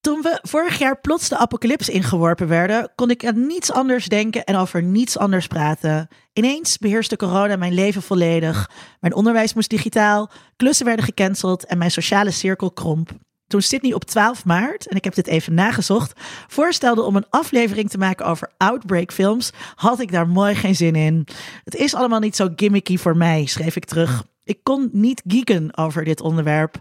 [0.00, 4.44] Toen we vorig jaar plots de apocalyps ingeworpen werden, kon ik aan niets anders denken
[4.44, 6.08] en over niets anders praten.
[6.32, 8.70] Ineens beheerste corona mijn leven volledig.
[9.00, 13.10] Mijn onderwijs moest digitaal, klussen werden gecanceld en mijn sociale cirkel kromp.
[13.46, 17.90] Toen Sydney op 12 maart, en ik heb dit even nagezocht, voorstelde om een aflevering
[17.90, 21.26] te maken over Outbreak films, had ik daar mooi geen zin in.
[21.64, 24.24] Het is allemaal niet zo gimmicky voor mij, schreef ik terug.
[24.44, 26.80] Ik kon niet geeken over dit onderwerp.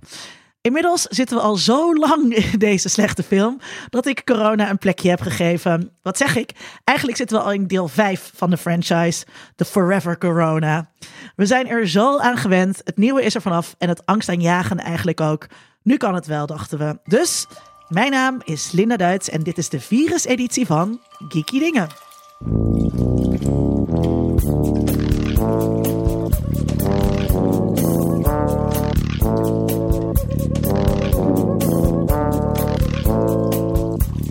[0.62, 3.60] Inmiddels zitten we al zo lang in deze slechte film
[3.90, 5.92] dat ik corona een plekje heb gegeven.
[6.02, 6.52] Wat zeg ik?
[6.84, 10.90] Eigenlijk zitten we al in deel 5 van de franchise, The Forever Corona.
[11.36, 15.22] We zijn er zo aan gewend, het nieuwe is er vanaf en het angstaanjagen eigenlijk
[15.22, 15.48] ook.
[15.84, 17.00] Nu kan het wel, dachten we.
[17.04, 17.46] Dus,
[17.88, 21.88] mijn naam is Linda Duits en dit is de virus-editie van Geeky Dingen.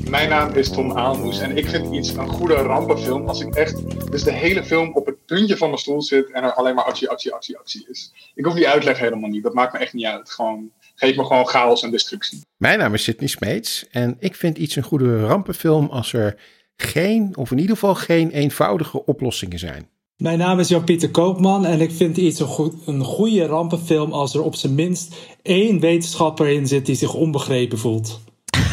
[0.09, 4.11] Mijn naam is Tom Aalmoes en ik vind iets een goede rampenfilm als ik echt
[4.11, 6.85] dus de hele film op het puntje van mijn stoel zit en er alleen maar
[6.85, 8.13] actie, actie, actie, actie is.
[8.35, 10.31] Ik hoef die uitleg helemaal niet, dat maakt me echt niet uit.
[10.31, 12.41] Gewoon, geef me gewoon chaos en destructie.
[12.57, 16.41] Mijn naam is Sidney Smeets en ik vind iets een goede rampenfilm als er
[16.77, 19.89] geen, of in ieder geval geen eenvoudige oplossingen zijn.
[20.17, 24.35] Mijn naam is Jan-Pieter Koopman en ik vind iets een, goed, een goede rampenfilm als
[24.35, 28.21] er op zijn minst één wetenschapper in zit die zich onbegrepen voelt.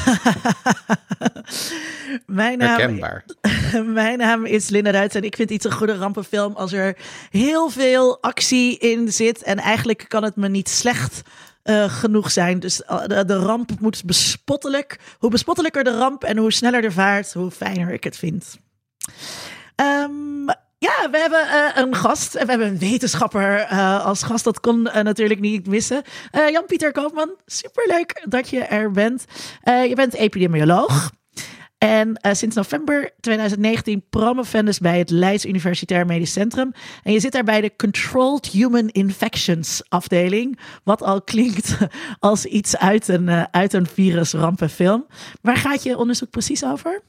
[2.26, 3.00] mijn, naam,
[3.94, 6.98] mijn naam is Linda en ik vind iets een goede rampenfilm als er
[7.30, 9.44] heel veel actie in zit.
[9.44, 11.22] En eigenlijk kan het me niet slecht
[11.64, 12.60] uh, genoeg zijn.
[12.60, 15.00] Dus de, de, ramp moet bespottelijk.
[15.20, 18.58] Hoe bespottelijker de ramp en hoe sneller de vaart, hoe fijner ik het vind.
[19.76, 20.46] Um,
[20.86, 22.34] ja, we hebben uh, een gast.
[22.34, 24.44] We hebben een wetenschapper uh, als gast.
[24.44, 26.04] Dat kon uh, natuurlijk niet missen.
[26.52, 29.26] Jan-Pieter Koopman, superleuk dat je er bent.
[29.64, 31.12] je bent epidemioloog.
[31.78, 36.72] En sinds november 2019 promovendus bij het Leids Universitair Medisch Centrum.
[37.04, 40.60] En je zit daar bij de Controlled Human Infections afdeling.
[40.84, 41.78] Wat al klinkt
[42.20, 45.06] als iets uit een, uit een virusrampenfilm.
[45.42, 47.02] Waar gaat je onderzoek precies over?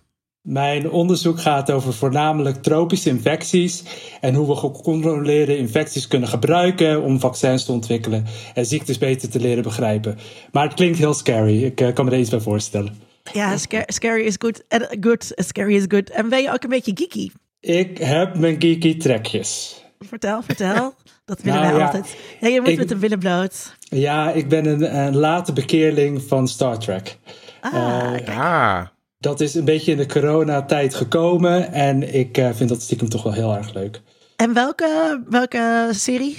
[0.47, 3.83] Mijn onderzoek gaat over voornamelijk tropische infecties
[4.21, 8.25] en hoe we gecontroleerde infecties kunnen gebruiken om vaccins te ontwikkelen
[8.55, 10.19] en ziektes beter te leren begrijpen.
[10.53, 11.65] Maar het klinkt heel scary.
[11.65, 12.97] Ik uh, kan me er iets bij voorstellen.
[13.33, 14.65] Ja, scary is good.
[15.01, 15.33] good.
[15.35, 16.11] Scary is good.
[16.11, 17.31] En ben je ook een beetje geeky?
[17.61, 19.83] Ik heb mijn geeky trekjes.
[19.99, 20.95] Vertel, vertel.
[21.25, 22.17] Dat willen nou, wij altijd.
[22.41, 23.75] Ja, je moet ik, met de willen bloot.
[23.79, 27.19] Ja, ik ben een, een late bekeerling van Star Trek.
[27.61, 28.87] Ah, uh, ah
[29.19, 31.73] dat is een beetje in de coronatijd gekomen.
[31.73, 34.01] En ik uh, vind dat stiekem toch wel heel erg leuk.
[34.37, 36.37] En welke, welke serie?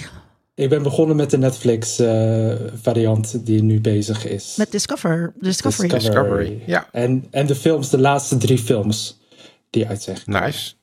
[0.54, 4.54] Ik ben begonnen met de Netflix uh, variant die nu bezig is.
[4.56, 5.88] Met Discover, Discovery.
[5.88, 6.88] Discovery, ja.
[6.92, 9.20] En, en de films, de laatste drie films
[9.70, 10.32] die uitzeggen.
[10.32, 10.74] Nice.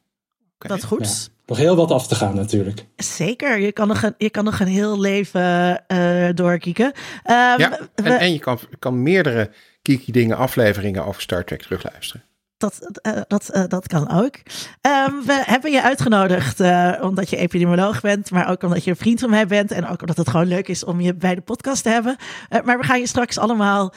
[0.56, 0.77] Okay.
[0.77, 1.29] Dat goed.
[1.45, 2.85] Nog heel wat af te gaan natuurlijk.
[2.95, 6.85] Zeker, je kan nog een, je kan nog een heel leven uh, doorkieken.
[6.85, 6.94] Um,
[7.25, 9.50] ja, en, en je kan, kan meerdere
[9.85, 12.23] Kiki Dingen afleveringen over Star Trek terugluisteren.
[12.58, 14.36] Dat, uh, dat, uh, dat kan ook.
[14.82, 18.98] Um, we hebben je uitgenodigd uh, omdat je epidemioloog bent, maar ook omdat je een
[18.98, 21.42] vriend van mij bent en ook omdat het gewoon leuk is om je bij de
[21.42, 22.16] podcast te hebben.
[22.64, 23.94] maar we gaan je straks allemaal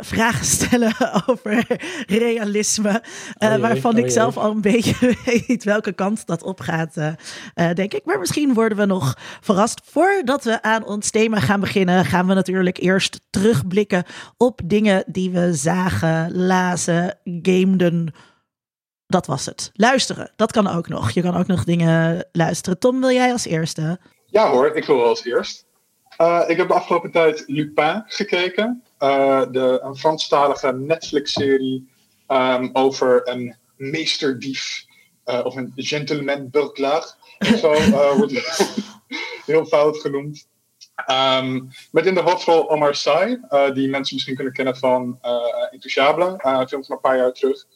[0.00, 0.92] vragen stellen
[1.26, 1.66] over
[2.06, 3.02] realisme,
[3.38, 6.94] oh waarvan ik oh zelf al een beetje weet welke kant dat opgaat,
[7.74, 8.04] denk ik.
[8.04, 9.80] Maar misschien worden we nog verrast.
[9.84, 14.04] Voordat we aan ons thema gaan beginnen, gaan we natuurlijk eerst terugblikken
[14.36, 17.18] op dingen die we zagen, lazen,
[19.06, 19.70] Dat was het.
[19.74, 21.10] Luisteren, dat kan ook nog.
[21.10, 22.78] Je kan ook nog dingen luisteren.
[22.78, 23.98] Tom, wil jij als eerste?
[24.26, 25.66] Ja hoor, ik wil als eerst.
[26.18, 28.82] Uh, ik heb de afgelopen tijd Lupin gekeken.
[28.98, 31.88] Uh, de, een Franstalige Netflix-serie
[32.28, 34.84] um, over een meesterdief.
[35.26, 37.14] Uh, of een gentleman burglar.
[37.38, 37.72] Zo
[38.16, 38.32] wordt
[39.46, 40.46] heel fout genoemd.
[41.10, 45.66] Um, met in de hoofdrol Omar Sy, uh, die mensen misschien kunnen kennen van uh,
[45.70, 47.66] Intouchable, uh, een film van een paar jaar terug.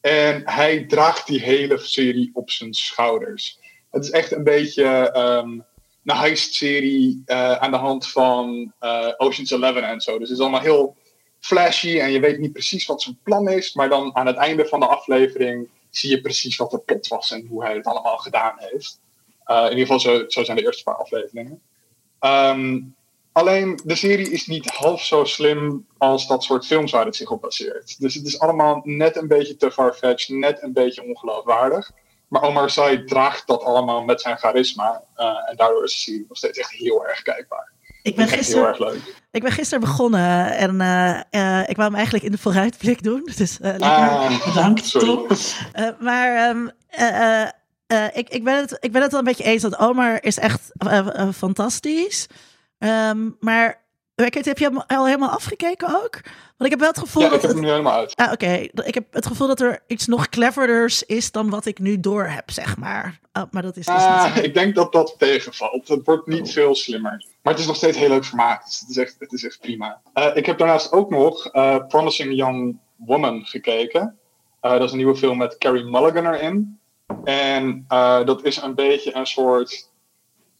[0.00, 3.58] En hij draagt die hele serie op zijn schouders.
[3.90, 5.64] Het is echt een beetje um,
[6.04, 7.22] een heist-serie
[7.58, 8.72] aan de hand van
[9.16, 10.18] Ocean's Eleven en zo.
[10.18, 10.96] Dus het is allemaal heel
[11.40, 13.74] flashy en je weet niet precies wat zijn plan is.
[13.74, 17.30] Maar dan aan het einde van de aflevering zie je precies wat de plot was
[17.30, 19.00] en hoe hij het allemaal gedaan heeft.
[19.46, 21.62] in ieder geval, zo, zo zijn de eerste paar afleveringen.
[22.24, 22.94] Um,
[23.32, 27.30] alleen de serie is niet half zo slim als dat soort films waar het zich
[27.30, 28.00] op baseert.
[28.00, 31.90] Dus het is allemaal net een beetje te farfetched, net een beetje ongeloofwaardig.
[32.28, 35.02] Maar Omar Sy draagt dat allemaal met zijn charisma.
[35.16, 37.72] Uh, en daardoor is de serie nog steeds echt heel erg kijkbaar.
[38.02, 39.14] Ik ben gisteren, erg leuk.
[39.30, 43.30] ik ben gisteren begonnen en eh, eh, ik wou hem eigenlijk in de vooruitblik doen.
[43.36, 43.88] Dus eh, lekker.
[43.88, 44.90] Ah, Bedankt.
[44.90, 45.26] Tom.
[45.72, 46.68] Eh, maar ehm,
[47.92, 50.38] eh, ik, ik, ben het, ik ben het wel een beetje eens dat Omar is
[50.38, 52.26] echt eh, eh, fantastisch.
[52.78, 53.80] Ehm, maar
[54.14, 56.20] heb je hem al helemaal afgekeken ook?
[56.56, 57.60] Want ik heb wel het gevoel Ja, dat ik heb het...
[57.60, 58.16] hem nu helemaal uit.
[58.16, 58.52] Ah, Oké,
[58.84, 62.24] ik heb het gevoel dat er iets nog cleverders is dan wat ik nu door
[62.24, 63.18] heb, zeg maar.
[63.32, 64.40] Oh, maar dat is dus Ah, niet zo.
[64.42, 65.88] ik denk dat dat tegenvalt.
[65.88, 66.52] Het wordt niet Oh.
[66.52, 67.26] veel slimmer.
[67.42, 68.64] Maar het is nog steeds heel leuk vermaakt.
[68.66, 70.00] Dus het, is echt, het is echt prima.
[70.34, 71.50] Ik heb daarnaast ook nog
[71.88, 74.18] Promising Young Woman gekeken.
[74.60, 76.80] Dat is een nieuwe film met Carrie Mulligan erin.
[77.24, 79.90] En eh, dat is een beetje een soort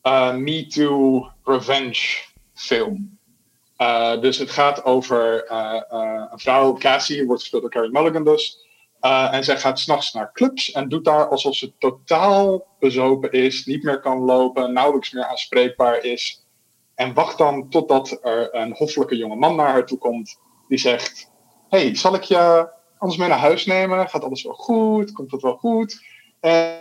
[0.02, 3.18] eh, Me Too revenge film.
[3.76, 5.50] Eh, dus het gaat over
[6.32, 8.70] een vrouw, Cassie, wordt gespeeld door Carrie Mulligan dus.
[9.00, 13.82] En zij gaat s'nachts naar clubs en doet daar alsof ze totaal bezopen is, niet
[13.82, 16.46] meer kan lopen, nauwelijks meer aanspreekbaar is.
[16.94, 20.38] En wacht dan totdat er een hoffelijke jonge man naar haar toe komt,
[20.68, 21.30] die zegt:
[21.68, 22.68] hey, zal ik je
[22.98, 24.08] anders mee naar huis nemen?
[24.08, 25.12] Gaat alles wel goed?
[25.12, 26.11] Komt het wel goed?
[26.42, 26.80] En,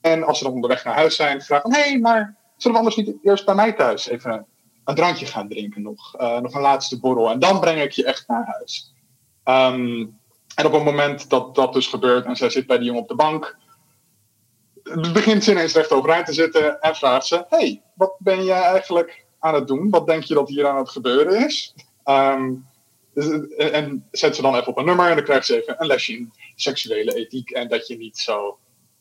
[0.00, 2.96] en als ze dan onderweg naar huis zijn, vraagt dan: hey, maar zullen we anders
[2.96, 4.46] niet eerst bij mij thuis even
[4.84, 6.20] een drankje gaan drinken nog?
[6.20, 7.30] Uh, nog een laatste borrel.
[7.30, 8.94] En dan breng ik je echt naar huis.
[9.44, 10.18] Um,
[10.54, 13.08] en op het moment dat dat dus gebeurt en zij zit bij die jongen op
[13.08, 13.56] de bank,
[15.12, 19.24] begint ze ineens recht overeind te zitten en vraagt ze: Hey, wat ben jij eigenlijk
[19.38, 19.90] aan het doen?
[19.90, 21.74] Wat denk je dat hier aan het gebeuren is?
[22.04, 22.68] Um,
[23.14, 25.86] dus, en zet ze dan even op een nummer en dan krijgt ze even een
[25.86, 28.58] lesje in seksuele ethiek en dat je niet zo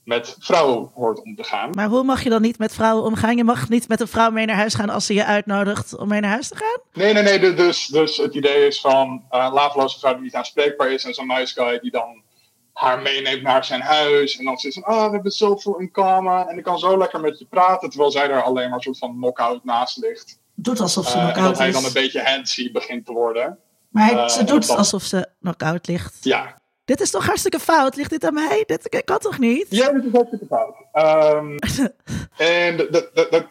[0.09, 1.69] met vrouwen hoort om te gaan.
[1.69, 3.37] Maar hoe mag je dan niet met vrouwen omgaan?
[3.37, 6.07] Je mag niet met een vrouw mee naar huis gaan als ze je uitnodigt om
[6.07, 6.81] mee naar huis te gaan?
[6.93, 7.53] Nee, nee, nee.
[7.53, 11.13] Dus, dus het idee is van uh, een laveloze vrouw die niet aanspreekbaar is en
[11.13, 12.21] zo'n nice guy die dan
[12.73, 14.37] haar meeneemt naar zijn huis.
[14.37, 17.19] En dan zegt ze, oh, we hebben zoveel in common en ik kan zo lekker
[17.19, 17.89] met je praten.
[17.89, 20.39] Terwijl zij daar alleen maar een soort van knock-out naast ligt.
[20.55, 21.73] Doet alsof ze uh, knock-out En dat hij is.
[21.73, 23.57] dan een beetje handsy begint te worden.
[23.89, 26.17] Maar Uh, ze doet dan- alsof ze knock-out ligt.
[26.21, 26.58] Ja,
[26.89, 27.95] Dit is toch hartstikke fout?
[27.95, 28.63] Ligt dit aan mij?
[28.65, 29.65] Dit kan toch niet?
[29.69, 30.75] Ja, dit is hartstikke fout.
[30.93, 31.55] Um,
[32.37, 32.77] en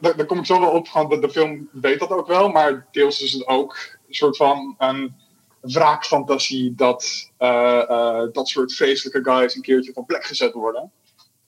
[0.00, 2.86] daar kom ik zo wel op, want de, de film weet dat ook wel, maar
[2.90, 5.14] deels is het ook een soort van een
[5.60, 10.92] wraakfantasie dat uh, uh, dat soort vreselijke guys een keertje van plek gezet worden.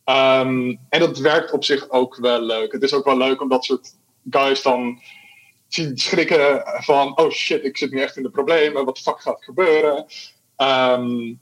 [0.04, 2.72] Um, en dat werkt op zich ook wel leuk.
[2.72, 3.94] Het is ook wel leuk om dat soort
[4.30, 5.00] guys dan
[5.68, 9.20] zien schrikken van, oh shit, ik zit nu echt in de problemen, wat de fuck
[9.20, 10.06] gaat gebeuren?
[10.56, 11.40] Um,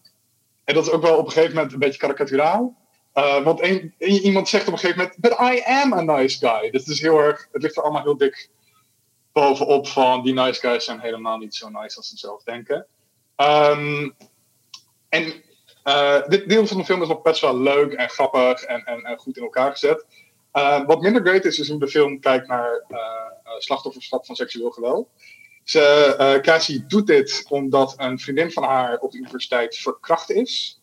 [0.68, 2.76] en dat is ook wel op een gegeven moment een beetje karikaturaal.
[3.14, 3.60] Uh, want
[3.98, 6.70] iemand zegt op een gegeven moment, but I am a nice guy.
[6.70, 8.50] Dus het is heel erg, het ligt er allemaal heel dik
[9.32, 12.86] bovenop van, die nice guys zijn helemaal niet zo nice als ze zelf denken.
[13.36, 14.16] Um,
[15.08, 15.42] en
[15.84, 19.18] uh, dit deel van de film is nog best wel leuk en grappig en, en,
[19.18, 20.06] goed in elkaar gezet.
[20.52, 22.84] Uh, wat minder great is, is hoe de film kijkt naar
[23.58, 25.08] slachtofferschap van seksueel geweld.
[25.68, 30.80] Ze, uh, Cassie doet dit omdat een vriendin van haar op de universiteit verkracht is.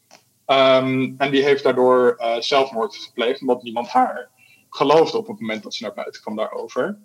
[0.48, 4.30] Um, en die heeft daardoor uh, zelfmoord gepleegd, omdat niemand haar
[4.70, 6.98] geloofde op het moment dat ze naar buiten kwam daarover.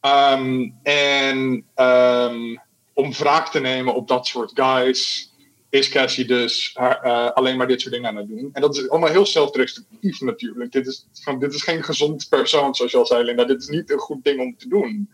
[0.00, 2.60] Um, en um,
[2.92, 5.32] om wraak te nemen op dat soort guys,
[5.70, 8.50] is Cassie dus uh, alleen maar dit soort dingen aan het doen.
[8.52, 10.72] En dat is allemaal heel zelfdestructief natuurlijk.
[10.72, 13.44] Dit is, van, dit is geen gezond persoon, zoals je al zei, Linda.
[13.44, 15.10] Dit is niet een goed ding om te doen.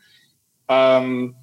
[0.66, 1.36] Um,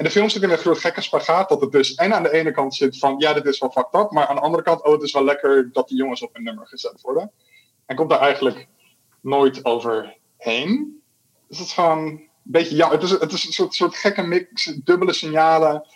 [0.00, 2.32] en de film zit in een groot gekke spagaat dat het dus en aan de
[2.32, 4.84] ene kant zit van ja, dit is wel fucked up, maar aan de andere kant,
[4.84, 7.32] oh, het is wel lekker dat die jongens op een nummer gezet worden.
[7.86, 8.66] En komt daar eigenlijk
[9.20, 11.02] nooit overheen.
[11.48, 12.98] Dus het is gewoon een beetje jammer.
[13.00, 15.86] Het is, het is een soort, soort gekke mix, dubbele signalen.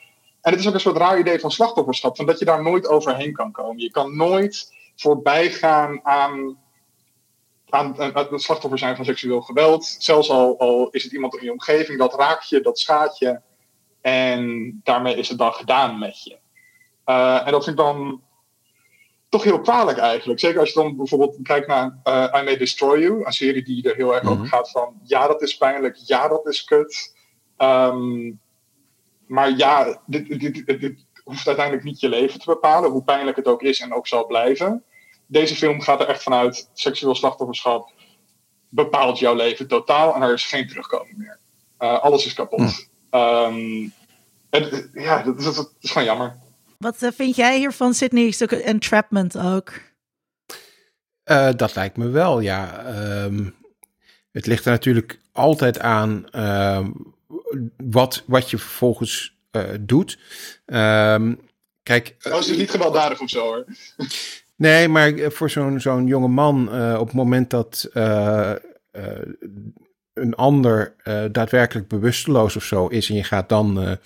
[0.40, 2.86] En het is ook een soort raar idee van slachtofferschap, van dat je daar nooit
[2.86, 3.82] overheen kan komen.
[3.82, 6.58] Je kan nooit voorbij gaan aan,
[7.68, 9.96] aan, het slachtoffer zijn van seksueel geweld.
[9.98, 13.52] Zelfs al, al is het iemand in je omgeving, dat raakt je, dat schaadt je.
[14.04, 16.38] En daarmee is het dan gedaan met je.
[17.06, 18.22] Uh, en dat vind ik dan
[19.28, 20.40] toch heel kwalijk eigenlijk.
[20.40, 23.24] Zeker als je dan bijvoorbeeld kijkt naar uh, I May Destroy You.
[23.24, 25.00] Een serie die er heel erg over gaat van...
[25.02, 25.96] Ja, dat is pijnlijk.
[25.96, 27.16] Ja, dat is kut.
[27.58, 28.40] Um,
[29.26, 32.90] maar ja, dit, dit, dit, dit, hoeft uiteindelijk niet je leven te bepalen.
[32.90, 34.84] Hoe pijnlijk het ook is en ook zal blijven.
[35.26, 36.70] Deze film gaat er echt vanuit...
[36.72, 37.92] Seksueel slachtofferschap
[38.68, 40.14] bepaalt jouw leven totaal.
[40.14, 41.38] En er is geen terugkoming meer.
[41.78, 42.60] Uh, alles is kapot.
[42.60, 42.92] Hm.
[43.14, 43.92] Um,
[44.50, 46.36] en, ja, dat is, dat is gewoon jammer.
[46.78, 48.30] Wat uh, vind jij hiervan, Sydney?
[48.30, 49.72] Stuk entrapment ook?
[51.24, 52.86] Uh, dat lijkt me wel, ja.
[53.24, 53.54] Um,
[54.32, 56.86] het ligt er natuurlijk altijd aan uh,
[57.76, 60.18] wat, wat je vervolgens uh, doet.
[60.66, 61.40] Um,
[61.82, 62.16] kijk.
[62.22, 63.64] Oh, is het niet gewelddadig of zo hoor?
[64.56, 66.68] Nee, maar voor zo'n zo'n jonge man,
[66.98, 67.90] op het moment dat
[70.14, 70.94] een ander
[71.32, 73.98] daadwerkelijk bewusteloos of zo is en je gaat dan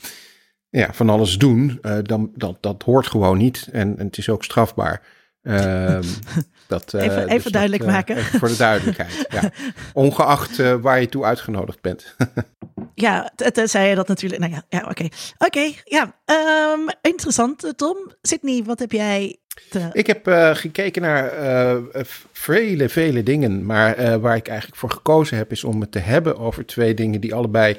[0.68, 4.44] ja, van alles doen, dan dat, dat hoort gewoon niet en, en het is ook
[4.44, 5.02] strafbaar.
[5.42, 6.02] Ehm,
[6.66, 8.24] dat, even even dus duidelijk maken.
[8.24, 9.26] voor de duidelijkheid.
[9.40, 9.50] ja.
[9.92, 12.16] Ongeacht waar je toe uitgenodigd bent.
[12.94, 13.32] ja,
[13.64, 14.40] zei je dat natuurlijk.
[14.40, 15.08] Nou ja, ja oké.
[15.38, 16.14] Oké, ja.
[16.74, 17.96] Um, interessant, Tom.
[18.22, 19.38] Sydney, wat heb jij
[19.92, 23.66] Ik heb uh, gekeken naar uh, vele, vele dingen.
[23.66, 26.94] Maar uh, waar ik eigenlijk voor gekozen heb, is om het te hebben over twee
[26.94, 27.76] dingen die allebei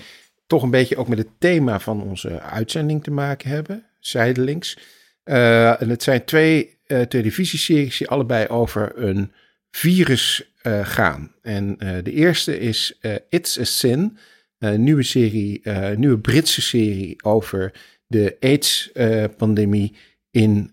[0.48, 3.84] toch een beetje ook met het thema van onze uitzending te maken hebben.
[4.00, 4.78] Zijdelings.
[5.24, 9.32] en het zijn twee televisieseries die allebei over een
[9.72, 10.52] virus
[10.84, 11.32] gaan.
[11.42, 14.18] En de eerste is It's a Sin.
[14.60, 15.62] Een nieuwe serie,
[15.96, 17.72] nieuwe Britse serie over
[18.08, 19.96] de AIDS-pandemie
[20.32, 20.72] in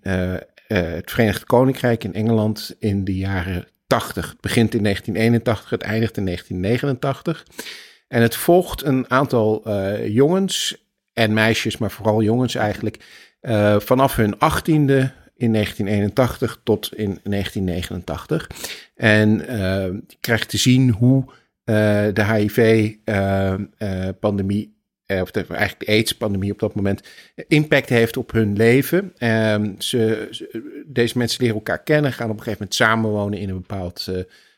[0.66, 4.28] het Verenigd Koninkrijk in Engeland in de jaren 80.
[4.28, 7.46] Het begint in 1981, het eindigt in 1989.
[8.08, 9.70] En het volgt een aantal
[10.08, 12.96] jongens en meisjes, maar vooral jongens eigenlijk,
[13.78, 18.50] vanaf hun achttiende in 1981 tot in 1989.
[18.94, 19.28] En
[20.06, 21.24] je krijgt te zien hoe
[22.12, 24.75] de HIV-pandemie,
[25.06, 27.02] of de, eigenlijk de AIDS-pandemie op dat moment,
[27.48, 29.12] impact heeft op hun leven.
[29.18, 30.28] Ehm, ze,
[30.86, 34.08] deze mensen leren elkaar kennen, gaan op een gegeven moment samenwonen in een bepaald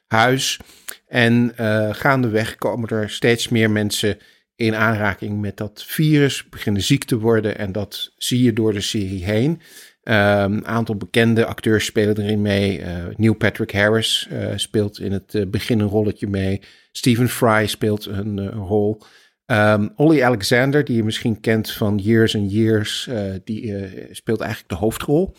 [0.06, 0.60] huis.
[1.06, 1.52] En
[1.92, 4.18] gaandeweg komen er steeds meer mensen
[4.56, 7.58] in aanraking met dat virus, beginnen ziek te worden.
[7.58, 9.60] En dat zie je door de serie heen.
[10.08, 12.80] Ehm, een aantal bekende acteurs spelen erin mee.
[12.80, 12.86] Uh,
[13.16, 16.60] Neil Patrick Harris uh, speelt in het uh, begin een rolletje mee.
[16.92, 19.02] Stephen Fry speelt een, rol.
[19.50, 23.08] Um, Ollie Alexander, die je misschien kent van Years and Years,
[23.44, 25.34] die speelt eigenlijk de hoofdrol.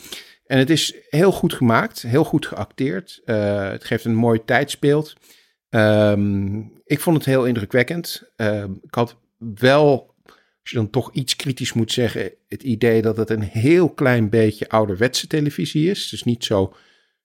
[0.45, 3.21] En het is heel goed gemaakt, heel goed geacteerd.
[3.25, 5.13] het geeft een mooi tijdsbeeld.
[5.69, 8.23] Um, ik vond het heel indrukwekkend.
[8.81, 10.09] ik had wel
[10.61, 14.29] als je dan toch iets kritisch moet zeggen, het idee dat het een heel klein
[14.29, 16.09] beetje ouderwetse televisie is.
[16.09, 16.73] Dus niet zo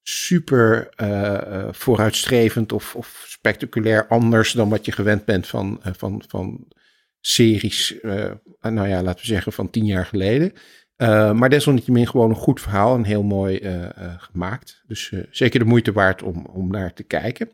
[0.08, 6.22] super uh, vooruitstrevend of, of, spectaculair anders dan wat je gewend bent van, uh, van,
[6.28, 6.66] van
[7.20, 7.94] series,
[8.60, 10.52] nou ja, laten we zeggen van tien jaar geleden.
[11.36, 13.60] maar desalniettemin gewoon een goed verhaal en heel mooi
[14.18, 14.82] gemaakt.
[14.86, 17.50] Dus zeker de moeite waard om, om naar te kijken.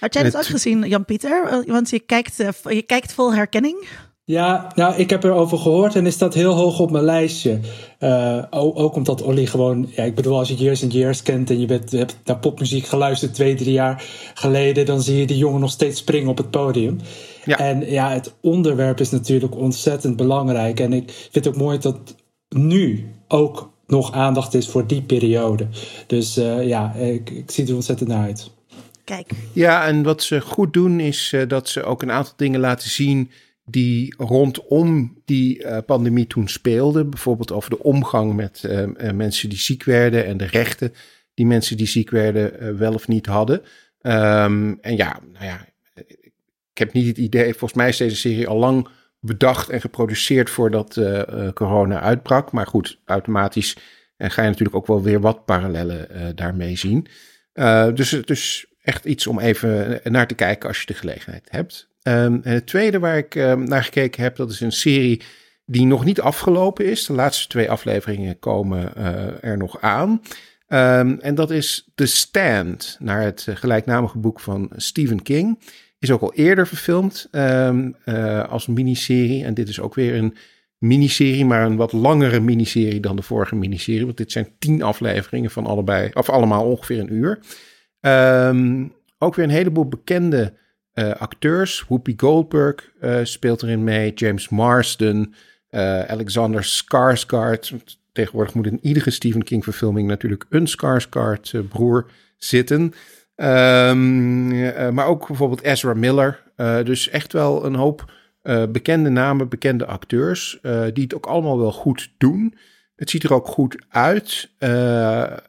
[0.00, 1.64] Had jij het ook gezien, Jan-Pieter?
[1.66, 3.88] Want je kijkt, je kijkt vol herkenning.
[4.24, 7.58] Ja, nou, ik heb erover gehoord en is dat heel hoog op mijn lijstje.
[8.00, 11.60] Uh, ook, omdat Olly gewoon, ja, ik bedoel, als je Years and Years kent en
[11.60, 15.60] je bent, hebt naar popmuziek geluisterd twee, drie jaar geleden, dan zie je die jongen
[15.60, 16.98] nog steeds springen op het podium.
[17.44, 17.58] Ja.
[17.58, 20.80] En ja, het onderwerp is natuurlijk ontzettend belangrijk.
[20.80, 22.14] En ik vind het ook mooi dat
[22.48, 25.66] nu ook nog aandacht is voor die periode.
[26.06, 28.50] Dus uh, ja, ik, ik zie er ontzettend naar uit.
[29.04, 29.30] Kijk.
[29.52, 32.90] Ja, en wat ze goed doen is uh, dat ze ook een aantal dingen laten
[32.90, 33.30] zien
[33.72, 37.10] die rondom die uh, pandemie toen speelden.
[37.10, 40.92] Bijvoorbeeld over de omgang met uh, mensen die ziek werden en de rechten
[41.34, 43.58] die mensen die ziek werden wel of niet hadden.
[44.02, 45.66] Um, en ja, nou ja,
[46.72, 48.88] ik heb niet het idee, volgens mij is deze serie al lang
[49.20, 51.00] bedacht en geproduceerd voordat
[51.54, 52.52] corona uitbrak.
[52.52, 53.76] Maar goed, automatisch
[54.18, 57.06] ga je natuurlijk ook wel weer wat parallellen daarmee zien.
[57.94, 61.90] dus is echt iets om even naar te kijken als je de gelegenheid hebt.
[62.08, 65.22] Um, en het tweede waar ik um, naar gekeken heb, dat is een serie
[65.64, 67.06] die nog niet afgelopen is.
[67.06, 70.10] De laatste twee afleveringen komen uh, er nog aan.
[70.68, 75.58] Um, en dat is The Stand, naar het uh, gelijknamige boek van Stephen King.
[75.98, 79.44] Is ook al eerder verfilmd uh, als miniserie.
[79.44, 80.36] En dit is ook weer een
[80.78, 84.04] miniserie, maar een wat langere miniserie dan de vorige miniserie.
[84.04, 87.38] Want dit zijn tien afleveringen van allebei, of allemaal ongeveer een uur.
[89.18, 90.60] ook weer een heleboel bekende
[90.94, 91.84] acteurs.
[91.88, 94.12] Whoopi Goldberg uh, speelt erin mee.
[94.12, 95.34] James Marsden.
[95.70, 97.74] Uh, Alexander Skarsgård.
[98.12, 102.80] Tegenwoordig moet in iedere Stephen King verfilming natuurlijk een Skarsgård broer zitten.
[103.36, 104.48] Um,
[104.94, 106.42] maar ook bijvoorbeeld Ezra Miller.
[106.84, 108.12] dus echt wel een hoop
[108.68, 110.58] bekende namen, bekende acteurs.
[110.92, 112.54] die het ook allemaal wel goed doen.
[112.96, 114.50] Het ziet er ook goed uit.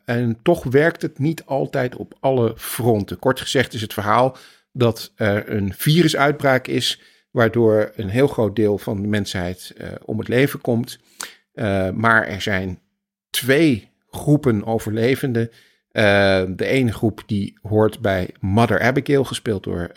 [0.06, 3.20] en toch werkt het niet altijd op alle fronten.
[3.20, 4.38] Kort gezegd is het verhaal
[4.74, 7.02] dat er een virusuitbraak is,
[7.32, 11.00] waardoor een heel groot deel van de mensheid uh, om het leven komt.
[11.54, 12.80] Uh, maar er zijn
[13.30, 15.50] twee groepen overlevenden.
[15.92, 19.92] Uh, de ene groep die hoort bij Mother Abigail, gespeeld door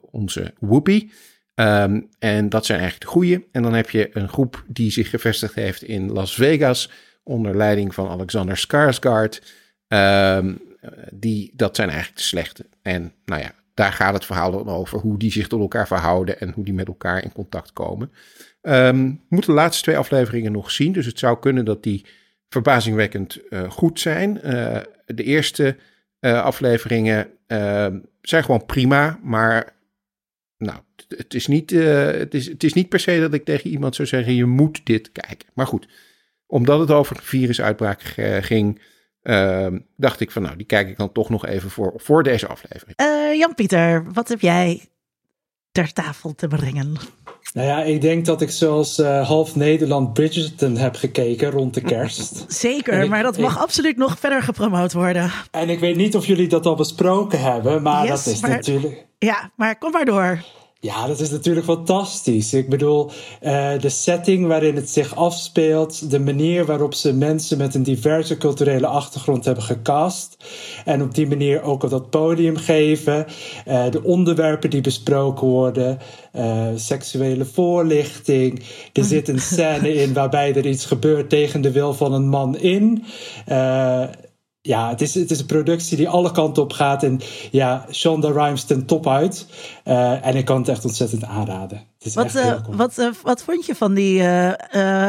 [0.00, 1.10] onze Whoopi.
[1.54, 3.48] Um, en dat zijn eigenlijk de goeie.
[3.52, 6.90] En dan heb je een groep die zich gevestigd heeft in Las Vegas
[7.22, 9.42] onder leiding van Alexander Skarsgård.
[9.88, 10.60] Um,
[11.12, 12.66] die, dat zijn eigenlijk de slechte.
[12.82, 14.98] En nou ja, daar gaat het verhaal dan over.
[14.98, 18.12] Hoe die zich tot elkaar verhouden en hoe die met elkaar in contact komen.
[18.62, 20.92] Um, we moeten de laatste twee afleveringen nog zien.
[20.92, 22.04] Dus het zou kunnen dat die
[22.48, 24.40] verbazingwekkend uh, goed zijn.
[24.44, 25.76] Uh, de eerste
[26.20, 29.18] uh, afleveringen ehm, zijn gewoon prima.
[29.22, 29.72] Maar
[30.58, 33.94] nou, het is, niet, het, is, het is niet per se dat ik tegen iemand
[33.94, 35.48] zou zeggen: je moet dit kijken.
[35.54, 35.88] Maar goed,
[36.46, 38.00] omdat het over virusuitbraak
[38.40, 38.80] ging
[39.22, 42.46] uh, dacht ik van nou, die kijk ik dan toch nog even voor, voor deze
[42.46, 43.00] aflevering.
[43.00, 44.80] Uh, Jan-Pieter, wat heb jij
[45.72, 46.96] ter tafel te brengen?
[47.54, 51.80] Nou ja, ik denk dat ik zoals uh, half Nederland Bridgerton heb gekeken rond de
[51.80, 52.44] kerst.
[52.52, 55.30] Zeker, maar dat mag absoluut nog verder gepromoot worden.
[55.50, 59.06] En ik weet niet of jullie dat al besproken hebben, maar dat is natuurlijk...
[59.18, 60.40] Ja, maar kom maar door.
[60.84, 62.54] Ja, dat is natuurlijk fantastisch.
[62.54, 63.10] Ik bedoel,
[63.42, 68.36] uh, de setting waarin het zich afspeelt, de manier waarop ze mensen met een diverse
[68.36, 70.36] culturele achtergrond hebben gecast
[70.84, 73.26] en op die manier ook op dat podium geven,
[73.68, 75.98] uh, de onderwerpen die besproken worden,
[76.36, 78.62] uh, seksuele voorlichting.
[78.92, 82.58] Er zit een scène in waarbij er iets gebeurt tegen de wil van een man
[82.58, 83.04] in
[84.62, 87.02] ja, het is, het is een productie die alle kanten op gaat.
[87.02, 89.46] En ja, Shonda Rhimes ten top uit.
[89.84, 91.78] Uh, en ik kan het echt ontzettend aanraden.
[91.78, 94.18] Het is wat, echt uh, wat, uh, wat vond je van die...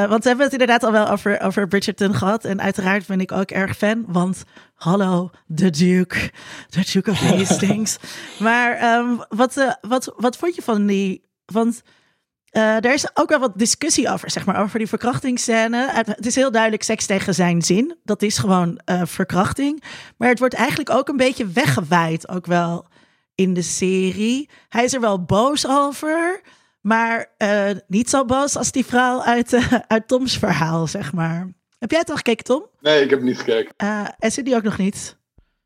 [0.10, 2.46] want we hebben het inderdaad al wel over, over Bridgerton gehad.
[2.46, 4.04] En uiteraard ben ik ook erg fan.
[4.08, 4.44] Want
[4.76, 6.32] hallo, de Duke.
[6.70, 7.98] De Duke of Hastings.
[8.40, 11.24] maar um, wat, wat, wat vond je van die...
[11.46, 11.82] Want
[12.54, 15.90] uh, er is ook wel wat discussie over, zeg maar, over die verkrachtingsscène.
[15.94, 17.98] Het is heel duidelijk seks tegen zijn zin.
[18.04, 19.84] Dat is gewoon uh, verkrachting.
[20.18, 22.88] Maar het wordt eigenlijk ook een beetje weggewaaid, ook wel
[23.36, 24.50] in de serie.
[24.70, 26.42] Hij is er wel boos over,
[26.82, 29.58] maar uh, niet zo boos als die vrouw uit,
[29.88, 31.54] uit Toms verhaal, zeg maar.
[31.80, 32.66] Heb jij het al gekeken, Tom?
[32.80, 33.76] Nee, ik heb het niet gekeken.
[34.20, 35.18] en zit die ook nog niet?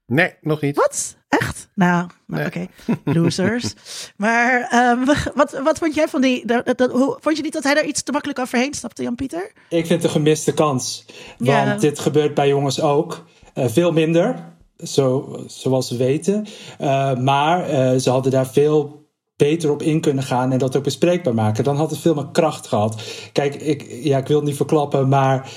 [0.06, 0.76] Nee, nog niet.
[0.76, 1.17] Wat?
[1.30, 1.68] Echt?
[1.74, 2.68] Nou, nou oké.
[2.86, 3.14] Okay.
[3.16, 3.74] Losers.
[4.18, 5.06] maar um,
[5.36, 6.46] wat, wat vond jij van die...
[6.46, 9.52] Dat, dat, hoe, vond je niet dat hij daar iets te makkelijk overheen stapte, Jan-Pieter?
[9.70, 11.06] Ik vind het een gemiste kans.
[11.38, 11.78] Want ja.
[11.78, 13.26] dit gebeurt bij jongens ook.
[13.56, 14.36] Uh, veel minder,
[14.84, 16.46] zo, zoals we weten.
[16.82, 20.84] Uh, maar uh, ze hadden daar veel beter op in kunnen gaan en dat ook
[20.84, 21.64] bespreekbaar maken.
[21.64, 23.02] Dan had het veel meer kracht gehad.
[23.32, 25.52] Kijk, ik, ja, ik wil het niet verklappen, maar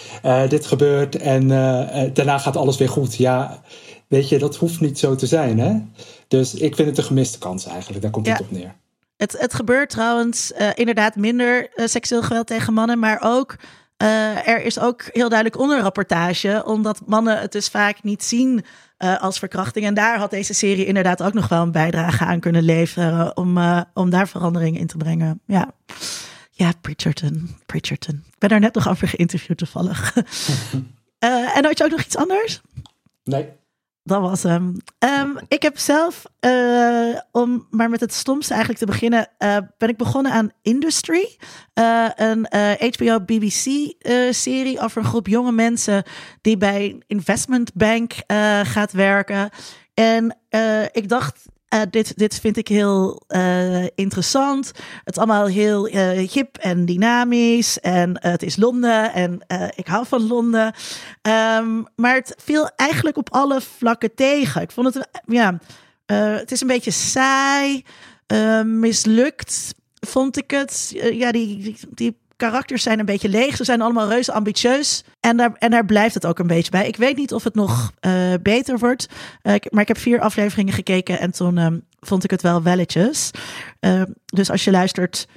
[0.49, 1.49] dit gebeurt en
[2.13, 3.17] daarna gaat alles weer goed.
[3.17, 3.63] Ja,
[4.11, 5.59] weet je, dat hoeft niet zo te zijn.
[5.59, 5.81] Hè?
[6.29, 8.03] Dus ik vind het een gemiste kans eigenlijk.
[8.03, 8.33] Daar komt ja.
[8.33, 8.75] het op neer.
[9.17, 13.57] Het, het gebeurt trouwens uh, inderdaad minder uh, seksueel geweld tegen mannen, maar ook
[14.03, 18.65] uh, er is ook heel duidelijk onderrapportage, omdat mannen het dus vaak niet zien
[19.19, 19.87] als verkrachting.
[19.87, 23.59] En daar had deze serie inderdaad ook nog wel een bijdrage aan kunnen leveren om,
[23.95, 25.41] om daar verandering in te brengen.
[25.47, 25.73] Ja.
[26.51, 27.57] Ja, Bridgerton.
[27.67, 28.25] Bridgerton.
[28.27, 30.17] Ik ben daar net nog over geïnterviewd toevallig.
[31.55, 32.61] en had je ook nog iets anders?
[33.25, 33.49] Nee
[34.03, 34.77] dat was hem.
[34.99, 39.89] Um, ik heb zelf, uh, om maar met het stomste eigenlijk te beginnen, uh, ben
[39.89, 41.37] ik begonnen aan Industry.
[41.75, 42.47] Uh, een
[42.97, 43.93] HBO BBC
[44.31, 46.05] serie over een groep jonge mensen
[46.41, 48.13] die bij een investment bank
[48.63, 49.51] gaat werken.
[49.95, 50.39] En
[50.93, 54.67] ik dacht, uh, dit, dit vind ik heel uh, interessant.
[55.05, 57.81] Het is allemaal heel uh, en dynamisch.
[57.81, 59.41] En het is Londen en
[59.75, 60.75] ik hou van Londen.
[61.23, 64.63] Um, maar het viel eigenlijk op alle vlakken tegen.
[64.63, 65.59] Ik vond het, ja,
[66.07, 67.85] het is een beetje saai,
[68.65, 69.75] mislukt,
[70.07, 70.95] vond ik het.
[71.13, 73.57] ja, die, die karakters zijn een beetje leeg.
[73.57, 75.05] Ze zijn allemaal reuze ambitieus.
[75.21, 76.89] En daar, en daar blijft het ook een beetje bij.
[76.89, 79.09] Ik weet niet of het nog uh, beter wordt.
[79.43, 83.31] Uh, maar ik heb vier afleveringen gekeken en toen um, vond ik het wel welletjes.
[83.81, 85.29] Uh, dus als je luistert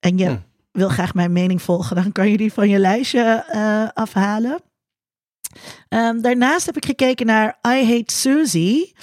[0.00, 0.36] en je hm.
[0.72, 3.44] wil graag mijn mening volgen, dan kan je die van je lijstje
[3.94, 4.60] afhalen.
[5.88, 8.94] Um, daarnaast heb ik gekeken naar I Hate Susie.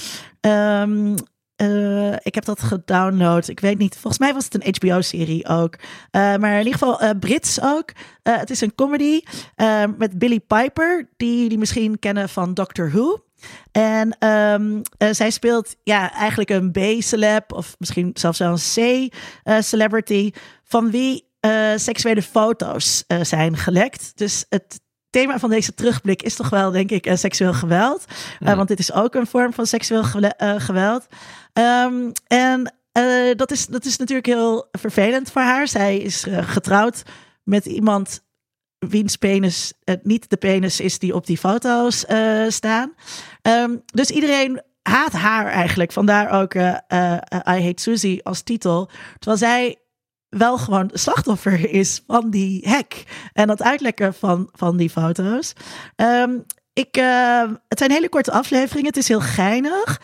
[0.41, 1.15] Um,
[1.61, 3.47] uh, ik heb dat gedownload.
[3.47, 3.93] Ik weet niet.
[3.93, 5.75] Volgens mij was het een HBO-serie ook.
[5.75, 7.91] Uh, maar in ieder geval uh, Brits ook.
[8.23, 9.21] het is een comedy
[9.97, 13.23] met Billy Piper, die jullie misschien kennen van Doctor Who.
[13.71, 19.09] En um, zij speelt ja, eigenlijk een B-celeb, of misschien zelfs wel een
[19.49, 20.31] C-celebrity,
[20.63, 21.29] van wie
[21.75, 24.11] seksuele foto's zijn gelekt.
[24.15, 24.79] Dus het
[25.11, 28.05] thema van deze terugblik is toch wel, denk ik, seksueel geweld.
[28.39, 28.55] Mm.
[28.55, 30.03] want dit is ook een vorm van seksueel
[30.57, 31.07] geweld.
[31.53, 35.67] Um, en uh, dat, is, dat is natuurlijk heel vervelend voor haar.
[35.67, 37.03] Zij is uh, getrouwd
[37.43, 38.23] met iemand
[38.79, 42.05] wiens penis uh, niet de penis is die op die foto's
[42.47, 42.93] staan.
[43.41, 45.91] Um, dus iedereen haat haar eigenlijk.
[45.91, 46.79] Vandaar ook I
[47.41, 48.89] Hate Susie als titel.
[49.19, 49.79] Terwijl zij
[50.29, 52.93] wel gewoon slachtoffer is van die hack
[53.33, 55.53] en dat uitlekken van, van die foto's.
[55.95, 56.95] Um, ik,
[57.67, 58.87] het zijn hele korte afleveringen.
[58.87, 60.01] Het is heel geinig.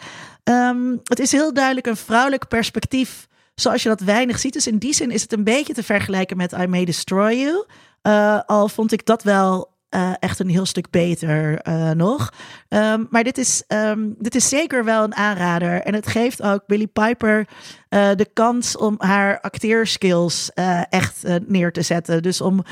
[0.47, 4.53] Ehm, het is heel duidelijk een vrouwelijk perspectief, zoals je dat weinig ziet.
[4.53, 7.65] Dus in die zin is het een beetje te vergelijken met I May Destroy You.
[8.03, 12.33] Uh, al vond ik dat wel uh, echt een heel stuk beter uh, nog.
[12.69, 15.81] Um, maar dit is, um, dit is zeker wel een aanrader.
[15.81, 17.47] En het geeft ook Billy Piper
[17.89, 20.51] de kans om haar acteerskills
[20.89, 22.21] echt neer te zetten.
[22.23, 22.63] Dus om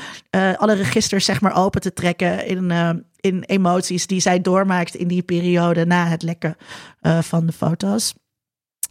[0.56, 2.72] alle registers zeg maar open te trekken in,
[3.40, 6.56] emoties die zij doormaakt in die periode na het lekken
[7.20, 8.14] van de foto's.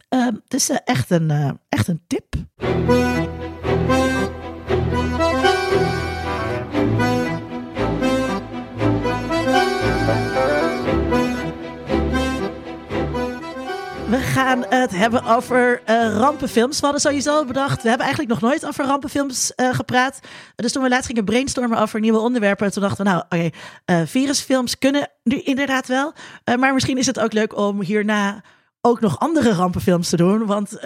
[0.09, 2.35] Um, het is echt, een, echt een tip.
[14.35, 16.79] Gaan het hebben over uh, rampenfilms.
[16.79, 20.19] We hadden sowieso bedacht, we hebben eigenlijk nog nooit over rampenfilms uh, gepraat.
[20.55, 23.49] Dus toen we laatst gingen brainstormen over nieuwe onderwerpen, toen dachten we, nou, oké,
[23.85, 26.13] uh, virusfilms kunnen nu inderdaad wel.
[26.59, 28.43] maar misschien is het ook leuk om hierna
[28.81, 30.45] ook nog andere rampenfilms te doen.
[30.45, 30.79] Want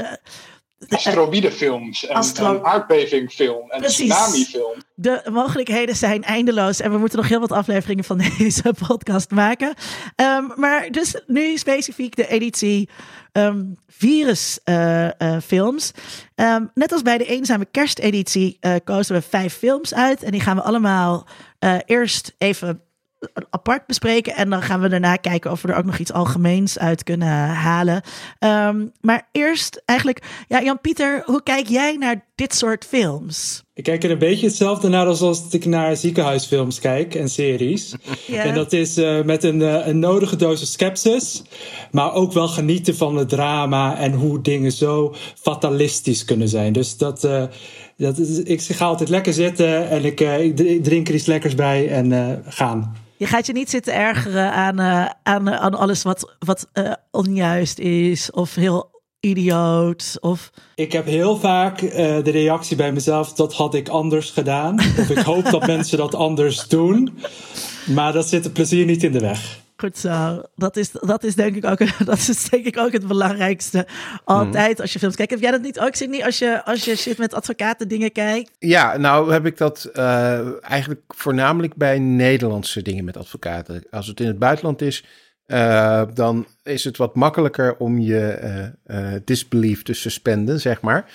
[0.87, 4.75] asteroïdefilms en, Astro en aardbevingfilm en tsunamifilm.
[4.95, 9.73] De mogelijkheden zijn eindeloos en we moeten nog heel wat afleveringen van deze podcast maken.
[10.15, 12.89] Um, maar dus nu specifiek de editie
[13.31, 15.91] um, virusfilms.
[16.35, 20.23] Uh, uh, um, net als bij de eenzame kersteditie uh, kozen we vijf films uit
[20.23, 21.27] en die gaan we allemaal
[21.85, 22.88] eerst even
[23.49, 24.35] apart bespreken.
[24.35, 27.47] En dan gaan we daarna kijken of we er ook nog iets algemeens uit kunnen
[27.47, 28.01] halen.
[28.39, 33.63] Um, maar eerst eigenlijk, ja, Jan-Pieter, hoe kijk jij naar dit soort films?
[33.73, 37.95] Ik kijk er een beetje hetzelfde naar als als ik naar ziekenhuisfilms kijk en series.
[38.27, 41.43] En dat is uh, met een, uh, een nodige dosis skepsis,
[41.91, 46.73] maar ook wel genieten van het drama en hoe dingen zo fatalistisch kunnen zijn.
[46.73, 47.23] Dus dat.
[47.23, 47.43] Uh,
[47.97, 51.89] dat is, ik ga altijd lekker zitten en ik, ik drink er iets lekkers bij
[51.89, 52.95] en gaan.
[53.19, 57.79] Je gaat je niet zitten ergeren aan, uh, aan, aan alles wat, wat uh, onjuist
[57.79, 60.17] is of heel idioot.
[60.19, 60.49] Of...
[60.75, 64.79] Ik heb heel vaak uh, de reactie bij mezelf: dat had ik anders gedaan.
[64.79, 67.19] Of ik hoop dat mensen dat anders doen.
[67.85, 69.59] Maar dat zit het plezier niet in de weg.
[69.79, 70.41] Goed zo.
[70.55, 73.87] Dat is, dat is, denk, ik ook, dat is denk ik ook het belangrijkste.
[74.23, 74.81] Altijd mm.
[74.81, 75.31] als je films kijkt.
[75.31, 76.25] Heb jij dat niet ook, Sidney?
[76.25, 78.51] Als je, als je shit met advocaten dingen kijkt?
[78.59, 83.83] Ja, nou heb ik dat uh, eigenlijk voornamelijk bij Nederlandse dingen met advocaten.
[83.91, 85.05] Als het in het buitenland is,
[85.47, 91.05] uh, dan is het wat makkelijker om je uh, disbelief te suspenden, zeg maar.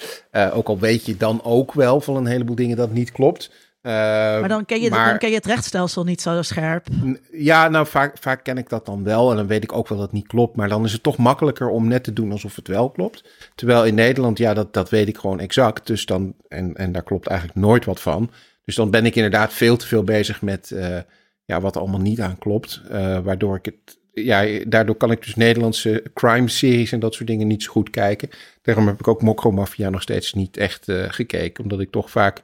[0.52, 3.50] ook al weet je dan ook wel van een heleboel dingen dat niet klopt.
[3.86, 6.86] Uh, maar dan ken, je, maar, dan ken je het rechtsstelsel niet zo scherp.
[7.32, 9.98] Ja, nou vaak, vaak ken ik dat dan wel en dan weet ik ook wel
[9.98, 10.56] dat het niet klopt.
[10.56, 13.24] Maar dan is het toch makkelijker om net te doen alsof het wel klopt.
[13.54, 15.86] Terwijl in Nederland, ja, dat, dat weet ik gewoon exact.
[15.86, 18.30] Dus dan, en, en daar klopt eigenlijk nooit wat van.
[18.64, 20.98] Dus dan ben ik inderdaad veel te veel bezig met uh,
[21.44, 22.82] ja, wat allemaal niet aan klopt.
[22.92, 27.28] Uh, waardoor ik het, ja, daardoor kan ik dus Nederlandse crime series en dat soort
[27.28, 28.30] dingen niet zo goed kijken.
[28.62, 31.62] Daarom heb ik ook Mokro Mafia nog steeds niet echt gekeken.
[31.62, 32.42] Omdat ik toch vaak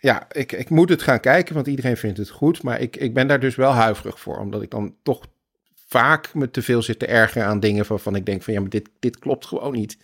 [0.00, 2.62] ja, ik, ik moet het gaan kijken, want iedereen vindt het goed.
[2.62, 5.26] Maar ik, ik ben daar dus wel huiverig voor, omdat ik dan toch
[5.86, 8.70] vaak me te veel zit te ergeren aan dingen waarvan ik denk van ja, maar
[8.70, 9.98] dit, dit klopt gewoon niet.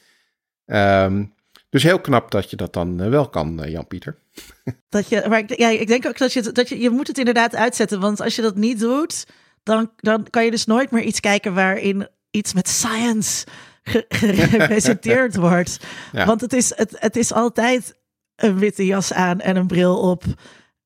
[0.67, 1.35] Um,
[1.69, 4.19] dus heel knap dat je dat dan uh, wel kan, uh, Jan-Pieter.
[4.89, 7.19] Dat je, maar ik, ja, ik denk ook dat je, dat je, je moet het
[7.19, 9.27] inderdaad uitzetten, want als je dat niet doet,
[9.63, 13.47] dan, dan kan je dus nooit meer iets kijken waarin iets met science
[14.09, 15.79] gepresenteerd wordt.
[16.13, 16.27] Ja.
[16.27, 17.95] Want het is, het, het is altijd
[18.37, 20.25] een witte jas aan en een bril op.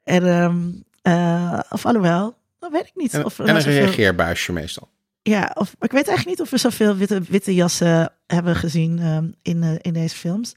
[0.03, 3.15] En, um, uh, of alhoewel, dat weet ik niet.
[3.15, 4.89] En, of en een reageerbuisje meestal.
[5.23, 9.35] Ja, of ik weet eigenlijk niet of we zoveel witte, witte jassen hebben gezien um,
[9.43, 10.53] in, uh, in deze films.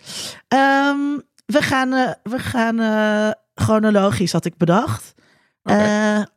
[0.47, 5.13] Um, we gaan, uh, we gaan chronologisch, had ik bedacht.
[5.63, 6.27] Okay.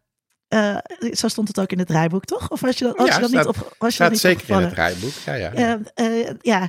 [0.49, 0.77] Uh,
[1.13, 2.51] zo stond het ook in het draaiboek, toch?
[2.51, 3.75] Of was je dat, ja, je dat staat, niet op?
[3.79, 5.13] Was je staat niet zeker in het draaiboek.
[5.25, 5.79] Ja, ja.
[5.97, 6.69] Uh, uh, ja.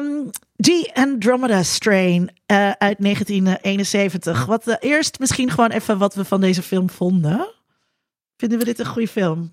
[0.00, 2.30] Um, G Andromeda Strain
[2.78, 4.46] uit 1971.
[4.46, 7.54] Wat eerst misschien gewoon even wat we van deze film vonden.
[8.36, 9.52] Vinden we dit een goede film?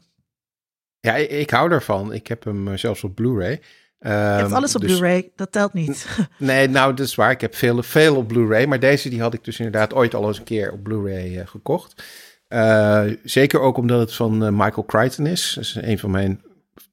[1.00, 2.14] Ja, ik, ik hou ervan.
[2.14, 3.52] Ik heb hem zelfs op Blu-ray.
[3.52, 6.06] Um, je hebt alles op dus, Blu-ray, dat telt niet.
[6.38, 7.32] Nee, nou, dat is waar.
[7.32, 8.66] Ik heb veel, veel op Blu-ray.
[8.66, 12.04] Maar deze die had ik dus inderdaad ooit al eens een keer op Blu-ray gekocht.
[12.50, 15.54] Uh, zeker ook omdat het van uh, Michael Crichton is.
[15.56, 16.42] Dat is een van mijn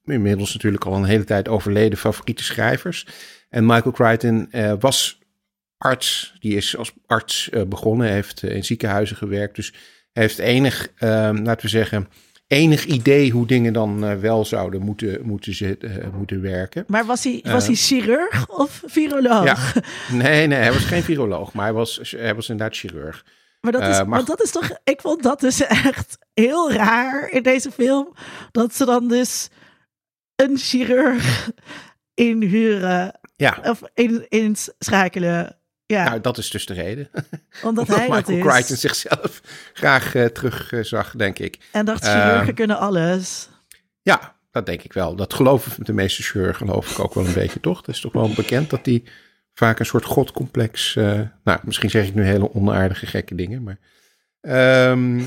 [0.05, 3.07] inmiddels natuurlijk al een hele tijd overleden favoriete schrijvers.
[3.49, 5.19] En Michael Crichton uh, was
[5.77, 6.35] arts.
[6.39, 9.55] Die is als arts begonnen, heeft in ziekenhuizen gewerkt.
[9.55, 9.73] Dus
[10.11, 12.07] heeft enig, laten we zeggen,
[12.47, 16.83] enig idee hoe dingen dan wel zouden moeten, moeten, zitten, moeten werken.
[16.87, 19.43] Maar was hij, was hij chirurg of viroloog?
[19.43, 19.81] Ja.
[20.11, 23.25] Nee, nee, hij was geen viroloog, maar hij was, hij was inderdaad chirurg.
[23.61, 24.15] Maar dat, is, uh, maar...
[24.15, 28.13] want dat is toch, ik vond dat dus echt heel raar in deze film.
[28.51, 29.49] Dat ze dan dus
[30.35, 31.49] een chirurg
[32.13, 35.55] inhuren Ja, of in, inschakelen.
[35.85, 37.09] Ja, nou, dat is dus de reden.
[37.63, 38.43] omdat hij dat Michael is.
[38.43, 39.41] Crichton zichzelf
[39.73, 41.57] graag eh, terug eh, zag, denk ik.
[41.71, 43.49] En dacht, chirurgen Ehm, kunnen alles.
[44.01, 45.15] Ja, dat denk ik wel.
[45.15, 47.77] Dat geloven de meeste chirurgen geloof ik ook wel een beetje, toch?
[47.77, 49.03] Het is toch wel bekend dat die
[49.53, 50.95] vaak een soort godcomplex...
[50.95, 53.77] eh, nou, misschien zeg ik nu hele onaardige, gekke dingen, maar...
[54.41, 55.21] Ehm,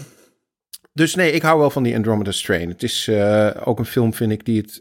[0.93, 2.69] dus nee, ik hou wel van die Andromeda Strain.
[2.69, 4.81] Het is eh, ook een film, vind ik, die het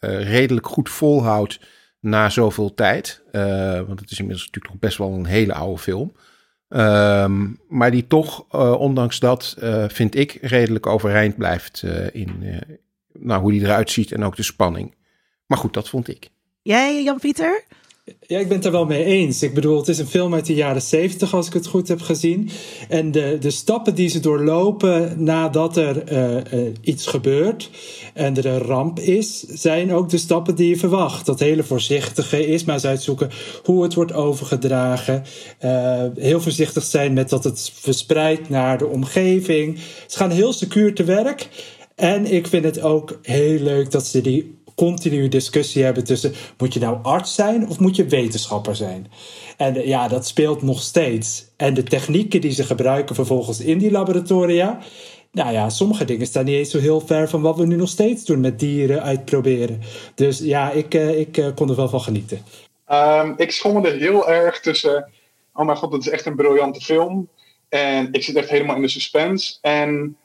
[0.00, 1.60] redelijk goed volhoudt
[2.00, 3.22] na zoveel tijd.
[3.32, 6.12] Eh, want het is inmiddels natuurlijk nog best wel een hele oude film.
[6.68, 11.82] Ehm, maar die toch, eh, ondanks dat, eh, vind ik, redelijk overeind blijft
[12.12, 12.62] in
[13.12, 14.94] nou, hoe die eruit ziet en ook de spanning.
[15.46, 16.30] Maar goed, dat vond ik.
[16.62, 17.64] Jij, Jan-Pieter?
[18.26, 19.42] Ja, ik ben het er wel mee eens.
[19.42, 22.00] Ik bedoel, het is een film uit de jaren zeventig, als ik het goed heb
[22.00, 22.50] gezien.
[22.88, 27.70] En de, de stappen die ze doorlopen nadat er eh, eh, iets gebeurt
[28.14, 31.26] en er een ramp is, zijn ook de stappen die je verwacht.
[31.26, 33.30] Dat hele voorzichtige is maar eens uitzoeken
[33.64, 35.24] hoe het wordt overgedragen.
[35.58, 39.78] Eh, heel voorzichtig zijn met dat het verspreidt naar de omgeving.
[40.06, 41.48] Ze gaan heel secuur te werk.
[41.94, 46.74] En ik vind het ook heel leuk dat ze die continue discussie hebben tussen moet
[46.74, 49.06] je nou arts zijn of moet je wetenschapper zijn?
[49.56, 51.46] En eh, ja, dat speelt nog steeds.
[51.56, 54.78] En de technieken die ze gebruiken vervolgens in die laboratoria.
[55.32, 57.88] Nou ja, sommige dingen staan niet eens zo heel ver van wat we nu nog
[57.88, 59.80] steeds doen met dieren uitproberen.
[60.14, 62.42] Dus ja, ik, eh, ik eh, kon er wel van genieten.
[62.86, 65.10] Ehm, ik schommelde heel erg tussen.
[65.54, 67.28] Oh mijn god, dat is echt een briljante film.
[67.68, 69.58] En ik zit echt helemaal in de suspense.
[69.60, 70.16] En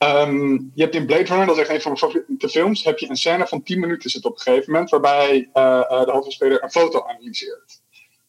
[0.00, 2.98] ehm, je hebt in Blade Runner, dat is echt een van mijn favoriete films, heb
[2.98, 6.10] je een scène van 10 minuten zit op een gegeven moment, waarbij eh, eh, de
[6.10, 7.80] hoofdrolspeler een foto analyseert.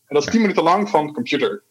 [0.08, 1.64] En dat is 10 minuten lang van computer.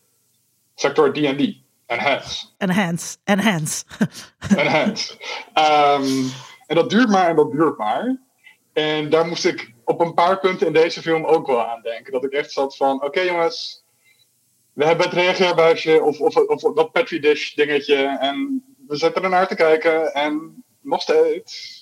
[0.74, 1.54] Sector D&D.
[1.86, 2.46] Enhance.
[2.58, 3.84] Enhance, enhance.
[4.56, 5.18] Enhance.
[5.52, 6.24] Ehm,
[6.66, 8.20] en dat duurt maar en dat duurt maar.
[8.72, 12.12] En daar moest ik op een paar punten in deze film ook wel aan denken.
[12.12, 13.84] Dat ik echt zat van, oké jongens,
[14.72, 18.18] we hebben het reageerbuisje of, of, of dat Petri dish dingetje.
[18.20, 21.78] En we zitten ernaar te kijken en nog steeds.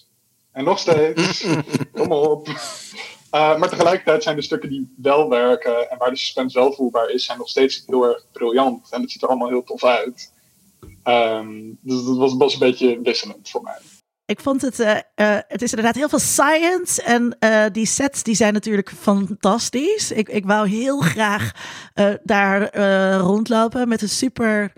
[0.52, 1.46] En nog steeds.
[1.92, 2.48] Kom op.
[2.48, 7.10] Uh, maar tegelijkertijd zijn de stukken die wel werken en waar de suspense wel voelbaar
[7.10, 8.90] is, zijn nog steeds heel erg briljant.
[8.90, 10.32] En het ziet er allemaal heel tof uit.
[11.04, 13.78] Um, dus dat was, was een beetje wisselend voor mij.
[14.24, 18.22] Ik vond het, uh, uh, het is inderdaad heel veel science en uh, die sets
[18.22, 20.12] die zijn natuurlijk fantastisch.
[20.12, 21.52] Ik, ik wou heel graag
[22.22, 22.76] daar
[23.18, 24.72] rondlopen met een super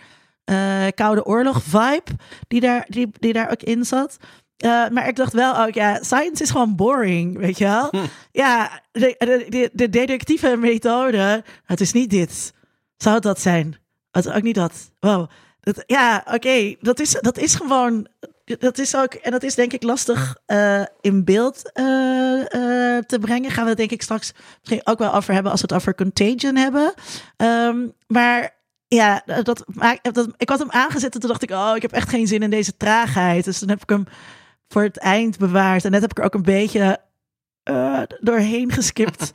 [0.94, 2.10] koude oorlog vibe
[2.48, 4.16] die daar, die, die daar ook in zat.
[4.64, 7.88] Uh, maar ik dacht wel ook, ja, science is gewoon boring, weet je wel?
[7.90, 7.96] Hm.
[8.32, 9.14] Ja, de,
[9.48, 12.52] de, de, deductieve methode, het is niet dit.
[12.96, 13.76] Zou het dat zijn?
[14.10, 14.72] Het is ook niet dat.
[15.00, 15.30] Wow.
[15.60, 18.06] Dat, ja, oké, okay, dat, is, dat is gewoon,
[18.44, 21.82] dat is ook, en dat is denk ik lastig uh, in beeld uh,
[22.98, 23.50] te brengen.
[23.50, 25.94] Gaan we het denk ik straks misschien ook wel over hebben als we het over
[25.94, 26.94] Contagion hebben.
[27.36, 28.58] Um, maar
[28.94, 32.08] ja, dat, dat, ik had hem aangezet en toen dacht ik, oh, ik heb echt
[32.08, 33.44] geen zin in deze traagheid.
[33.44, 34.04] Dus dan heb ik hem
[34.68, 35.84] voor het eind bewaard.
[35.84, 36.98] En net heb ik er ook een beetje
[37.70, 39.32] uh, doorheen geskipt.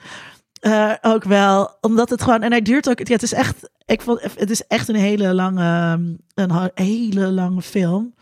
[0.62, 4.02] uh, ook wel, omdat het gewoon, en hij duurt ook, ja, het is echt, ik
[4.02, 6.00] vond, het is echt een hele lange,
[6.34, 8.16] een hele lange film.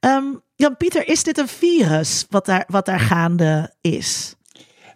[0.00, 4.34] Um, Jan Pieter, is dit een virus wat daar, wat daar gaande is?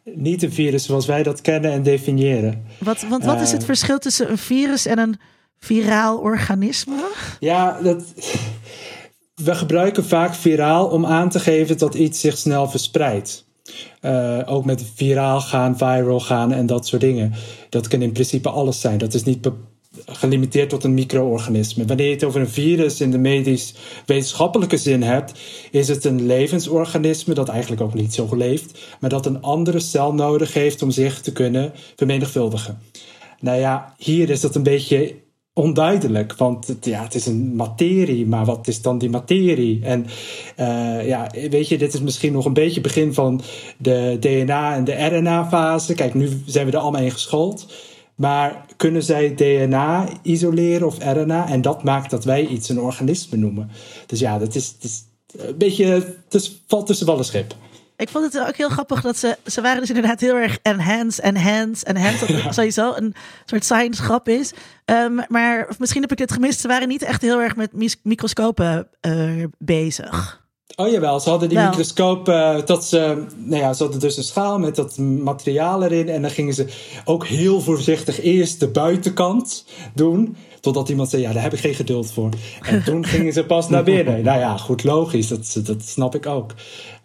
[0.05, 2.65] Niet een virus zoals wij dat kennen en definiëren.
[2.79, 5.17] Wat, want wat is het verschil tussen een virus en een
[5.65, 7.11] viraal organisme?
[7.41, 8.05] Ja, dat
[9.35, 13.45] we gebruiken vaak viraal om aan te geven dat iets zich snel verspreidt.
[14.03, 17.33] Uh, ook met viraal gaan, viral gaan en dat soort dingen.
[17.69, 18.99] Dat kan in principe alles zijn.
[18.99, 19.51] Dat is niet
[20.07, 21.85] gelimiteerd tot een micro-organisme.
[21.85, 25.33] Wanneer je het over een virus in de medisch-wetenschappelijke zin hebt,
[25.71, 30.15] is het een levensorganisme dat eigenlijk ook niet zo leeft, maar dat een andere cel
[30.15, 32.79] nodig heeft om zich te kunnen vermenigvuldigen.
[33.41, 35.15] Nou ja, hier is dat een beetje
[35.55, 36.37] onduidelijk.
[36.37, 39.85] Want het, ja, het is een materie, maar wat is dan die materie?
[39.85, 40.07] En
[40.61, 43.41] uh, ja, weet je, dit is misschien nog een beetje begin van
[43.79, 45.95] de DNA- en de RNA-fase.
[45.95, 47.67] Kijk, nu zijn we er allemaal in geschoold.
[48.15, 51.49] Maar kunnen zij DNA isoleren of RNA?
[51.49, 53.71] En dat maakt dat wij iets een organisme noemen.
[54.07, 55.03] Dus ja, dat is, dat is
[55.37, 57.55] een beetje, het valt tussen wal en schip.
[57.97, 61.23] Ik vond het ook heel grappig dat ze, ze waren dus inderdaad heel erg enhance,
[61.23, 62.27] enhance, enhance.
[62.27, 62.53] Dat ja.
[62.53, 64.53] sowieso een soort science grap is.
[64.85, 66.61] Um, maar misschien heb ik dit gemist.
[66.61, 70.43] Ze waren niet echt heel erg met microscopen uh, bezig.
[70.77, 74.23] Oh jawel, ze hadden die microscoop, uh, dat ze, nou ja, ze hadden dus een
[74.25, 76.09] schaal met dat materiaal erin.
[76.09, 76.67] En dan gingen ze
[77.05, 80.37] ook heel voorzichtig eerst de buitenkant doen.
[80.61, 82.29] Totdat iemand zei, ja, daar heb ik geen geduld voor.
[82.63, 84.23] En toen gingen ze pas naar binnen.
[84.25, 86.53] Nou ja, goed, logisch, dat, dat snap ik ook.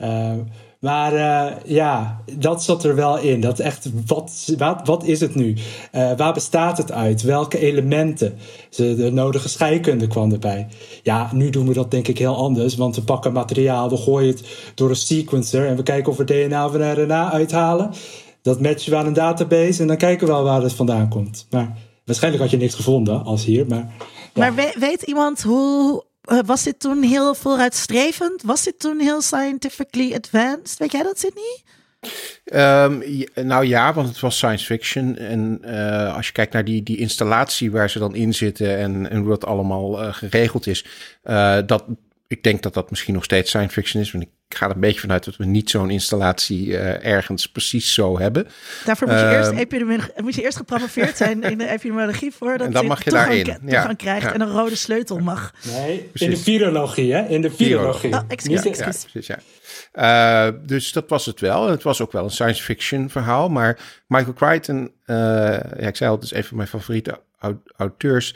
[0.01, 0.33] Uh,
[0.79, 3.41] Maar uh, ja, dat zat er wel in.
[3.41, 5.55] Dat echt, wat, wat, wat is het nu?
[5.95, 7.21] Uh, waar bestaat het uit?
[7.21, 8.37] Welke elementen?
[8.75, 10.67] De nodige scheikunde kwam erbij.
[11.03, 12.75] Ja, nu doen we dat denk ik heel anders.
[12.75, 15.67] Want we pakken materiaal, we gooien het door een sequencer...
[15.67, 17.91] en we kijken of we DNA of RNA uithalen.
[18.41, 21.47] Dat matchen we aan een database en dan kijken we wel waar het vandaan komt.
[21.49, 23.93] Maar waarschijnlijk had je niks gevonden als hier, maar...
[24.33, 24.51] Ja.
[24.51, 26.03] Maar weet iemand hoe
[26.45, 28.41] was dit toen heel vooruitstrevend?
[28.41, 30.77] Was dit toen heel scientifically advanced?
[30.77, 31.61] Weet jij dat, Sydney?
[32.53, 33.03] Um,
[33.47, 35.17] nou ja, want het was science fiction.
[35.17, 39.09] En uh, als je kijkt naar die, die installatie waar ze dan in zitten en,
[39.09, 40.85] en hoe dat allemaal uh, geregeld is,
[41.65, 41.83] dat,
[42.29, 44.11] ik denk dat dat misschien nog steeds science fiction is.
[44.11, 47.93] Want ik ga er een beetje vanuit dat we niet zo'n installatie uh, ergens precies
[47.93, 48.47] zo hebben.
[48.85, 52.67] Daarvoor moet je, uh, eerst, epidemiologie, moet je eerst gepromoveerd zijn in de epidemiologie voordat
[52.67, 53.93] en dan mag je, daarin ja.
[53.93, 54.33] krijgt ja.
[54.33, 55.53] en een rode sleutel mag.
[55.63, 56.27] Nee, precies.
[56.27, 57.27] in de virologie, hè?
[57.27, 58.13] In de virologie.
[58.13, 59.01] Oh, excuus, ja, excuus.
[59.01, 60.47] Ja, precies, ja.
[60.47, 61.69] Uh, dus dat was het wel.
[61.69, 63.49] Het was ook wel een science fiction verhaal.
[63.49, 67.19] Maar Michael Crichton, ja, ik zei al, het is een van mijn favoriete
[67.75, 68.35] auteurs,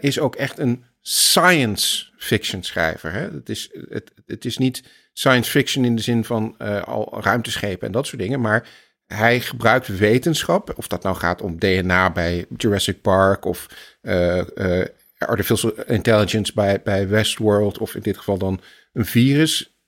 [0.00, 3.12] is ook echt een science fiction schrijver.
[3.12, 3.20] Hè?
[3.20, 7.86] Het, is, het, het is niet science fiction in de zin van uh, al ruimteschepen
[7.86, 8.68] en dat soort dingen, maar
[9.06, 13.66] hij gebruikt wetenschap, of dat nou gaat om DNA bij Jurassic Park of
[14.02, 14.84] uh, uh,
[15.18, 18.60] artificial intelligence bij, bij Westworld, of in dit geval dan
[18.92, 19.78] een virus.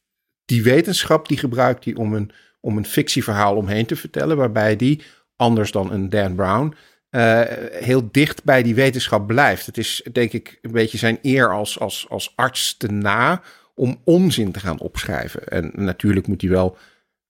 [0.44, 5.02] Die wetenschap die gebruikt hij om een, om een fictieverhaal omheen te vertellen, waarbij die,
[5.36, 6.74] anders dan een Dan Brown,
[7.10, 9.66] uh, heel dicht bij die wetenschap blijft.
[9.66, 13.42] Het is denk ik een beetje zijn eer als, als, als arts te na
[13.74, 15.48] om onzin te gaan opschrijven.
[15.48, 16.76] En natuurlijk moet hij wel,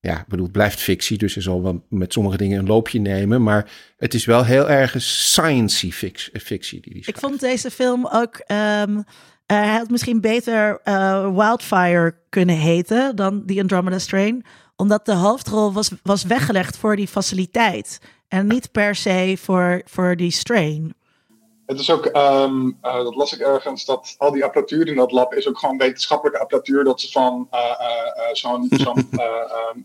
[0.01, 3.01] ja, ik bedoel, het blijft fictie, dus hij zal wel met sommige dingen een loopje
[3.01, 3.43] nemen.
[3.43, 5.93] Maar het is wel heel erg science
[6.33, 8.43] fictie die hij Ik vond deze film ook.
[8.87, 9.05] Um,
[9.47, 14.45] hij had misschien beter uh, Wildfire kunnen heten dan The Andromeda Strain.
[14.77, 17.99] Omdat de hoofdrol was, was weggelegd voor die faciliteit.
[18.29, 20.95] En niet per se voor, voor die strain.
[21.67, 25.13] Het is ook, um, uh, dat las ik ergens, dat al die apparatuur in dat
[25.13, 26.85] lab is ook gewoon wetenschappelijke apparatuur.
[26.85, 28.69] Dat ze van uh, uh, zo'n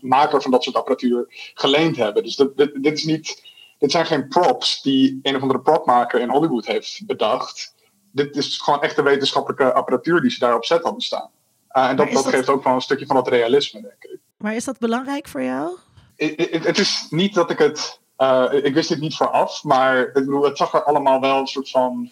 [0.00, 2.22] maker van dat soort apparatuur geleend hebben.
[2.22, 3.42] Dus dit, dit, dit, is niet,
[3.78, 7.74] dit zijn geen props die een of andere propmaker in Hollywood heeft bedacht.
[8.12, 11.30] Dit is gewoon echte wetenschappelijke apparatuur die ze daarop zet hadden staan.
[11.68, 14.18] en dat, dat, dat, geeft ook wel een stukje van het realisme, denk ik.
[14.36, 15.76] Maar is dat belangrijk voor jou?
[16.16, 20.44] Het is niet dat ik het uh, ik wist dit niet vooraf, maar ik bedoel,
[20.44, 22.10] het zag er allemaal wel een soort van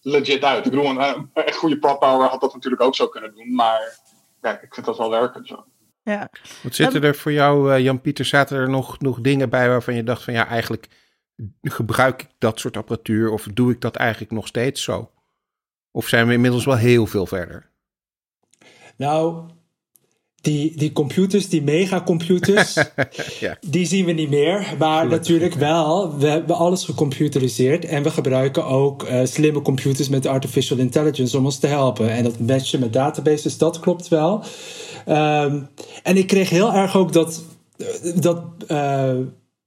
[0.00, 0.64] legit uit.
[0.64, 3.98] Ik bedoel, een, een goede prop power had dat natuurlijk ook zo kunnen doen, maar
[4.42, 5.64] ja, ik vind dat wel werken zo.
[6.02, 6.30] Ja.
[6.62, 10.04] Wat zitten er voor jou, uh, Jan-Pieter, zaten er nog, nog dingen bij waarvan je
[10.04, 10.88] dacht van ja, eigenlijk
[11.62, 15.10] gebruik ik dat soort apparatuur of doe ik dat eigenlijk nog steeds zo?
[15.90, 17.70] Of zijn we inmiddels wel heel veel verder?
[18.96, 19.48] Nou,
[20.40, 22.74] die, die computers, die megacomputers,
[23.40, 23.56] ja.
[23.60, 24.74] die zien we niet meer.
[24.78, 27.84] Maar natuurlijk wel, we hebben alles gecomputeriseerd.
[27.84, 32.10] En we gebruiken ook uh, slimme computers met artificial intelligence om ons te helpen.
[32.10, 34.42] En dat matchen met databases, dat klopt wel.
[35.08, 35.68] Um,
[36.02, 37.42] en ik kreeg heel erg ook dat,
[38.14, 39.14] dat uh,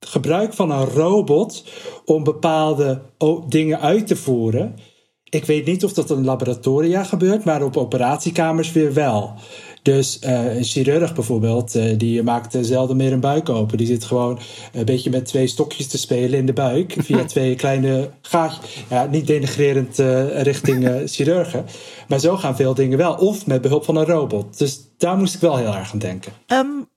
[0.00, 1.64] gebruik van een robot
[2.04, 3.02] om bepaalde
[3.48, 4.76] dingen uit te voeren.
[5.24, 9.34] Ik weet niet of dat in laboratoria gebeurt, maar op operatiekamers weer wel.
[9.82, 13.78] Dus uh, een chirurg bijvoorbeeld, uh, die maakt zelden meer een buik open.
[13.78, 14.38] Die zit gewoon
[14.72, 16.94] een beetje met twee stokjes te spelen in de buik.
[16.98, 18.84] Via twee kleine gaatjes.
[18.90, 21.64] Ja, niet denigrerend uh, richting chirurgen.
[22.08, 23.14] Maar zo gaan veel dingen wel.
[23.14, 24.58] Of met behulp van een robot.
[24.58, 26.32] Dus daar moest ik wel heel erg aan denken.
[26.46, 26.88] Um,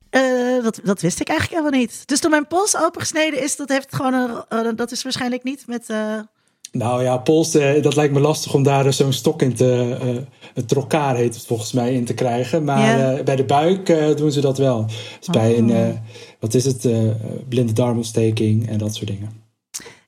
[0.64, 2.08] dat, dat wist ik eigenlijk helemaal niet.
[2.08, 5.88] Dus toen mijn pols opengesneden is, dat heeft gewoon een, dat is waarschijnlijk niet met
[6.76, 9.98] nou ja, pols, uh, dat lijkt me lastig om daar zo'n stok in te.
[10.04, 10.18] Uh,
[10.54, 12.64] het trokkaar heet het volgens mij in te krijgen.
[12.64, 13.18] Maar ja.
[13.18, 14.86] uh, bij de buik doen ze dat wel.
[15.20, 15.58] Dus bij oh.
[15.58, 16.00] een,
[16.40, 16.88] wat is het,
[17.50, 19.44] blinde darmontsteking en dat soort dingen.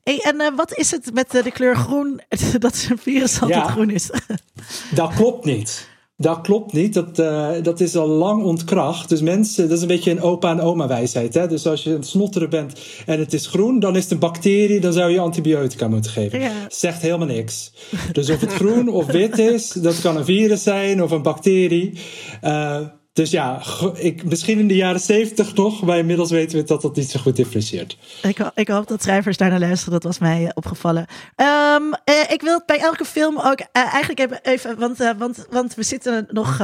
[0.04, 2.22] Hey, en wat is het met de kleur groen?
[2.60, 4.10] dat een virus altijd ja, groen is.
[4.96, 5.88] dat klopt niet.
[6.20, 6.94] Dat klopt niet.
[6.94, 9.10] Dat, uh, dat is al lang ontkracht.
[9.10, 11.34] Dus mensen, dat is een beetje een opa en oma wijsheid.
[11.34, 11.48] Hè?
[11.48, 14.80] Dus als je een snotteren bent en het is groen, dan is het een bacterie,
[14.80, 16.40] dan zou je antibiotica moeten geven.
[16.40, 16.52] Ja.
[16.68, 17.72] Zegt helemaal niks.
[18.12, 22.00] Dus of het groen of wit is, dat kan een virus zijn of een bacterie.
[22.44, 22.80] Uh,
[23.18, 23.62] dus ja,
[23.94, 27.20] ik, misschien in de jaren zeventig nog, maar inmiddels weten we dat dat niet zo
[27.20, 27.98] goed differentieert.
[28.22, 31.06] Ik, ik hoop dat schrijvers daar naar luisteren, dat was mij opgevallen.
[31.36, 35.46] Um, eh, ik wil bij elke film ook uh, eigenlijk even, even want, uh, want,
[35.50, 36.62] want we zitten nog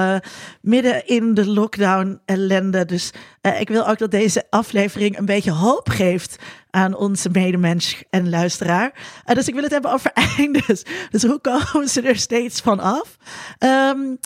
[0.61, 2.85] midden in de lockdown ellende.
[2.85, 3.11] Dus
[3.59, 6.35] ik wil ook dat deze aflevering een beetje hoop geeft
[6.69, 8.93] aan onze medemens en luisteraar.
[9.25, 10.83] dus ik wil het hebben over eindes.
[11.09, 13.17] Dus hoe komen ze er steeds van af?
[13.59, 14.19] Um,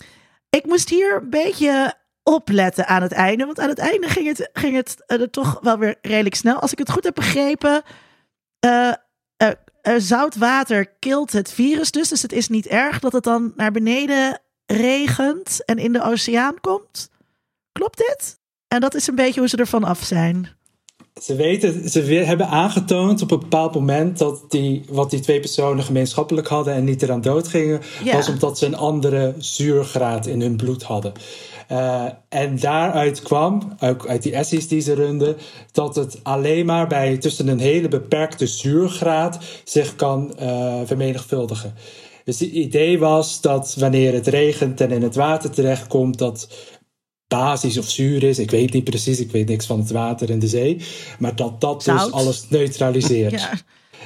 [0.50, 1.94] ik moest hier een beetje
[2.28, 3.46] opletten aan het einde.
[3.46, 6.60] Want aan het einde ging het, ging het uh, toch wel weer redelijk snel.
[6.60, 7.82] Als ik het goed heb begrepen,
[8.66, 8.92] uh,
[9.98, 12.10] zout water kilt het virus dus.
[12.10, 16.60] Dus het is niet erg dat het dan naar beneden regent en in de oceaan
[16.62, 17.10] komt.
[17.72, 18.40] Klopt dit?
[18.68, 20.58] En dat is een beetje hoe ze ervan af zijn.
[21.22, 25.84] Ze weten, ze hebben aangetoond op een bepaald moment dat die, wat die twee personen
[25.84, 28.14] gemeenschappelijk hadden en niet eraan dood gingen, ja.
[28.14, 31.14] was omdat ze een andere zuurgraad in hun bloed hadden.
[31.72, 35.38] Uh, en daaruit kwam, ook uit die essays die ze runden,
[35.72, 41.74] dat het alleen maar bij tussen een hele beperkte zuurgraad zich kan uh, vermenigvuldigen.
[42.24, 46.48] Dus het idee was dat wanneer het regent en in het water terechtkomt, dat
[47.28, 48.40] basis of zuur is.
[48.40, 50.86] Ik weet niet precies, ik weet niks van het water en de zee.
[51.20, 53.32] Maar dat dat dus alles neutraliseert.
[53.42, 53.52] ja.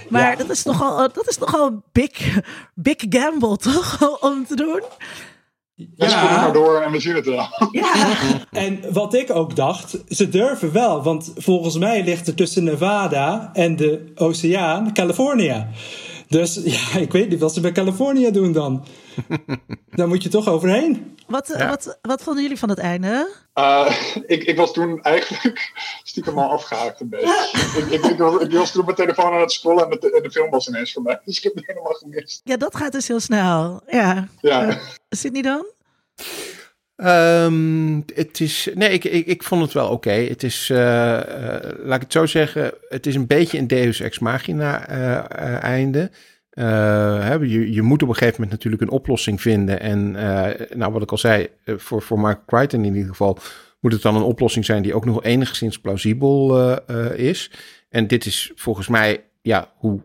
[0.10, 2.40] Maar dat is nogal, dat is nogal een big,
[2.76, 3.98] big gamble, toch?
[4.30, 4.82] Om te doen.
[5.96, 6.42] Ja, ja.
[6.42, 7.48] maar door en we zien het wel.
[7.72, 7.94] Ja.
[8.52, 11.04] En wat ik ook dacht, ze durven wel.
[11.04, 15.70] Want volgens mij ligt er tussen Nevada en de oceaan California.
[16.28, 16.62] Dus
[16.94, 18.86] ja, ik weet niet wat ze bij Californië doen dan.
[19.96, 21.18] Daar moet je toch overheen.
[21.28, 23.34] Wat, wat, wat vonden jullie van het einde?
[23.56, 23.96] Uh,
[24.26, 25.72] ik, ik was toen eigenlijk
[26.04, 27.50] stiekem al afgehaakt een beetje.
[27.80, 30.32] ik, ik, ik, was, ik was toen mijn telefoon aan het scrollen en de, de
[30.32, 31.20] film was ineens voorbij.
[31.26, 32.42] Dus ik heb het helemaal gemist.
[32.44, 33.82] Ja, dat gaat dus heel snel.
[33.88, 34.28] Ja.
[34.42, 34.68] ja.
[34.68, 34.76] Uh,
[35.10, 35.66] Sydney dan?
[36.96, 39.94] Um, het is, nee, ik, ik, ik vond het wel oké.
[39.94, 40.28] Okay.
[40.28, 41.24] Het is, uh, uh,
[41.84, 46.12] laat ik het zo zeggen, het is een beetje een Deus Ex Machina uh, einde.
[46.52, 49.80] Hè, je, je moet op een gegeven moment natuurlijk een oplossing vinden.
[49.80, 50.12] En
[50.78, 53.38] nou, wat ik al zei, voor, voor Mark Crichton in ieder geval,
[53.80, 56.76] moet het dan een oplossing zijn die ook nog enigszins plausibel
[57.12, 57.52] is.
[57.90, 60.02] En dit is volgens mij, ja, hoe,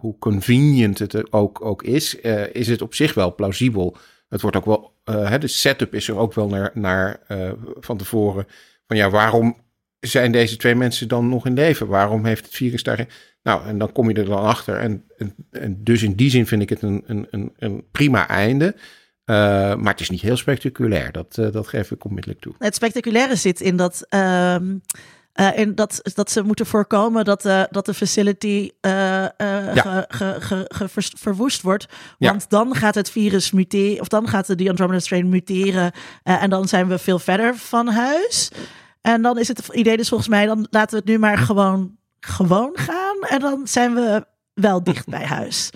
[0.00, 2.14] hoe convenient het ook, ook is,
[2.52, 3.96] is het op zich wel plausibel.
[4.28, 7.20] Het wordt ook wel, uh, de setup is er ook wel naar, naar
[7.80, 8.46] van tevoren.
[8.86, 9.56] Van ja, waarom
[10.00, 11.86] zijn deze twee mensen dan nog in leven?
[11.86, 13.06] Waarom heeft het virus daar.
[13.42, 14.78] Nou, en dan kom je er dan achter.
[14.78, 18.74] En, en, en dus in die zin vind ik het een, een, een, prima einde.
[18.74, 19.36] Uh,
[19.74, 21.12] maar het is niet heel spectaculair.
[21.12, 22.54] Dat, dat geef ik onmiddellijk toe.
[22.58, 24.06] Het spectaculaire zit in dat.
[24.08, 24.74] Ehm,
[25.40, 28.92] uh, en dat, dat ze moeten voorkomen dat, uh, dat de facility uh,
[29.40, 30.04] ja.
[30.08, 30.88] ge, ge, ge,
[31.18, 31.86] verwoest wordt.
[32.18, 32.48] Want ja.
[32.48, 35.92] dan gaat het virus muteren, of dan gaat de Andromeda strain muteren.
[36.22, 38.50] en dan zijn we veel verder van huis.
[39.06, 41.96] En dan is het idee dus volgens mij, dan laten we het nu maar gewoon,
[42.20, 43.16] gewoon gaan.
[43.28, 45.70] En dan zijn we wel dicht bij huis.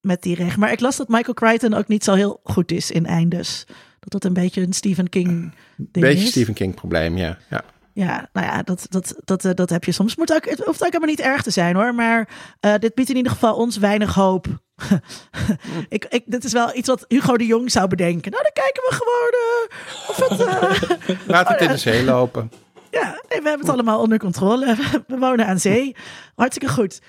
[0.00, 0.56] Met die recht.
[0.56, 3.64] Maar ik las dat Michael Crichton ook niet zo heel goed is in eindes.
[4.00, 6.28] Dat dat een beetje een Stephen King ding beetje is.
[6.28, 7.38] Stephen King probleem, ja.
[7.50, 7.64] ja.
[7.92, 10.16] Ja, nou ja, dat, dat, dat, dat, dat heb je soms.
[10.16, 11.94] Moet ook, het hoeft ook helemaal niet erg te zijn hoor.
[11.94, 12.28] Maar
[12.60, 14.46] uh, dit biedt in ieder geval ons weinig hoop.
[15.88, 18.30] ik, ik, dit is wel iets wat Hugo de Jong zou bedenken.
[18.30, 21.10] Nou, dan kijken we gewoon uh, of het...
[21.10, 22.52] Uh, Laat het in de zee lopen.
[22.90, 24.76] Ja, nee, we hebben het allemaal onder controle.
[25.06, 25.96] We wonen aan zee.
[26.34, 27.00] Hartstikke goed.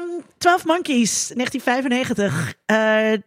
[0.00, 2.54] Um, 12 Monkeys, 1995.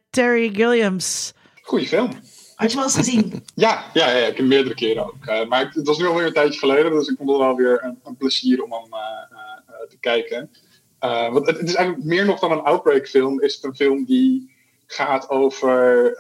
[0.10, 1.34] Terry Gilliams.
[1.62, 2.10] Goeie film.
[2.58, 3.44] Had je wel eens gezien?
[3.56, 5.26] Ja, ja, ja, ik heb meerdere keren ook.
[5.26, 7.84] Uh, maar het was nu alweer een tijdje geleden, dus ik vond het wel weer
[7.84, 9.00] een, een plezier om hem uh,
[9.32, 10.52] uh, te kijken.
[11.00, 14.06] Want het, het, is eigenlijk meer nog dan een Outbreak film, is het een film
[14.06, 14.56] die
[14.88, 16.14] gaat over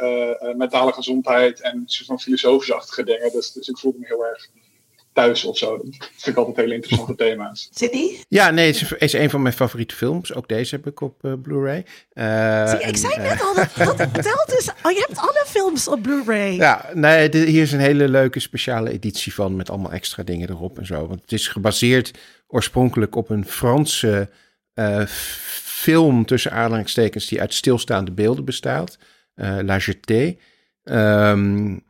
[0.57, 3.31] mentale gezondheid en soort van filosofische dingen.
[3.31, 4.49] Dus, dus ik voelde me heel erg
[5.17, 5.77] thuis of zo.
[5.77, 7.69] Dat vind ik altijd hele interessante thema's.
[7.71, 8.19] Zit die?
[8.27, 10.33] Ja, nee, het is, is een van mijn favoriete films.
[10.33, 11.85] Ook deze heb ik op uh, Blu-ray.
[12.13, 14.69] Uh, Zie, ik en, zei net al, dat, dat telt dus.
[14.83, 16.55] Oh, je hebt alle films op Blu-ray.
[16.55, 20.49] Ja, nee, dit, hier is een hele leuke speciale editie van met allemaal extra dingen
[20.49, 21.07] erop en zo.
[21.07, 22.11] Want het is gebaseerd
[22.47, 24.29] oorspronkelijk op een Franse
[24.79, 28.97] uh, film tussen aanhalingstekens die uit stilstaande beelden bestaat.
[29.39, 30.39] La Jetée.
[30.83, 31.85] Um,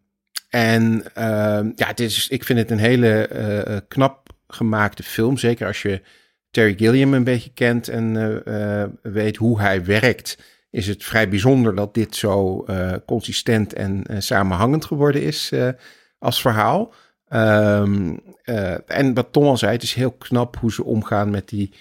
[0.50, 3.30] en uh, ja, dit is, ik vind het een hele
[3.68, 5.38] uh, knap gemaakte film.
[5.38, 6.02] Zeker als je
[6.52, 8.16] Terry Gilliam een beetje kent en
[8.48, 8.84] uh,
[9.14, 10.38] weet hoe hij werkt.
[10.70, 12.66] Is het vrij bijzonder dat dit zo
[13.06, 15.52] consistent en samenhangend geworden is
[16.20, 16.94] als verhaal.
[17.30, 18.20] Um,
[18.86, 21.74] en wat Tom al zei, het is heel knap hoe ze omgaan met die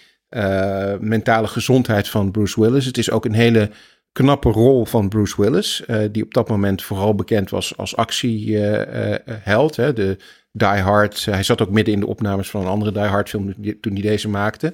[1.00, 2.84] mentale gezondheid van Bruce Willis.
[2.84, 3.70] Het is ook een hele
[4.12, 9.74] knappe rol van Bruce Willis, uh, die op dat moment vooral bekend was als actieheld.
[9.74, 10.16] De
[10.52, 13.54] Die Hard, hij zat ook midden in de opnames van een andere Die Hard film
[13.80, 14.72] toen hij deze maakte.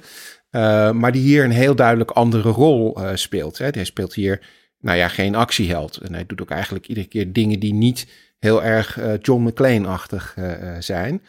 [0.92, 3.58] maar die hier een heel duidelijk andere rol speelt.
[3.58, 3.68] Hè.
[3.70, 4.40] Hij speelt hier,
[4.78, 5.96] nou ja, geen actieheld.
[5.96, 8.06] En hij doet ook eigenlijk iedere keer dingen die niet
[8.38, 10.36] heel erg John McClane-achtig
[10.78, 11.22] zijn.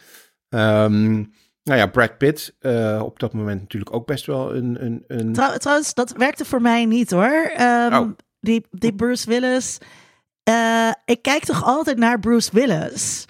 [0.48, 1.32] Um,
[1.64, 4.84] nou ja, Brad Pitt uh, op dat moment natuurlijk ook best wel een...
[4.84, 5.32] een, een...
[5.32, 7.52] Trouw, trouwens, dat werkte voor mij niet hoor.
[7.60, 8.10] Um, oh.
[8.40, 9.78] die, die Bruce Willis.
[10.48, 13.24] Uh, ik kijk toch altijd naar Bruce Willis.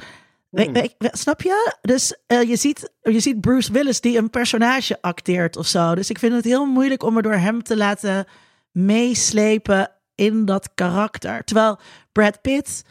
[0.48, 1.76] We- we- snap je?
[1.80, 5.94] Dus eh, je, ziet, je ziet Bruce Willis die een personage acteert of zo.
[5.94, 8.26] Dus ik vind het heel moeilijk om me door hem te laten
[8.72, 11.44] meeslepen in dat karakter.
[11.44, 11.78] Terwijl
[12.12, 12.84] Brad Pitt.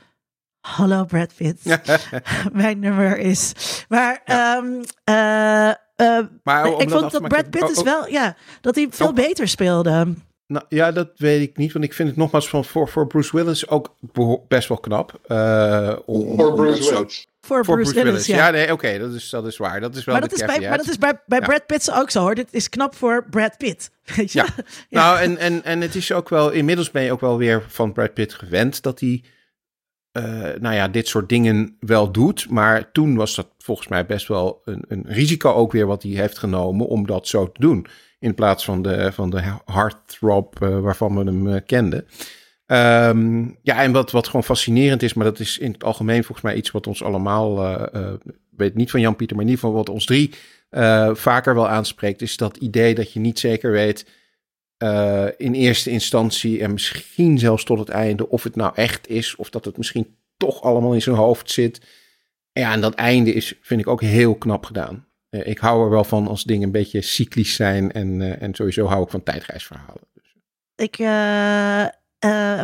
[0.63, 1.79] Hallo Brad Pitt.
[2.53, 3.53] Mijn nummer is.
[3.89, 4.65] Maar ehm,
[5.03, 8.09] eh, eh, Maar ik vond dat Brad Pitt oh, is oh, wel.
[8.09, 9.13] Ja, dat hij veel Oh.
[9.13, 10.13] beter speelde.
[10.47, 11.71] Nou, ja, dat weet ik niet.
[11.73, 13.95] Want ik vind het nogmaals van, voor, voor Bruce Willis ook
[14.47, 15.19] best wel knap.
[15.27, 17.27] eh, om, Voor Bruce Willis.
[17.41, 18.49] Voor, Voor Bruce, Willis, ja.
[18.49, 19.81] nee, oké, dat, is, dat is waar.
[19.81, 21.45] Dat is wel maar, dat is bij, maar dat is bij, bij Ja.
[21.45, 22.35] Brad Pitt ook zo hoor.
[22.35, 23.91] Dit is knap voor Brad Pitt.
[24.15, 24.39] Weet je?
[24.89, 24.99] Ja.
[25.01, 27.91] Nou, en, en, en het is ook wel, inmiddels ben je ook wel weer van
[27.93, 29.23] Brad Pitt gewend dat hij,
[30.13, 30.23] eh,
[30.59, 32.49] nou ja, dit soort dingen wel doet.
[32.49, 36.11] Maar toen was dat volgens mij best wel een, een risico ook weer wat hij
[36.11, 37.85] heeft genomen om dat zo te doen.
[38.19, 42.05] In plaats van de, van de heartthrob eh, waarvan we hem eh, kenden.
[42.65, 46.41] Ehm, ja, en wat, wat gewoon fascinerend is, maar dat is in het algemeen volgens
[46.41, 47.55] mij iets wat ons allemaal,
[48.49, 50.33] weet niet van Jan-Pieter, maar in ieder geval wat ons drie
[51.13, 54.05] vaker wel aanspreekt, is dat idee dat je niet zeker weet
[54.83, 59.35] eh, in eerste instantie en misschien zelfs tot het einde of het nou echt is
[59.35, 61.81] of dat het misschien toch allemaal in zijn hoofd zit.
[62.51, 65.07] Ja, en dat einde is, vind ik ook heel knap gedaan.
[65.29, 68.53] Eh, ik hou er wel van als dingen een beetje cyclisch zijn en, eh, en
[68.53, 70.03] sowieso hou ik van tijdreisverhalen.
[70.13, 70.35] Dus,
[70.75, 70.95] Ik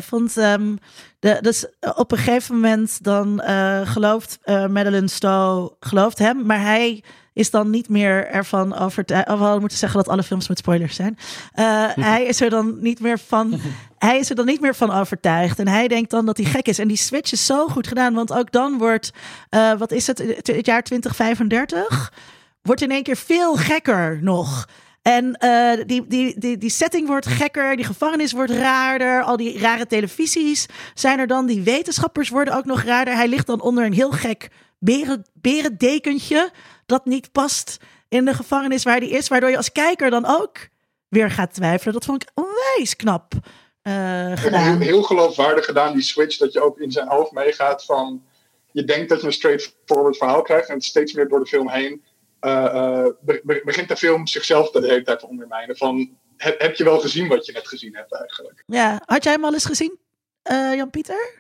[0.04, 0.76] vond ehm,
[1.20, 3.42] de, dus op een gegeven moment dan
[3.86, 7.04] gelooft Madeline Stowe gelooft hem, maar hij
[7.34, 9.28] is dan niet meer ervan overtuigd.
[9.28, 11.18] Of we hadden moeten zeggen dat alle films met spoilers zijn.
[11.54, 13.60] Eh, hij is er dan niet meer van.
[13.98, 15.60] Hij is er dan niet meer van overtuigd.
[15.60, 16.80] En hij denkt dan dat hij gek is.
[16.80, 18.14] En die switch is zo goed gedaan.
[18.14, 19.12] Want ook dan wordt,
[19.50, 22.14] eh, wat is het, het jaar 2035?
[22.62, 24.68] Wordt in één keer veel gekker nog.
[25.02, 29.60] En eh, die, die, die, die setting wordt gekker, die gevangenis wordt raarder, al die
[29.60, 33.16] rare televisies zijn er dan, die wetenschappers worden ook nog raarder.
[33.16, 34.50] Hij ligt dan onder een heel gek
[34.80, 36.52] beren, berendekentje
[36.90, 37.78] dat niet past
[38.08, 40.68] in de gevangenis waar hij is, waardoor je als kijker dan ook
[41.08, 41.94] weer gaat twijfelen.
[41.94, 43.34] Dat vond ik onwijs knap
[43.82, 43.94] eh,
[44.26, 44.80] Heel, gedaan.
[44.82, 48.24] heel geloofwaardig gedaan, die switch, dat je ook in zijn hoofd meegaat van...
[48.72, 52.04] Je denkt dat je een straightforward verhaal krijgt en steeds meer door de film heen
[52.40, 55.78] eh, eh, be- be- begint de film zichzelf de hele tijd te ondermijnen.
[55.78, 58.64] Van, heb, heb je wel gezien wat je net gezien hebt eigenlijk?
[58.68, 59.98] Ja, had jij hem al eens gezien,
[60.42, 61.34] eh, Jan-Pieter?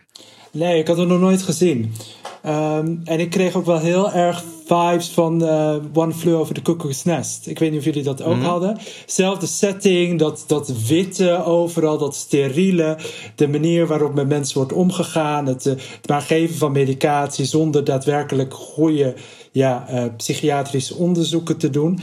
[0.52, 1.94] Nee, ik had het nog nooit gezien.
[2.42, 6.62] Ehm, en ik kreeg ook wel heel erg vibes van eh, One Flew Over the
[6.62, 7.48] Cuckoo's Nest.
[7.48, 8.78] Ik weet niet of jullie dat ook hadden.
[9.06, 12.98] Zelfde setting, dat, dat witte overal, dat steriele.
[13.36, 15.46] De manier waarop met mensen wordt omgegaan.
[15.46, 19.14] Het, eh, het maar geven van medicatie zonder daadwerkelijk goede
[19.52, 22.00] ja, eh, psychiatrische onderzoeken te doen.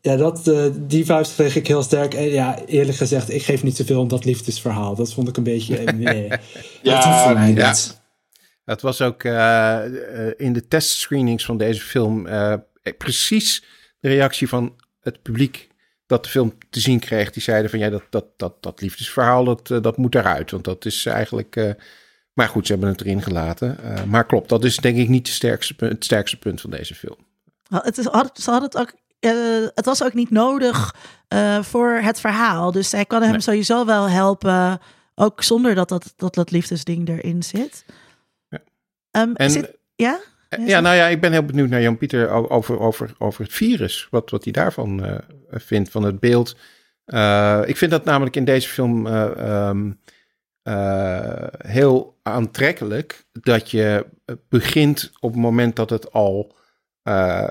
[0.00, 2.14] Ja, dat, eh, die vibes kreeg ik heel sterk.
[2.14, 4.94] En ja, eerlijk gezegd, ik geef niet zoveel om dat liefdesverhaal.
[4.94, 5.92] Dat vond ik een beetje...
[5.92, 6.28] nee.
[6.82, 7.68] Ja, dat hoeft voor mij ja.
[7.68, 7.95] niet.
[8.66, 12.54] Dat was ook eh, eh, in de testscreenings van deze film eh,
[12.98, 13.64] precies
[14.00, 15.68] de reactie van het publiek
[16.06, 17.30] dat de film te zien kreeg.
[17.30, 20.50] Die zeiden van ja, dat, dat, dat, dat liefdesverhaal, dat, dat moet eruit.
[20.50, 21.76] Want dat is eigenlijk...
[22.32, 23.78] maar goed, ze hebben het erin gelaten.
[24.08, 27.16] Maar klopt, dat is denk ik niet de sterkste, het sterkste punt van deze film.
[27.68, 28.92] Het, is, had, ze hadden het ook.
[29.74, 30.94] het was ook niet nodig
[31.60, 32.72] voor het verhaal.
[32.72, 33.40] Dus zij kan hem Nee.
[33.40, 34.80] sowieso wel helpen.
[35.14, 37.84] Ook zonder dat dat, dat, dat liefdesding erin zit.
[39.16, 39.22] Ja.
[39.22, 40.20] Ehm, En zit- ja?
[40.48, 44.06] Eh, Ja, nou ja, ik ben heel benieuwd naar Jan-Pieter over, over, over het virus.
[44.10, 45.18] Wat, wat hij daarvan eh,
[45.50, 46.56] vindt, van het beeld.
[47.04, 49.90] Eh, ik vind dat namelijk in deze film eh, ehm,
[50.62, 53.24] eh, heel aantrekkelijk.
[53.32, 54.06] Dat je
[54.48, 56.54] begint op het moment dat het al...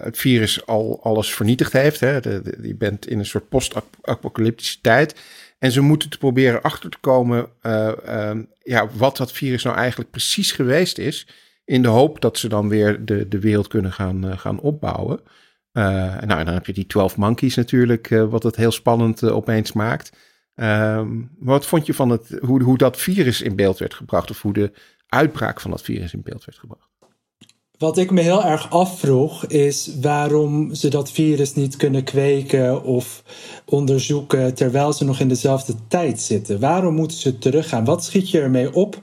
[0.02, 2.00] het virus al alles vernietigd heeft.
[2.00, 2.20] Hè?
[2.20, 5.16] De, de- je bent in een soort post-apocalyptische tijd.
[5.60, 9.78] En ze moeten te proberen achter te komen eh, ehm, ja, wat dat virus nou
[9.78, 11.28] eigenlijk precies geweest is.
[11.66, 15.20] In de hoop dat ze dan weer de, de wereld kunnen gaan, eh, gaan opbouwen.
[15.72, 15.84] Eh,
[16.22, 19.72] nou, en dan heb je die 12 Monkeys natuurlijk, eh, wat het heel spannend opeens
[19.72, 20.18] maakt.
[20.56, 24.30] Ehm, wat vond je van het, hoe, hoe dat virus in beeld werd gebracht?
[24.30, 24.72] Of hoe de
[25.08, 26.90] uitbraak van dat virus in beeld werd gebracht?
[27.78, 33.24] Wat ik me heel erg afvroeg is waarom ze dat virus niet kunnen kweken of
[33.66, 36.60] onderzoeken terwijl ze nog in dezelfde tijd zitten.
[36.60, 37.86] Waarom moeten ze teruggaan?
[37.86, 39.00] Wat schiet je ermee op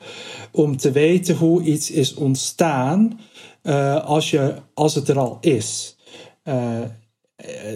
[0.52, 3.20] om te weten hoe iets is ontstaan
[3.62, 5.96] eh, als, je, als het er al is?
[6.42, 6.80] Eh,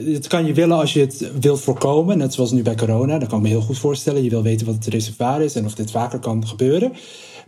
[0.04, 3.18] het kan je willen als je het wilt voorkomen, net zoals nu bij corona.
[3.18, 4.22] Dat kan ik me heel goed voorstellen.
[4.22, 6.92] Je wil weten wat het reservoir is en of dit vaker kan gebeuren.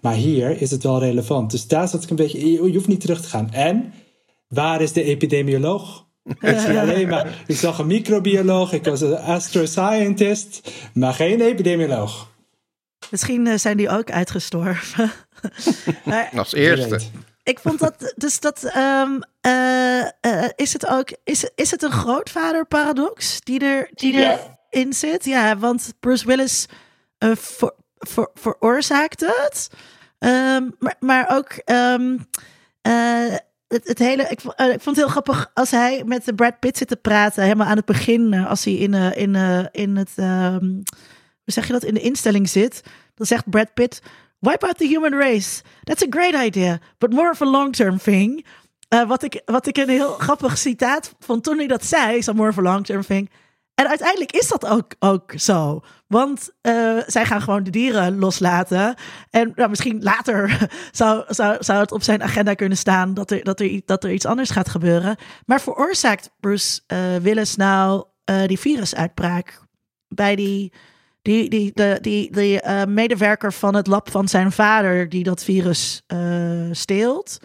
[0.01, 1.51] Maar hier is het wel relevant.
[1.51, 2.53] Dus daar zat ik een beetje.
[2.53, 3.53] Je hoeft niet terug te gaan.
[3.53, 3.93] En
[4.49, 6.07] waar is de epidemioloog?
[6.41, 12.29] Ik, zie alleen maar, ik zag een microbioloog, ik was een astroscientist, maar geen epidemioloog.
[13.11, 15.13] Misschien eh, zijn die ook uitgestorven.
[16.05, 17.01] maar Als eerste.
[17.43, 21.91] ik vond dat, dus dat, ehm, eh, eh, is het ook, is, is het een
[21.93, 24.59] grootvader-paradox die, er, die Ja.
[24.71, 25.25] erin zit?
[25.25, 26.67] Ja, want Bruce Willis
[27.19, 29.71] eh, ver, ver- veroorzaakt het.
[30.19, 32.17] Ehm, maar, maar ook ehm,
[32.81, 33.35] eh,
[33.69, 34.41] het, hele, eh, ik
[34.81, 37.77] vond het heel grappig als hij met de Brad Pitt zit te praten, helemaal aan
[37.77, 39.35] het begin, eh, als hij in, in,
[39.73, 42.83] in het, ehm, hoe zeg je dat, in de instelling zit,
[43.15, 44.03] dan zegt Brad Pitt,
[44.39, 45.63] wipe out the human race.
[45.85, 48.47] That's a great idea, but more of a long-term thing.
[49.07, 52.49] Wat, ik, wat ik een heel grappig citaat vond toen hij dat zei, zo more
[52.49, 53.31] of a long-term thing.
[53.79, 55.81] En uiteindelijk is dat ook, ook zo.
[56.07, 58.95] Want eh, zij gaan gewoon de dieren loslaten.
[59.31, 63.45] En nou, misschien later zou, zou, zou het op zijn agenda kunnen staan dat er,
[63.45, 65.17] dat, er, dat er iets anders gaat gebeuren.
[65.47, 69.61] Maar veroorzaakt Bruce eh, Willis nou eh, die virusuitbraak
[70.09, 70.73] bij die,
[71.23, 76.03] die, die, de, die, die medewerker van het lab van zijn vader die dat virus
[76.73, 77.39] steelt?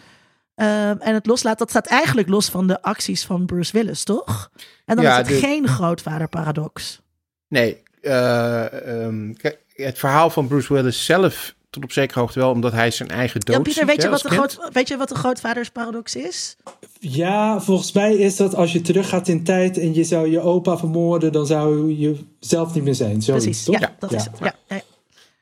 [0.54, 4.50] Ehm, en het loslaat, dat staat eigenlijk los van de acties van Bruce Willis, toch?
[4.84, 7.00] En dan Ja, is het de- geen grootvaderparadox.
[7.48, 12.50] Nee, eh, ehm, kijk, het verhaal van Bruce Willis zelf tot op zekere hoogte wel,
[12.50, 14.96] omdat hij zijn eigen dood Ja, Pieter, ziet, weet je, wat de groot, weet je
[14.96, 15.70] wat de grootvaders
[16.14, 16.56] is?
[17.00, 20.76] Ja, volgens mij is dat als je teruggaat in tijd en je zou je opa
[20.78, 23.22] vermoorden, dan zou je zelf niet meer zijn.
[23.22, 23.78] Zoiets, Precies, toch?
[23.80, 24.38] ja, dat is het.
[24.38, 24.80] Ja, ja.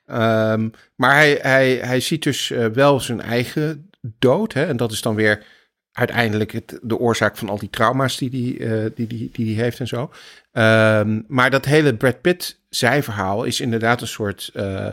[0.07, 4.53] Ehm, maar hij, hij, hij ziet dus eh, wel zijn eigen dood.
[4.53, 4.67] Hè?
[4.67, 5.45] En dat is dan weer
[5.93, 9.61] uiteindelijk het, de oorzaak van al die trauma's die hij die, die, die, die die
[9.61, 10.11] heeft en zo.
[10.53, 14.87] Ehm, maar dat hele Brad Pitt zijverhaal is inderdaad een soort eh,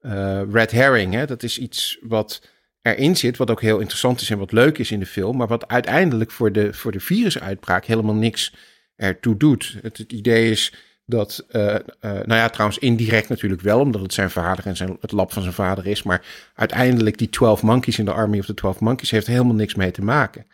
[0.00, 1.14] eh, red herring.
[1.14, 1.26] Hè?
[1.26, 2.42] Dat is iets wat
[2.82, 5.36] erin zit, wat ook heel interessant is en wat leuk is in de film.
[5.36, 8.54] Maar wat uiteindelijk voor de, voor de virusuitbraak helemaal niks
[8.96, 9.76] ertoe doet.
[9.82, 10.72] Het idee is
[11.06, 14.96] dat, eh, eh, nou ja, trouwens indirect natuurlijk wel, omdat het zijn vader en zijn,
[15.00, 16.02] het lab van zijn vader is.
[16.02, 19.74] Maar uiteindelijk die 12 monkeys in de Army of the 12 monkeys heeft helemaal niks
[19.74, 20.46] mee te maken.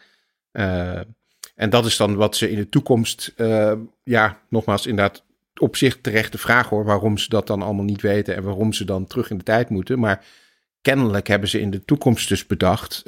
[0.51, 1.01] Eh,
[1.55, 3.35] en dat is dan wat ze in de toekomst,
[4.03, 5.25] ja, nogmaals inderdaad
[5.57, 8.73] op zich terecht de vraag hoor, waarom ze dat dan allemaal niet weten en waarom
[8.73, 9.99] ze dan terug in de tijd moeten.
[9.99, 10.25] Maar
[10.81, 13.03] kennelijk hebben ze in de toekomst dus bedacht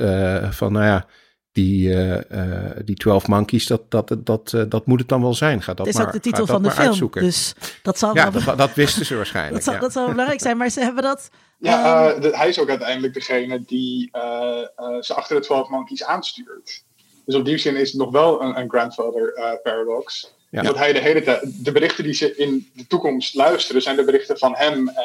[0.51, 1.07] van, nou ja,
[1.55, 5.35] die, eh, eh, die 12 monkeys, dat, dat, dat, eh, dat moet het dan wel
[5.35, 5.63] zijn.
[5.63, 6.87] Ga dat Het is maar, ook de titel van de film.
[6.87, 7.23] uitzoeken.
[7.23, 9.65] Dus dat zal, ja, wel, dat, dat wisten ze dat, waarschijnlijk.
[9.65, 9.81] zal, ja.
[9.81, 10.57] dat zal belangrijk zijn.
[10.57, 11.31] Maar ze hebben dat...
[11.59, 15.43] Ja, Ehm, eh, de- hij is ook uiteindelijk degene die eh, eh, ze achter de
[15.43, 16.83] 12 monkeys aanstuurt.
[17.25, 20.33] Dus op die zin is het nog wel een, een grandfather paradox.
[20.55, 20.63] Ja.
[20.63, 21.65] Dat hij de hele tijd.
[21.65, 25.05] De berichten die ze in de toekomst luisteren, zijn de berichten van hem eh,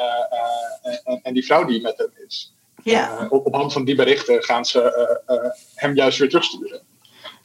[0.82, 2.54] eh, en, en die vrouw die met hem is.
[2.82, 3.18] Ja.
[3.18, 4.82] Eh, op, op hand van die berichten gaan ze
[5.26, 6.80] eh, eh, hem juist weer terugsturen.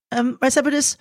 [0.07, 0.97] Ehm, maar ze hebben dus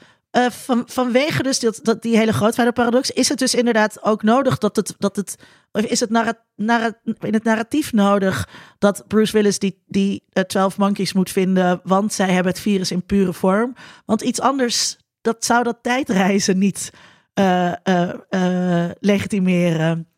[0.50, 4.76] van, vanwege dus dat, dat die hele grootvaderparadox is het dus inderdaad ook nodig dat
[4.76, 5.36] het dat het
[5.72, 10.44] of is het narra, narra- in het narratief nodig dat Bruce Willis die die eh,
[10.44, 13.74] 12 monkeys moet vinden, want zij hebben het virus in pure vorm.
[14.04, 16.90] Want iets anders dat zou dat tijdreizen niet
[19.00, 20.13] legitimeren.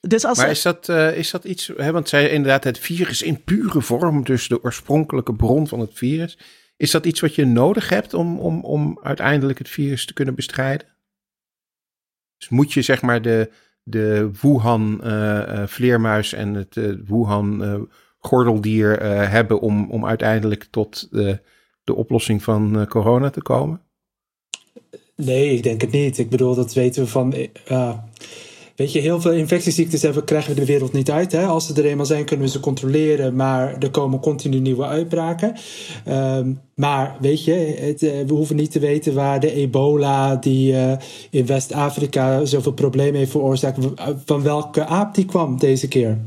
[0.00, 3.22] Dus als Maar is dat, eh, is dat iets, hè, want zij inderdaad het virus
[3.22, 6.38] in pure vorm, dus de oorspronkelijke bron van het virus.
[6.76, 10.34] Is dat iets wat je nodig hebt om, om, om uiteindelijk het virus te kunnen
[10.34, 10.86] bestrijden?
[12.36, 13.50] Dus moet je zeg maar de,
[13.82, 17.80] de Wuhan eh, eh, vleermuis en het eh, Wuhan eh,
[18.18, 21.40] gordeldier eh, hebben om, om uiteindelijk tot de,
[21.84, 23.80] de oplossing van eh, corona te komen?
[25.14, 26.18] Nee, ik denk het niet.
[26.18, 27.34] Ik bedoel, dat weten we van.
[28.78, 31.32] Eh, weet je, heel veel infectieziektes hebben, krijgen we de wereld niet uit.
[31.32, 31.46] Hè?
[31.46, 33.36] Als ze er eenmaal zijn, kunnen we ze controleren.
[33.36, 35.54] Maar er komen continu nieuwe uitbraken.
[36.04, 40.76] Ehm, maar weet je, het, eh, we hoeven niet te weten waar de ebola, die
[40.76, 40.96] eh,
[41.30, 43.78] in West-Afrika zoveel problemen heeft veroorzaakt,
[44.24, 46.18] van welke aap die kwam deze keer.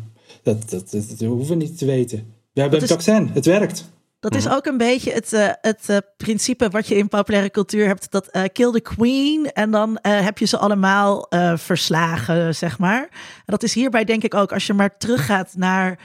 [0.44, 2.24] Dat, dat, dat, dat hoeven we niet te weten.
[2.54, 3.90] We hebben een vaccin, het werkt.
[4.22, 7.88] Dat is ook een beetje het, eh, het eh, principe wat je in populaire cultuur
[7.88, 8.12] hebt.
[8.12, 13.02] Dat eh, kill the queen en dan heb je ze allemaal verslagen, zeg maar.
[13.12, 16.00] En dat is hierbij denk ik ook, als je maar teruggaat naar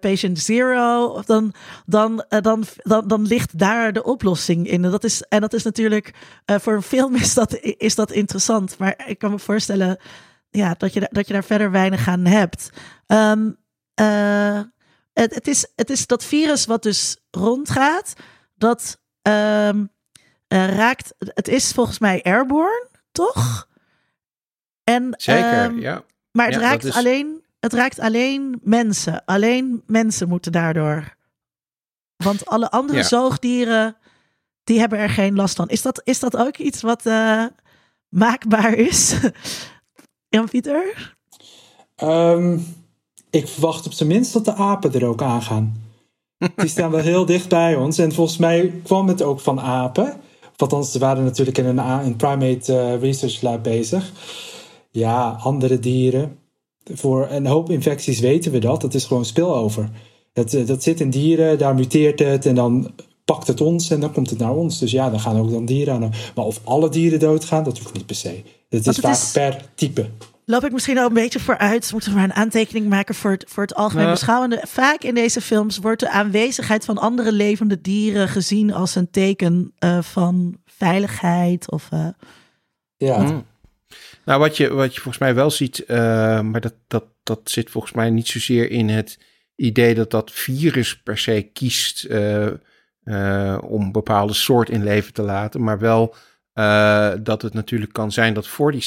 [0.00, 1.54] patient zero, dan,
[1.86, 4.84] dan, dan, dan, dan ligt daar de oplossing in.
[4.84, 6.14] En dat is, en dat is natuurlijk,
[6.46, 8.78] voor een film is dat, is dat interessant.
[8.78, 9.98] Maar ik kan me voorstellen
[10.50, 12.70] ja, dat, je, daar- dat je daar verder weinig aan hebt.
[13.94, 14.60] Eh,
[15.14, 18.12] het, het, is, het is dat virus wat dus rondgaat,
[18.54, 19.84] dat ehm,
[20.46, 21.14] eh, raakt.
[21.18, 23.68] Het is volgens mij airborne, toch?
[24.84, 26.04] En, Zeker, ehm, ja.
[26.32, 29.24] Maar het, Ja, raakt is- alleen, het raakt alleen mensen.
[29.24, 31.14] Alleen mensen moeten daardoor.
[32.16, 33.04] Want alle andere Ja.
[33.04, 33.96] zoogdieren,
[34.64, 35.68] die hebben er geen last van.
[35.68, 37.44] Is dat, is dat ook iets wat eh,
[38.08, 39.14] maakbaar is?
[40.34, 41.14] Jan-Pieter?
[41.94, 42.58] Ehm,
[43.34, 45.82] ik verwacht op zijn minst dat de apen er ook aangaan.
[46.56, 47.98] Die staan wel heel dicht bij ons.
[47.98, 50.16] En volgens mij kwam het ook van apen.
[50.56, 54.12] Althans, ze waren natuurlijk in een, een primate uh, research lab bezig.
[54.90, 56.38] Ja, andere dieren.
[56.92, 58.80] Voor een hoop infecties weten we dat.
[58.80, 59.90] Dat is gewoon spillover.
[60.32, 62.90] Dat, eh, dat zit in dieren, daar muteert het en dan
[63.24, 64.78] pakt het ons en dan komt het naar ons.
[64.78, 66.12] Dus ja, dan gaan ook dan dieren aan.
[66.34, 68.42] Maar of alle dieren doodgaan, dat hoeft niet per se.
[68.68, 70.06] Het is vaak per type.
[70.46, 71.92] Loop ik misschien al een beetje vooruit?
[71.92, 74.60] Moeten we maar een aantekening maken voor het, voor het algemeen beschouwende?
[74.66, 79.72] Vaak in deze films wordt de aanwezigheid van andere levende dieren gezien als een teken
[79.84, 81.70] uh, van veiligheid.
[81.70, 82.08] Of, uh...
[82.96, 83.24] Ja.
[83.24, 83.46] Hmm.
[84.24, 85.96] Nou, wat je, wat je volgens mij wel ziet, uh,
[86.40, 89.18] maar dat, dat, dat zit volgens mij niet zozeer in het
[89.56, 95.22] idee dat dat virus per se kiest uh, om een bepaalde soort in leven te
[95.22, 96.14] laten, maar wel
[96.54, 98.84] uh, dat het natuurlijk kan zijn dat voor die.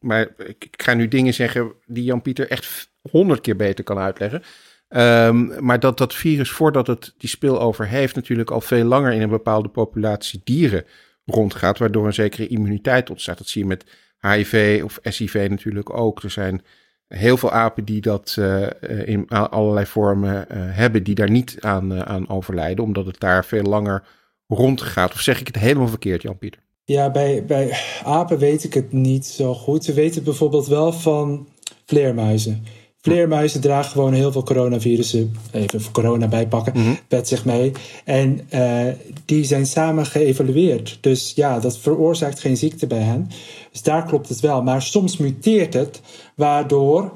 [0.00, 4.42] Maar ik, ik, ga nu dingen zeggen die Jan-Pieter echt honderd keer beter kan uitleggen.
[4.88, 9.22] Um, maar dat dat virus, voordat het die spillover heeft, natuurlijk al veel langer in
[9.22, 10.84] een bepaalde populatie dieren
[11.24, 13.38] rondgaat, waardoor een zekere immuniteit ontstaat.
[13.38, 13.84] Dat zie je met
[14.20, 16.22] HIV of SIV natuurlijk ook.
[16.22, 16.64] Er zijn
[17.08, 18.66] heel veel apen die dat uh,
[19.04, 23.62] in allerlei vormen uh, hebben, die daar niet aan, aan overlijden, omdat het daar veel
[23.62, 24.02] langer
[24.46, 25.12] rondgaat.
[25.12, 26.65] Of zeg ik het helemaal verkeerd, Jan-Pieter?
[26.88, 29.86] Ja, bij, bij apen weet ik het niet zo goed.
[29.86, 31.48] We weten het bijvoorbeeld wel van
[31.84, 32.64] vleermuizen.
[33.00, 37.72] Vleermuizen dragen gewoon heel veel coronavirussen, even voor corona bijpakken, mm met zich mee.
[38.04, 38.86] En uh,
[39.24, 40.98] die zijn samen geëvalueerd.
[41.00, 43.28] Dus ja, dat veroorzaakt geen ziekte bij hen.
[43.72, 44.62] Dus daar klopt het wel.
[44.62, 46.00] Maar soms muteert het,
[46.34, 47.12] waardoor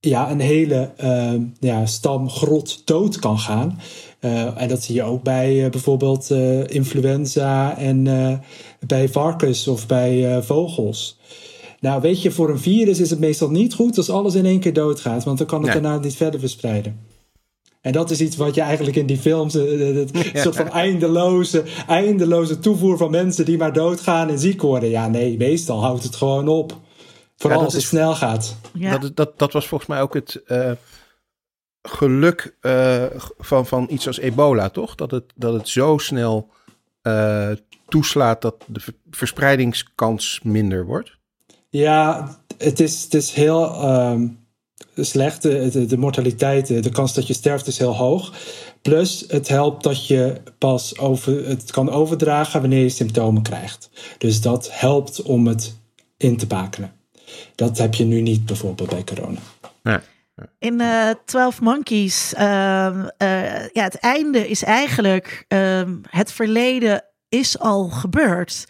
[0.00, 3.80] ja, een hele uh, ja, stam grot dood kan gaan.
[4.20, 8.04] Uh, en dat zie je ook bij uh, bijvoorbeeld uh, influenza en
[8.86, 11.18] bij varkens of bij vogels.
[11.80, 14.60] Nou, weet je, voor een virus is het meestal niet goed als alles in één
[14.60, 17.14] keer doodgaat, want dan kan het daarna niet verder verspreiden.
[17.86, 22.58] En dat is iets wat je eigenlijk in die films, een soort van eindeloze, eindeloze
[22.58, 24.88] toevoer van mensen die maar doodgaan en ziek worden.
[24.88, 26.76] Ja, nee, meestal houdt het gewoon op.
[27.36, 28.56] Vooral als het snel gaat.
[28.72, 28.98] Ja.
[28.98, 30.42] Dat, dat, dat was volgens mij ook het
[31.88, 33.04] geluk uh,
[33.38, 34.94] van, van iets als ebola, toch?
[34.94, 36.50] Dat het, dat het zo snel
[37.02, 37.50] uh,
[37.88, 38.80] toeslaat dat de
[39.10, 41.16] verspreidingskans minder wordt?
[41.68, 42.28] Ja,
[42.58, 44.46] het is, het is heel um,
[44.94, 45.42] slecht.
[45.42, 48.32] De, de, mortaliteit, de kans dat je sterft is heel hoog.
[48.82, 53.90] Plus, het helpt dat je pas over, het kan overdragen wanneer je symptomen krijgt.
[54.18, 55.76] Dus dat helpt om het
[56.16, 56.95] in te bakenen.
[57.54, 59.38] Dat heb je nu niet bijvoorbeeld bij corona.
[59.82, 60.02] Ja.
[60.58, 67.58] In uh, 12 Monkeys, uh, uh, ja, het einde is eigenlijk, ehm, het verleden is
[67.58, 68.66] al gebeurd.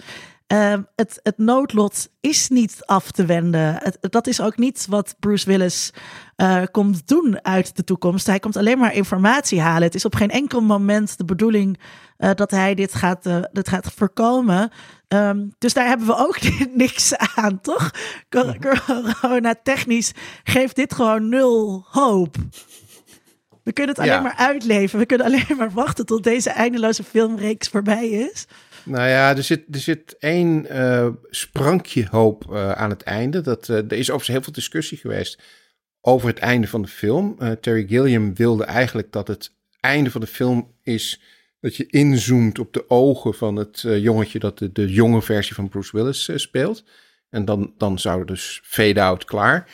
[0.46, 3.74] Ehm, het, het noodlot is niet af te wenden.
[3.82, 5.92] Het, dat is ook niet wat Bruce Willis
[6.36, 8.26] uh, komt doen uit de toekomst.
[8.26, 9.82] Hij komt alleen maar informatie halen.
[9.82, 11.78] Het is op geen enkel moment de bedoeling
[12.18, 14.70] uh, dat hij dit gaat, uh, dit gaat voorkomen.
[15.08, 16.38] Um, dus daar hebben we ook
[16.74, 17.90] niks aan, toch?
[18.28, 20.12] Corona technisch
[20.44, 22.36] geeft dit gewoon nul hoop.
[23.62, 24.22] We kunnen het alleen ja.
[24.22, 24.98] maar uitleven.
[24.98, 28.46] We kunnen alleen maar wachten tot deze eindeloze filmreeks voorbij is.
[28.86, 33.40] Nou ja, er zit, er zit één uh, sprankje hoop uh, aan het einde.
[33.40, 35.42] Dat, uh, er is overigens heel veel discussie geweest
[36.00, 37.36] over het einde van de film.
[37.60, 41.20] Terry Gilliam wilde eigenlijk dat het einde van de film is
[41.60, 45.68] dat je inzoomt op de ogen van het jongetje dat de, de, jonge versie van
[45.68, 46.84] Bruce Willis speelt.
[47.30, 49.70] En dan, dan zou er dus fade-out klaar.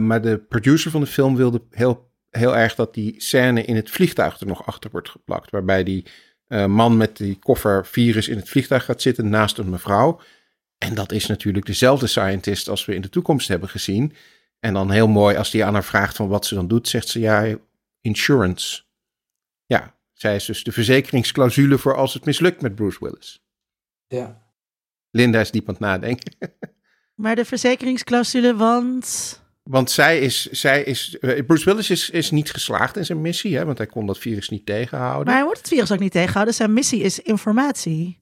[0.00, 3.90] maar de producer van de film wilde heel, heel erg dat die scène in het
[3.90, 5.50] vliegtuig er nog achter wordt geplakt.
[5.50, 6.06] Waarbij die
[6.52, 10.20] uh, man met die koffer virus in het vliegtuig gaat zitten naast een mevrouw.
[10.78, 14.14] En dat is natuurlijk dezelfde scientist als we in de toekomst hebben gezien.
[14.60, 17.08] En dan heel mooi, als die aan haar vraagt van wat ze dan doet, zegt
[17.08, 17.56] ze ja,
[18.00, 18.82] insurance.
[19.66, 23.44] Ja, zij is dus de verzekeringsclausule voor als het mislukt met Bruce Willis.
[24.06, 24.42] Ja.
[25.10, 26.36] Linda is diep aan het nadenken.
[27.14, 29.41] Maar de verzekeringsclausule, want.
[29.62, 33.56] Want zij is, zij is uh, Bruce Willis is, is niet geslaagd in zijn missie,
[33.56, 35.26] hè, want hij kon dat virus niet tegenhouden.
[35.26, 36.54] Maar hij moet het virus ook niet tegenhouden.
[36.54, 38.20] Zijn missie is informatie.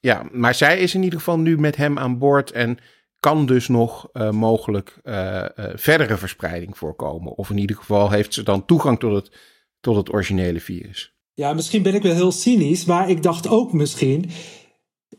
[0.00, 2.78] Ja, maar zij is in ieder geval nu met hem aan boord en
[3.20, 7.36] kan dus nog uh, mogelijk uh, verdere verspreiding voorkomen.
[7.36, 9.36] Of in ieder geval heeft ze dan toegang tot het,
[9.80, 11.14] tot het originele virus.
[11.34, 14.30] Ja, misschien ben ik wel heel cynisch, maar ik dacht ook misschien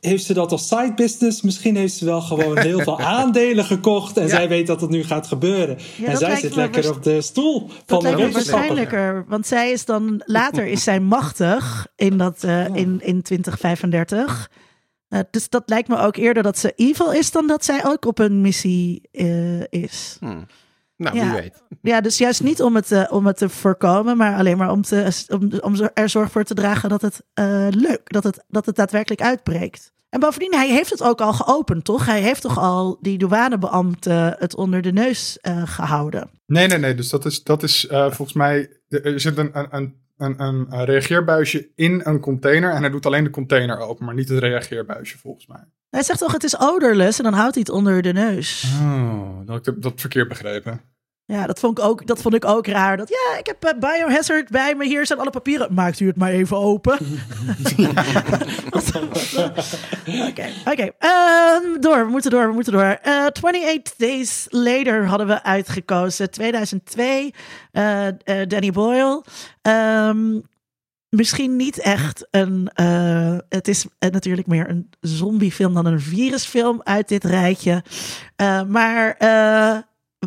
[0.06, 1.42] heeft ze dat als side business?
[1.42, 4.30] Misschien heeft ze wel gewoon heel veel aandelen gekocht en ja.
[4.30, 5.78] zij weet dat het nu gaat gebeuren.
[5.98, 10.22] Ja, en zij zit lekker op de stoel van de waarschijnlijker, want zij is dan
[10.26, 14.50] later is zij machtig in dat uh, in, in 2035.
[15.10, 18.06] Uh, dus dat lijkt me ook eerder dat ze evil is dan dat zij ook
[18.06, 20.18] op een missie uh, is.
[20.20, 20.46] Hmm.
[20.98, 21.24] Nou, Ja.
[21.24, 21.64] wie weet.
[21.82, 24.82] Ja, dus juist niet om het, eh, om het te voorkomen, maar alleen maar om,
[24.82, 28.66] te, om, om er zorg voor te dragen dat het eh, leuk, dat het, dat
[28.66, 29.93] het daadwerkelijk uitbreekt.
[30.14, 32.06] En bovendien, hij heeft het ook al geopend, toch?
[32.06, 36.30] Hij heeft toch al die douanebeambte het onder de neus eh, gehouden.
[36.46, 36.96] Nee, nee, nee.
[36.96, 38.70] Dus dat is, dat is eh, volgens mij.
[38.90, 42.72] Er zit een, een, een, een, een een reageerbuisje in een container.
[42.72, 45.64] En hij doet alleen de container open, maar niet het reageerbuisje volgens mij.
[45.90, 48.74] Hij zegt toch, het is odorless en dan houdt hij het onder de neus.
[48.82, 50.82] Oh, dat heb ik dat verkeerd begrepen.
[51.26, 52.98] Ja, dat vond ik ook, dat vond ik ook raar.
[52.98, 55.74] Dat, ja, ik heb eh, Biohazard bij me, hier zijn alle papieren.
[55.74, 56.98] Maakt u het maar even open.
[60.30, 60.90] Oké, oké.
[61.00, 63.00] Ehm, door, we moeten door, we moeten door.
[63.02, 66.32] Eh 28 Days Later hadden we uitgekozen.
[66.32, 67.34] 2002,
[67.72, 68.08] eh,
[68.48, 69.24] Danny Boyle.
[69.62, 70.40] Ehm,
[71.10, 72.70] misschien niet echt een...
[73.50, 77.84] het is natuurlijk meer een zombiefilm dan een virusfilm uit dit rijtje.
[78.68, 79.18] Maar...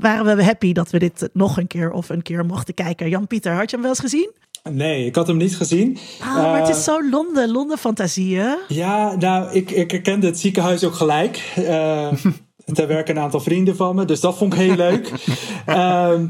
[0.01, 3.09] waren we happy dat we dit nog een keer of een keer mochten kijken.
[3.09, 4.30] Jan-Pieter, had je hem wel eens gezien?
[4.70, 5.99] Nee, ik had hem niet gezien.
[6.20, 8.57] Ah, maar het Eh, is zo Londen, Londen-fantasieën.
[8.68, 11.53] Ja, nou, ik, ik herkende het ziekenhuis ook gelijk.
[11.57, 12.12] Eh
[12.64, 15.12] daar werken een aantal vrienden van me, dus dat vond ik heel leuk.
[15.66, 16.26] Ehm,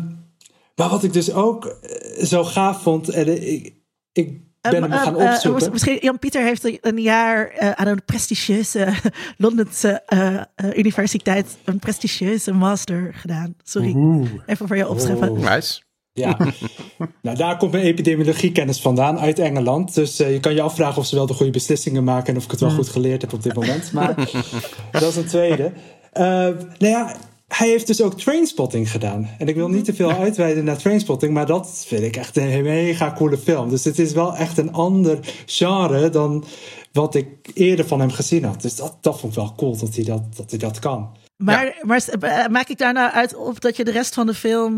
[0.74, 3.74] maar wat ik dus ook eh, zo gaaf vond, en eh, ik,
[4.12, 4.40] ik
[4.70, 5.72] ben hem gaan Eh, eh, opzoeken.
[5.72, 8.88] misschien Jan-Pieter heeft een jaar eh, aan een prestigieuze
[9.36, 13.54] Londense eh, eh, universiteit een prestigieuze master gedaan.
[13.62, 14.28] Sorry, Oeh.
[14.46, 15.30] even voor je opscheppen.
[15.30, 15.54] Oh.
[15.54, 15.84] Nice.
[16.12, 16.36] Ja,
[17.22, 19.94] nou daar komt mijn epidemiologiekennis vandaan uit Engeland.
[19.94, 22.44] Dus eh, je kan je afvragen of ze wel de goede beslissingen maken en of
[22.44, 23.92] ik het wel goed geleerd heb op dit moment.
[23.92, 24.14] Maar
[24.92, 25.72] dat is een tweede.
[26.12, 27.16] Eh, nou ja,
[27.48, 29.30] hij heeft dus ook Trainspotting gedaan.
[29.38, 32.62] En ik wil niet te veel uitweiden naar Trainspotting, maar dat vind ik echt een
[32.62, 33.70] mega coole film.
[33.70, 36.44] Dus het is wel echt een ander genre dan
[36.92, 38.62] wat ik eerder van hem gezien had.
[38.62, 41.08] Dus dat, dat vond ik wel cool dat hij dat, dat, hij dat kan.
[41.36, 44.34] Maar, maar eh, maak ik daar nou uit op dat je de rest van de
[44.34, 44.74] film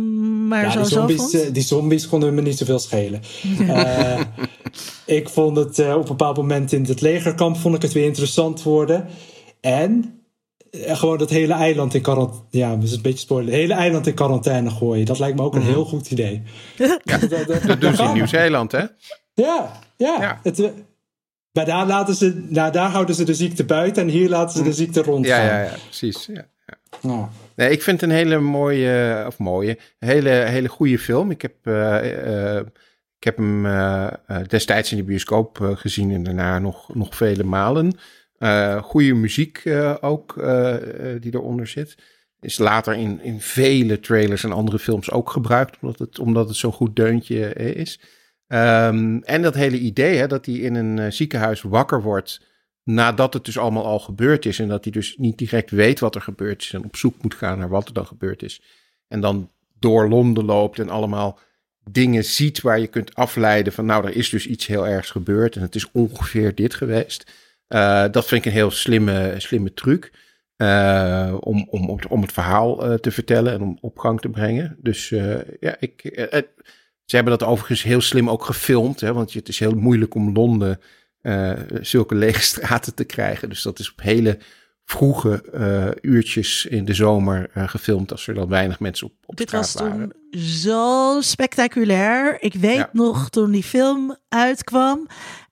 [0.48, 1.34] maar Ja, zo die zo zombies, vond?
[1.34, 3.22] eh, die zombies konden me niet zoveel schelen.
[3.68, 4.20] Eh,
[5.06, 8.62] ik vond het op een bepaald moment in het legerkamp vond ik het weer interessant
[8.62, 9.08] worden.
[9.60, 10.17] En
[10.70, 12.46] gewoon dat hele eiland in quarantaine.
[12.50, 13.50] Ja, dat is een beetje spoiler.
[13.52, 15.06] Het hele eiland in quarantaine gooien.
[15.06, 16.42] Dat lijkt me ook een heel goed idee.
[17.04, 18.84] Dat, dat, Dat doen ze in Nieuw-Zeeland, hè?
[19.34, 20.16] Ja, ja.
[20.20, 20.40] Ja.
[20.42, 20.70] Het, eh,
[21.52, 24.62] maar daar, laten ze, nou, daar houden ze de ziekte buiten en hier laten ze
[24.62, 25.44] de ziekte rondgaan.
[25.44, 26.26] Ja, ja, ja, precies.
[26.26, 26.46] Ja.
[27.00, 27.28] Ja.
[27.56, 31.30] Nee, ik vind het een hele mooie, of mooie, hele, hele goede film.
[31.30, 32.66] Ik heb, eh, eh,
[33.18, 37.16] ik heb hem eh, eh, destijds in de bioscoop eh, gezien en daarna nog, nog
[37.16, 37.92] vele malen.
[38.38, 40.76] Eh goede muziek eh, ook eh,
[41.20, 41.96] die eronder zit.
[42.40, 46.56] Is later in, in vele trailers en andere films ook gebruikt, omdat het, omdat het
[46.56, 48.00] zo'n goed deuntje is.
[48.46, 52.46] Ehm, en dat hele idee hè, dat hij in een ziekenhuis wakker wordt
[52.82, 54.58] nadat het dus allemaal al gebeurd is.
[54.58, 57.34] En dat hij dus niet direct weet wat er gebeurd is en op zoek moet
[57.34, 58.62] gaan naar wat er dan gebeurd is.
[59.08, 61.38] En dan door Londen loopt en allemaal
[61.90, 65.56] dingen ziet waar je kunt afleiden van nou, er is dus iets heel ergs gebeurd
[65.56, 67.32] en het is ongeveer dit geweest.
[67.68, 70.12] Eh, dat vind ik een heel slimme, slimme truc.
[70.56, 74.28] eh, om, om, om, om het verhaal eh, te vertellen en om op gang te
[74.28, 74.76] brengen.
[74.80, 75.08] Dus
[75.60, 76.00] ja, ik,
[77.04, 79.00] ze hebben dat overigens heel slim ook gefilmd.
[79.00, 80.80] Hè, want het is heel moeilijk om Londen
[81.80, 83.48] zulke lege straten te krijgen.
[83.48, 84.38] Dus dat is op hele
[84.84, 85.42] vroege
[86.00, 88.10] uurtjes in de zomer gefilmd.
[88.12, 90.12] Als er dan weinig mensen op, op Dit straat was waren.
[90.30, 92.36] toen zo spectaculair.
[92.42, 92.90] Ik weet Ja.
[92.92, 95.06] nog toen die film uitkwam.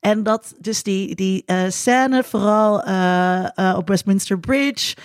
[0.06, 4.96] En dat dus die, die eh, scène, vooral eh, eh, op Westminster Bridge.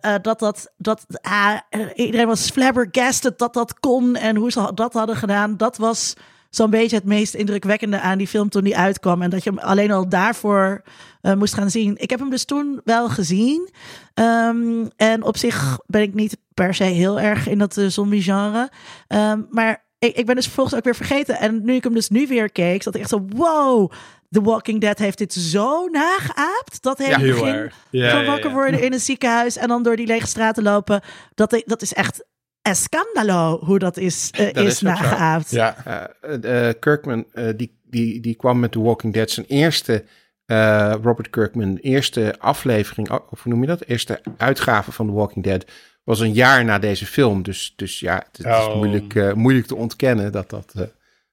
[0.00, 1.56] eh, dat dat, dat ah,
[1.94, 4.16] iedereen was flabbergasted dat dat kon.
[4.16, 5.56] En hoe ze dat hadden gedaan.
[5.56, 6.14] Dat was
[6.50, 9.22] zo'n beetje het meest indrukwekkende aan die film toen die uitkwam.
[9.22, 10.82] En dat je hem alleen al daarvoor
[11.22, 11.94] moest gaan zien.
[11.98, 13.68] Ik heb hem dus toen wel gezien.
[14.14, 18.70] Ehm, en op zich ben ik niet per se heel erg in dat eh, zombie-genre.
[19.06, 21.38] Ehm, maar ik, ik ben dus vervolgens ook weer vergeten.
[21.38, 23.26] En nu ik hem dus nu weer keek, zat ik echt zo...
[23.28, 23.92] Wow,
[24.30, 26.82] The Walking Dead heeft dit zo nageaapt.
[26.82, 27.70] Dat hele Ja, Heel begin.
[27.90, 28.54] Ja, van ja, wakker ja.
[28.56, 29.56] worden in een ziekenhuis...
[29.56, 31.00] en dan door die lege straten lopen.
[31.34, 32.24] Dat, dat is echt
[32.62, 35.50] escandalo hoe dat is, eh, Dat is, is nageaapt.
[35.50, 35.76] Ja,
[36.20, 40.04] Eh, eh, Kirkman, eh, die, die, die kwam met The Walking Dead zijn eerste,
[40.46, 43.80] eh, Robert Kirkman, eerste aflevering, of hoe noem je dat?
[43.84, 45.64] Eerste uitgave van The Walking Dead
[46.04, 47.42] was een jaar na deze film.
[47.42, 48.76] Dus, dus ja, het, het is Oh.
[48.76, 50.82] moeilijk, eh, moeilijk te ontkennen dat dat eh,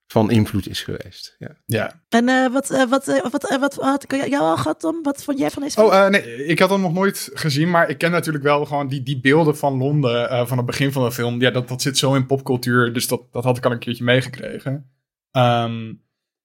[0.08, 1.36] van invloed is geweest.
[1.38, 1.56] Ja.
[1.66, 2.04] ja.
[2.10, 5.04] En eh, wat, eh, wat, eh, wat, wat had ik jou al gehad, Tom?
[5.04, 5.88] Wat vond jij van deze film?
[5.88, 8.88] Oh, eh, nee, ik had hem nog nooit gezien, maar ik ken natuurlijk wel gewoon
[8.88, 11.42] die, die beelden van Londen eh, van het begin van de film.
[11.42, 14.04] Ja, dat, dat zit zo in popcultuur, dus dat, dat had ik al een keertje
[14.04, 14.92] meegekregen.
[15.32, 15.90] Ehm,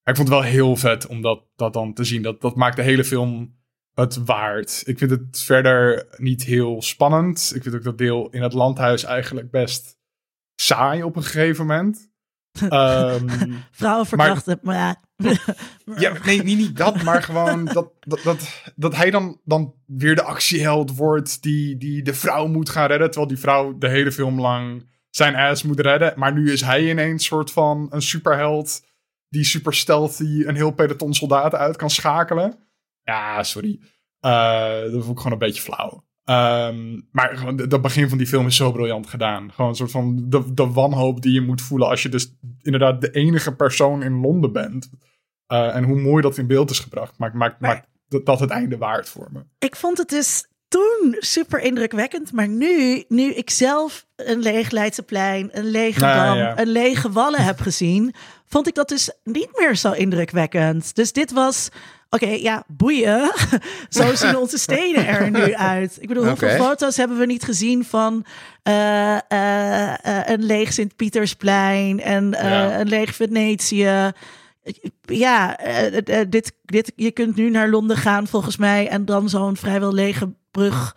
[0.04, 2.22] ik vond het wel heel vet om dat, dat dan te zien.
[2.22, 3.60] Dat, dat maakt de hele film
[3.94, 4.82] het waard.
[4.84, 7.52] Ik vind het verder niet heel spannend.
[7.54, 9.98] Ik vind ook dat deel in het landhuis eigenlijk best
[10.54, 12.11] saai op een gegeven moment.
[12.68, 13.28] Ehm,
[13.70, 15.00] Vrouwen verkrachten, maar, ja.
[15.96, 20.14] ja, nee, niet, niet dat, maar gewoon dat, dat, dat, dat hij dan, dan weer
[20.14, 23.10] de actieheld wordt die, die de vrouw moet gaan redden.
[23.10, 26.12] Terwijl die vrouw de hele film lang zijn ass moet redden.
[26.16, 28.84] Maar nu is hij ineens soort van een superheld
[29.28, 32.58] die super stealthy een heel peloton soldaten uit kan schakelen.
[33.02, 33.80] Ja, sorry.
[34.20, 36.04] Uh, dat vond ik gewoon een beetje flauw.
[36.32, 39.52] Um, maar gewoon dat begin van die film is zo briljant gedaan.
[39.52, 43.00] Gewoon een soort van de, de wanhoop die je moet voelen als je dus inderdaad
[43.00, 44.90] de enige persoon in Londen bent.
[45.52, 48.40] Uh, en hoe mooi dat in beeld is gebracht, maakt, maakt, maar, maakt dat, dat
[48.40, 49.40] het einde waard voor me.
[49.58, 52.32] Ik vond het dus toen super indrukwekkend.
[52.32, 56.58] Maar nu, nu ik zelf een leeg Leidseplein, een lege nou Dam, ja.
[56.58, 58.14] een lege Wallen heb gezien,
[58.46, 60.94] vond ik dat dus niet meer zo indrukwekkend.
[60.94, 61.68] Dus dit was
[62.14, 63.32] Oké, ja, boeien.
[63.88, 65.96] Zo zien onze steden er nu uit.
[66.00, 68.24] Ik bedoel, hoeveel foto's hebben we niet gezien van
[68.68, 72.44] uh, uh, uh, een leeg Sint-Pietersplein en
[72.80, 74.12] een leeg Venetië?
[75.02, 75.58] Ja,
[76.28, 80.32] dit, dit, je kunt nu naar Londen gaan volgens mij en dan zo'n vrijwel lege
[80.50, 80.96] brug.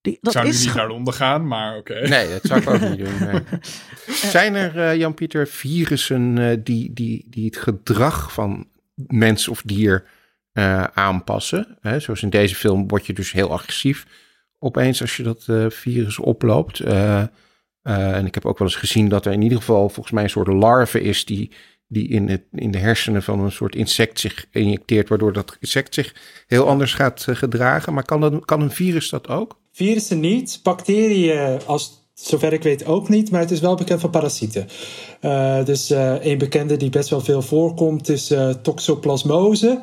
[0.00, 2.08] Die, dat ik zou is nu niet naar Londen gaan, maar oké.
[2.08, 3.18] Nee, dat zou ik ook niet doen.
[3.18, 3.40] Nee.
[4.36, 10.04] Zijn er, Jan-Pieter, virussen die, die, die het gedrag van mens of dier
[10.58, 11.78] uh, aanpassen.
[11.80, 12.00] Hè?
[12.00, 14.06] Zoals in deze film word je dus heel agressief
[14.58, 16.80] opeens als je dat uh, virus oploopt.
[16.80, 17.24] Uh,
[17.82, 20.30] en ik heb ook wel eens gezien dat er in ieder geval volgens mij een
[20.30, 21.50] soort larve is die,
[21.88, 25.94] die in, het, in de hersenen van een soort insect zich injecteert, waardoor dat insect
[25.94, 26.14] zich
[26.46, 27.94] heel anders gaat gedragen.
[27.94, 29.58] Maar kan, dat, kan een virus dat ook?
[29.72, 34.10] Virussen niet, bacteriën als Zover ik weet ook niet, maar het is wel bekend van
[34.10, 34.68] parasieten.
[35.64, 35.90] Dus
[36.20, 38.32] een bekende die best wel veel voorkomt is
[38.62, 39.80] toxoplasmose.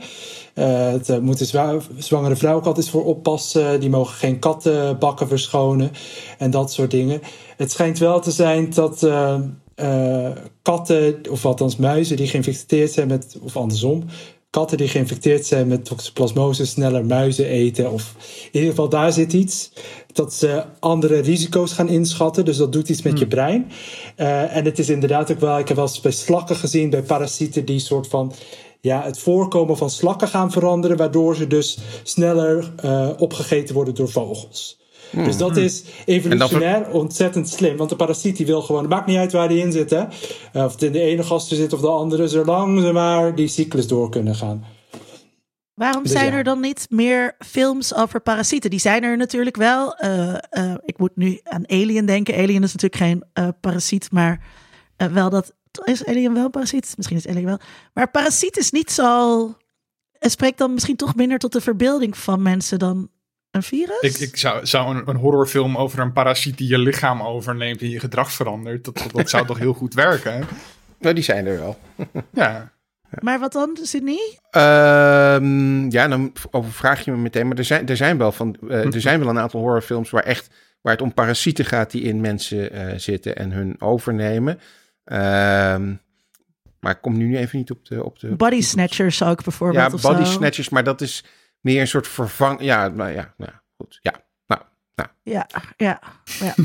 [0.56, 3.80] Uh, daar moet de zwangere vrouw ook altijd voor oppassen.
[3.80, 5.92] Die mogen geen kattenbakken verschonen
[6.38, 7.22] en dat soort dingen.
[7.58, 9.36] Het schijnt wel te zijn dat uh,
[9.76, 10.30] uh,
[10.62, 14.04] katten, of althans muizen, die geïnfecteerd zijn met, of andersom,
[14.50, 17.92] katten die geïnfecteerd zijn met toxoplasmose sneller muizen eten.
[17.92, 19.72] Of in ieder geval, daar zit iets.
[20.12, 22.46] Dat ze andere risico's gaan inschatten.
[22.46, 23.30] Dus dat doet iets met je hmm.
[23.30, 23.72] brein.
[24.18, 27.02] Uh, en het is inderdaad ook wel, ik heb wel eens bij slakken gezien, bij
[27.02, 28.34] parasieten die soort van
[28.84, 34.10] ja, het voorkomen van slakken gaan veranderen, waardoor ze dus sneller uh, opgegeten worden door
[34.10, 34.82] vogels.
[35.10, 35.24] Hmm.
[35.24, 37.78] Dus dat is evolutionair ontzettend slim.
[37.78, 40.04] Want de parasiet die wil gewoon, het maakt niet uit waar die in zit, hè?
[40.54, 43.48] Uh, of het in de ene gasten zit of de andere, zolang ze maar die
[43.48, 44.66] cyclus door kunnen gaan.
[45.74, 48.70] Waarom dus zijn er dan niet meer films over parasieten?
[48.70, 49.98] Die zijn er natuurlijk wel.
[50.04, 50.36] Uh,
[50.86, 52.36] ik moet nu aan Alien denken.
[52.36, 53.24] Alien is natuurlijk geen
[53.62, 54.46] parasiet, maar
[54.98, 55.54] wel dat
[55.84, 56.94] is Alien wel parasiet?
[56.98, 57.60] Misschien is Alien wel.
[57.94, 59.58] Maar parasiet is niet zo.
[60.20, 63.10] Het spreekt dan misschien toch minder tot de verbeelding van mensen dan
[63.52, 64.00] een virus?
[64.00, 67.90] Ik, ik zou, zou een, een, horrorfilm over een parasiet die je lichaam overneemt en
[67.90, 68.86] je gedrag verandert.
[68.86, 70.48] Dat, dat, zou toch heel goed werken?
[71.00, 71.78] Nou, die zijn er wel.
[72.34, 72.72] ja.
[73.22, 74.38] Maar wat dan, Sydney?
[74.52, 77.48] Um, ja, dan overvraag je me meteen.
[77.48, 80.24] Maar er zijn, er zijn wel van, uh, er zijn wel een aantal horrorfilms waar
[80.24, 80.50] echt
[80.82, 84.60] waar het om parasieten gaat die in mensen uh, zitten en hun overnemen.
[85.06, 86.02] Um,
[86.80, 88.04] maar ik kom nu even niet op de...
[88.04, 90.02] Op de body snatchers ook bijvoorbeeld.
[90.02, 91.26] Ja, body snatchers, maar dat is
[91.60, 92.62] meer een soort vervang...
[92.62, 94.00] Ja, maar ja, nou, goed.
[94.02, 94.14] Ja,
[94.48, 94.62] nou,
[94.96, 95.10] nou.
[95.24, 95.48] Ja,
[95.78, 96.56] ja, ja.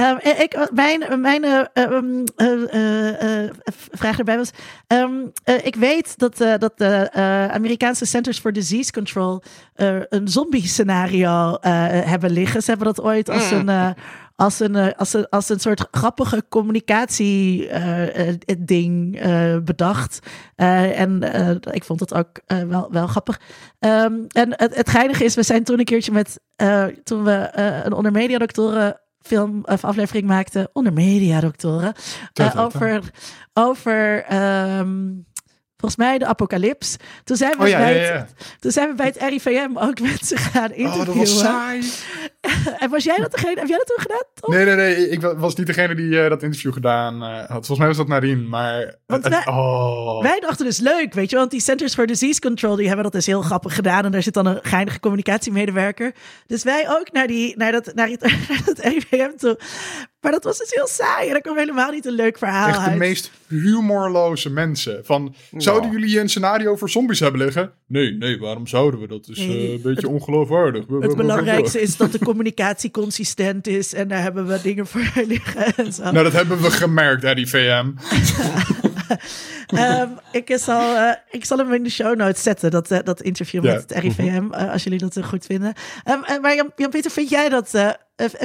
[0.00, 3.50] Um, ik, mijn mijn uh, uh, uh,
[3.90, 4.50] vraag erbij was...
[4.86, 5.32] Um,
[5.62, 7.10] ik weet dat, dat de
[7.52, 9.42] Amerikaanse Centers for Disease Control
[10.08, 12.62] een zombie-scenario hebben liggen.
[12.62, 13.68] Ze hebben dat ooit als mm.
[13.68, 13.94] een
[14.40, 19.20] als een, eh, als een, als een soort grappige communicatie-ding
[19.64, 20.18] bedacht.
[20.56, 21.22] en
[21.72, 23.40] ik vond het ook wel, wel grappig.
[23.78, 26.40] Um, en het, het geinige is, we zijn toen een keertje met,
[27.04, 27.50] toen we
[27.84, 31.94] een onder mediadoktoren film of aflevering maakten, onder mediadoktoren,
[32.56, 33.02] over,
[33.52, 34.24] over
[34.78, 35.26] um,
[35.80, 36.96] volgens mij de apocalyps.
[37.24, 38.12] Toen zijn we, oh, ja, bij, ja, ja.
[38.12, 41.00] Het, toen zijn we bij het RIVM ook mensen gaan interviewen.
[41.00, 41.82] Oh, dat was saai.
[42.82, 44.24] en was jij dat degene, heb jij dat toen gedaan?
[44.56, 45.08] Nee, nee, nee.
[45.08, 47.48] Ik was niet degene die uh, dat interview gedaan uh, had.
[47.48, 48.94] Volgens mij was dat Narien, maar...
[49.06, 50.22] Want wij, oh.
[50.22, 51.36] wij dachten dus leuk, weet je.
[51.36, 54.04] Want die Centers for Disease Control, die hebben dat dus heel grappig gedaan.
[54.04, 56.14] En daar zit dan een geinige communicatiemedewerker.
[56.46, 59.58] Dus wij ook naar, die, naar, dat, naar, het, naar het RIVM toe.
[60.20, 61.28] Maar dat was dus heel saai.
[61.28, 62.92] En er kwam helemaal niet een leuk verhaal Echt uit.
[62.92, 65.04] de meest humorloze mensen.
[65.04, 67.72] Van, zouden jullie een scenario voor zombies hebben liggen?
[67.86, 69.06] Nee, nee, waarom zouden we?
[69.06, 70.84] Dat is uh, een beetje het, ongeloofwaardig.
[71.00, 73.94] Het belangrijkste is dat de communicatie consistent is.
[73.94, 75.74] En daar hebben we dingen voor liggen.
[75.76, 76.02] En zo.
[76.02, 77.58] Nou, dat hebben we gemerkt, Eddie VM.
[77.62, 77.96] um,
[79.78, 83.22] ehm, ik, zal, uh, ik zal hem in de show notes zetten, dat, uh, dat
[83.22, 85.74] interview met het RIVM, als jullie dat goed vinden.
[86.08, 87.96] Um, maar Jan-Pieter, vind jij dat,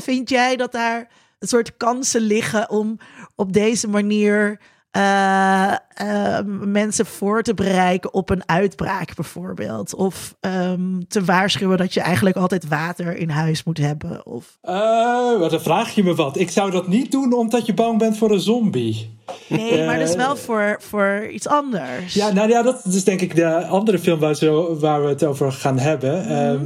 [0.03, 1.07] vind jij dat daar
[1.39, 2.97] een soort kansen liggen om
[3.35, 4.59] op deze manier
[4.95, 9.95] eh, eh, mensen voor te bereiken op een uitbraak bijvoorbeeld.
[9.95, 14.25] Of ehm, te waarschuwen dat je eigenlijk altijd water in huis moet hebben.
[14.25, 14.57] Of...
[14.63, 16.39] Uh, dan vraag je me wat.
[16.39, 19.17] Ik zou dat niet doen omdat je bang bent voor een zombie.
[19.49, 22.13] Nee, maar dus wel voor, voor iets anders.
[22.13, 25.23] Ja, nou ja, dat is denk ik de andere film waar, zo, waar we het
[25.23, 26.27] over gaan hebben.
[26.27, 26.65] Ehm,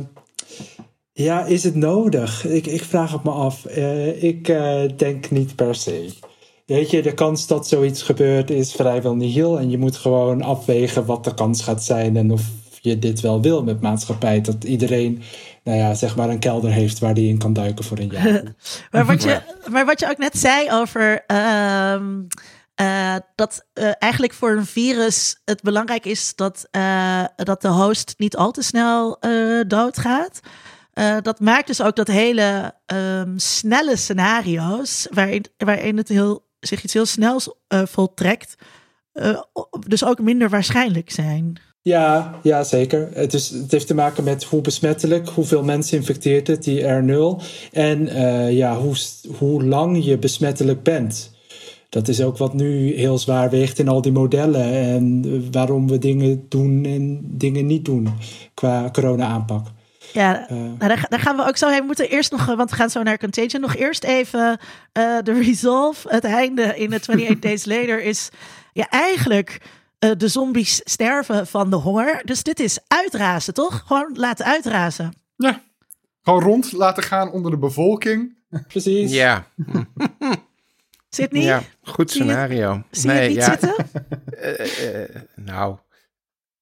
[1.23, 2.45] ja, is het nodig?
[2.45, 3.65] Ik, ik vraag het me af.
[4.19, 4.45] ik
[4.97, 6.13] denk niet per se.
[6.65, 9.59] Weet je, de kans dat zoiets gebeurt is vrijwel nihil.
[9.59, 12.41] En je moet gewoon afwegen wat de kans gaat zijn en of
[12.81, 14.41] je dit wel wil met maatschappij.
[14.41, 15.21] Dat iedereen,
[15.63, 18.43] nou ja, zeg maar een kelder heeft waar die in kan duiken voor een jaar.
[18.91, 21.23] maar, wat je, maar wat je ook net zei over.
[21.27, 22.03] Ehm,
[22.75, 28.13] eh, dat uh, eigenlijk voor een virus het belangrijk is dat, uh, dat de host
[28.17, 29.19] niet al te snel
[29.67, 30.39] doodgaat.
[31.21, 36.93] Dat maakt dus ook dat hele um, snelle scenario's, waarin, waarin het heel zich iets
[36.93, 38.55] heel snels uh, voltrekt,
[39.13, 39.39] uh,
[39.87, 41.59] dus ook minder waarschijnlijk zijn.
[41.81, 43.09] Ja, ja, zeker.
[43.13, 47.43] Het, is, het heeft te maken met hoe besmettelijk, hoeveel mensen infecteert het, die R0.
[47.71, 48.05] En
[48.55, 48.95] ja, hoe,
[49.37, 51.31] hoe lang je besmettelijk bent.
[51.89, 54.63] Dat is ook wat nu heel zwaar weegt in al die modellen.
[54.63, 58.09] En waarom we dingen doen en dingen niet doen
[58.53, 59.67] qua corona-aanpak.
[60.13, 61.79] Ja, uh, nou, daar, daar, gaan we ook zo heen.
[61.79, 63.61] We moeten eerst nog, want we gaan zo naar Contagion.
[63.61, 64.59] Nog eerst even
[64.93, 66.09] uh, de resolve.
[66.09, 68.29] Het einde in de 28 Days Later is
[68.73, 69.61] ja, eigenlijk
[69.99, 72.21] uh, de zombies sterven van de honger.
[72.23, 73.83] Dus dit is uitrazen, toch?
[73.85, 75.13] Gewoon laten uitrazen.
[75.35, 75.61] Ja,
[76.21, 78.37] gewoon rond laten gaan onder de bevolking.
[78.67, 79.11] Precies.
[79.11, 79.45] Ja.
[81.09, 81.43] Zit niet?
[81.43, 82.71] Ja, goed scenario.
[82.71, 83.75] Zie je, zie nee, je het niet ja.
[83.75, 85.25] zitten?
[85.53, 85.77] nou,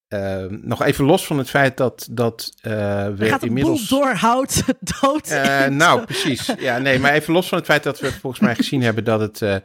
[0.08, 2.72] uh, nog even los van het feit dat, dat uh,
[3.16, 3.88] we gaat inmiddels.
[3.88, 4.64] doorhoud
[5.00, 5.30] dood.
[5.30, 6.54] Uh, nou, precies.
[6.58, 9.20] Ja, nee, maar even los van het feit dat we volgens mij gezien hebben dat
[9.20, 9.62] het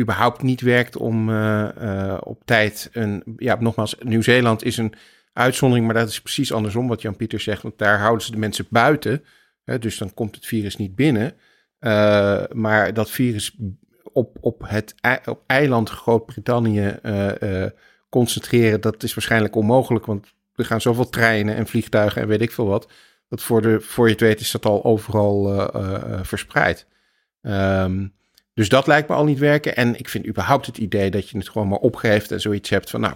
[0.00, 1.28] überhaupt niet werkt om
[2.20, 3.22] op tijd een.
[3.36, 4.94] Ja, nogmaals, Nieuw-Zeeland is een
[5.32, 7.62] uitzondering, maar dat is precies andersom wat Jan-Pieter zegt.
[7.62, 9.24] Want daar houden ze de mensen buiten.
[9.64, 11.34] Hè, dus dan komt het virus niet binnen.
[12.52, 13.56] maar dat virus
[14.12, 16.98] op, op het op eiland Groot-Brittannië
[18.08, 20.06] concentreren, dat is waarschijnlijk onmogelijk.
[20.06, 22.88] Want er gaan zoveel treinen en vliegtuigen en weet ik veel wat.
[23.28, 26.86] Dat voor, de, voor je het weet is dat al overal uh, verspreid.
[27.42, 28.14] Um,
[28.56, 29.76] dus dat lijkt me al niet werken.
[29.76, 32.90] En ik vind überhaupt het idee dat je het gewoon maar opgeeft en zoiets hebt
[32.90, 33.14] van, nou,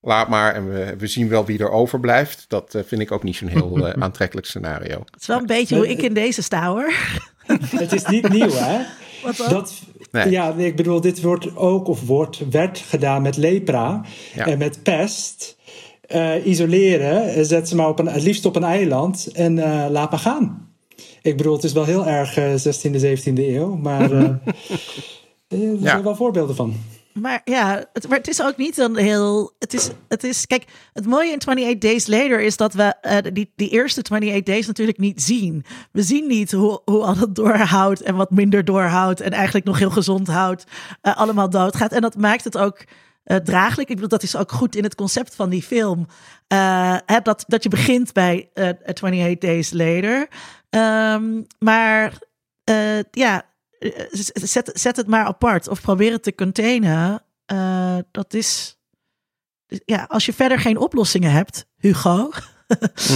[0.00, 2.44] laat maar en we, we zien wel wie er overblijft.
[2.48, 5.02] Dat uh, vind ik ook niet zo'n heel uh, aantrekkelijk scenario.
[5.04, 6.92] Het is wel een beetje hoe ik in deze sta hoor.
[7.82, 8.84] Het is niet nieuw hè?
[9.36, 9.72] Dat,
[10.10, 10.30] nee.
[10.30, 14.04] Ja, ik bedoel, dit wordt ook of wordt, werd gedaan met lepra
[14.34, 15.56] en met pest.
[16.14, 20.10] Uh, isoleren, zet ze maar op een, het liefst op een eiland en uh, laat
[20.10, 20.68] maar gaan.
[21.22, 24.22] Ik bedoel, het is wel heel erg uh, 16e, 17e eeuw, maar uh,
[25.48, 26.74] er zijn wel voorbeelden van.
[27.12, 29.52] Maar ja, het, maar het is ook niet een heel.
[29.58, 30.46] Het is, het is.
[30.46, 34.42] Kijk, het mooie in 28 Days Later is dat we uh, die, die eerste 28
[34.42, 35.64] Days natuurlijk niet zien.
[35.92, 39.20] We zien niet hoe, hoe al dat doorhoudt en wat minder doorhoudt.
[39.20, 40.64] En eigenlijk nog heel gezond houdt.
[41.02, 41.92] Uh, allemaal doodgaat.
[41.92, 42.84] En dat maakt het ook.
[43.24, 43.88] Uh, draaglijk.
[43.88, 46.06] Ik bedoel, dat is ook goed in het concept van die film.
[47.06, 50.28] Hè, dat, dat je begint bij 28 Days Later.
[50.70, 52.18] Um, maar
[53.10, 53.47] ja, eh,
[54.32, 57.22] zet, zet het maar apart of probeer het te containen.
[57.52, 58.78] Uh, dat is.
[59.84, 62.30] Ja, als je verder geen oplossingen hebt, Hugo.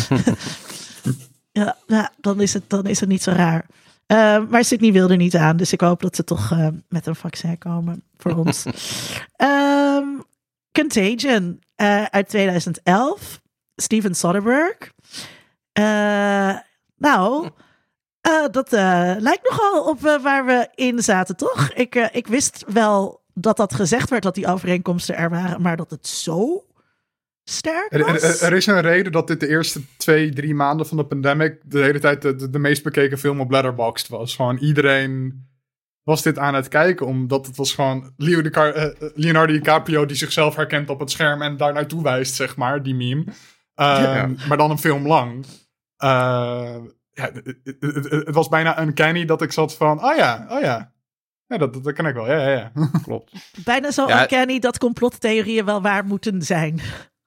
[1.52, 3.66] ja, ja, dan, is het, dan is het niet zo raar.
[4.06, 7.06] Uh, maar Sydney wilde er niet aan, dus ik hoop dat ze toch uh, met
[7.06, 8.64] een vaccin komen voor ons.
[9.36, 10.24] um,
[10.78, 11.62] Contagion
[12.10, 13.40] uit 2011,
[13.76, 14.88] Steven Soderbergh.
[16.96, 17.50] nou,
[18.28, 21.70] uh, dat uh, lijkt nogal op uh, waar we in zaten, toch?
[21.72, 25.90] Ik, ik wist wel dat dat gezegd werd, dat die overeenkomsten er waren, maar dat
[25.90, 26.64] het zo
[27.44, 28.22] sterk was.
[28.22, 31.60] Er, er, is een reden dat dit de eerste twee, drie maanden van de pandemic
[31.64, 34.36] de hele tijd de, de, de meest bekeken film op Letterboxd was.
[34.36, 35.46] Gewoon iedereen
[36.02, 38.12] was dit aan het kijken, omdat het was gewoon
[39.14, 42.94] Leonardo DiCaprio die zichzelf herkent op het scherm en daar naartoe wijst, zeg maar, die
[42.94, 43.24] meme.
[43.74, 44.16] Ja.
[44.16, 45.44] Ehm, maar dan een film lang.
[47.12, 50.60] Ja, het, het, het, was bijna een canny dat ik zat van, oh ja, oh
[50.60, 50.92] ja.
[51.46, 52.72] Ja, dat, dat kan ik wel, ja, ja, ja.
[53.04, 53.32] Klopt.
[53.64, 56.80] Bijna zo ja, uncanny dat complottheorieën wel waar moeten zijn.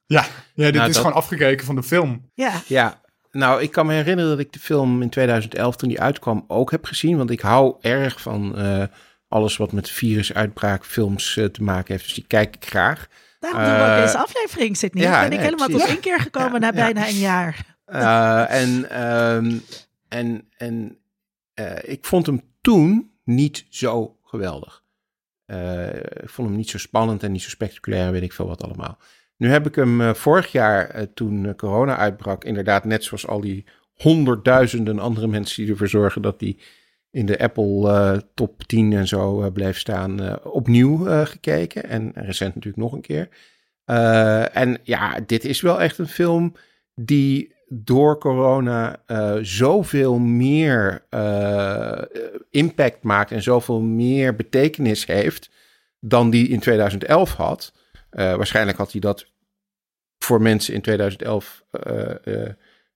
[0.06, 1.04] Ja, ja dit nou, is dat...
[1.04, 2.32] gewoon afgekeken van de film.
[2.34, 2.52] Ja.
[2.68, 3.02] Ja,
[3.32, 6.72] nou, ik kan me herinneren dat ik de film in 2011, toen die uitkwam, ook
[6.72, 7.18] heb gezien.
[7.18, 8.84] Want ik hou erg van uh,
[9.28, 12.06] alles wat met virusuitbraakfilms uh, te maken heeft.
[12.06, 13.08] Dus die kijk ik graag.
[13.40, 15.04] Daarom doen we ook deze aflevering, zit niet.
[15.04, 17.75] Ja, ben nee, ik helemaal tot één keer gekomen na bijna een jaar.
[17.88, 19.62] Uh, en um,
[20.08, 20.98] en, en
[21.60, 24.84] uh, ik vond hem toen, niet zo geweldig.
[25.48, 28.48] Uh, ik vond hem niet zo spannend en niet zo spectaculair en weet ik veel
[28.48, 28.98] wat allemaal.
[29.38, 33.42] Nu heb ik hem uh, vorig jaar, uh, toen corona uitbrak, inderdaad net zoals al
[33.42, 36.60] die honderdduizenden andere mensen die ervoor zorgen dat die
[37.12, 41.84] in de Apple top 10 en zo bleef staan, opnieuw gekeken.
[41.84, 43.30] En recent natuurlijk nog een keer.
[44.54, 46.56] en ja, dit is wel echt een film
[46.96, 52.02] die door corona uh, zoveel meer uh,
[52.50, 55.50] impact maakt en zoveel meer betekenis heeft
[56.00, 57.74] dan die in 2011 had.
[58.12, 59.26] Uh, waarschijnlijk had hij dat
[60.18, 61.64] voor mensen in 2011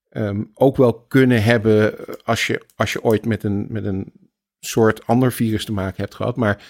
[0.10, 4.12] um, ook wel kunnen hebben als je, als je ooit met een, met een
[4.60, 6.36] soort ander virus te maken hebt gehad.
[6.36, 6.64] Maar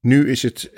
[0.00, 0.70] nu is het,